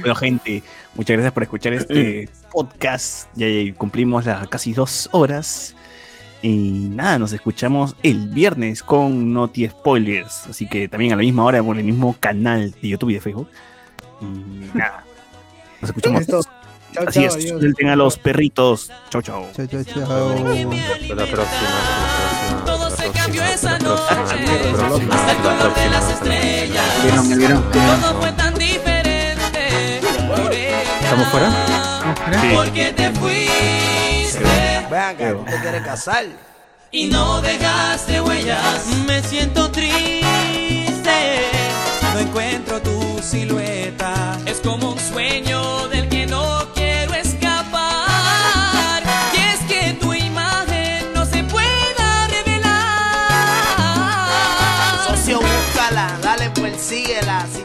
[0.01, 0.63] Bueno, gente,
[0.95, 3.27] muchas gracias por escuchar este podcast.
[3.35, 5.75] Ya cumplimos las casi dos horas.
[6.41, 10.47] Y nada, nos escuchamos el viernes con Noti Spoilers.
[10.47, 13.19] Así que también a la misma hora por el mismo canal de YouTube y de
[13.21, 13.49] Facebook.
[14.21, 15.03] Y nada,
[15.81, 16.21] nos escuchamos.
[16.21, 16.27] Es
[16.93, 17.59] Chao, Así chao, es, adiós.
[17.59, 18.91] suelten a los perritos.
[19.09, 19.45] Chau, chau.
[19.55, 20.05] Chao, chao, chao.
[20.05, 22.63] Hasta la próxima.
[22.65, 24.03] Todo se cambió esa noche.
[24.73, 25.15] próxima.
[25.15, 26.85] Hasta el color de las estrellas.
[27.03, 27.71] Vieron, vieron.
[27.71, 29.99] Todo fue tan diferente.
[31.01, 31.51] ¿Estamos fuera?
[32.41, 32.47] Sí.
[32.55, 34.39] Porque te fuiste
[34.89, 36.25] Vean que tú te quieres casar.
[36.91, 38.85] y no dejaste huellas.
[39.07, 40.25] Me siento triste.
[42.13, 44.37] No encuentro tu silueta.
[44.45, 45.98] Es como un sueño del
[56.89, 57.58] dale,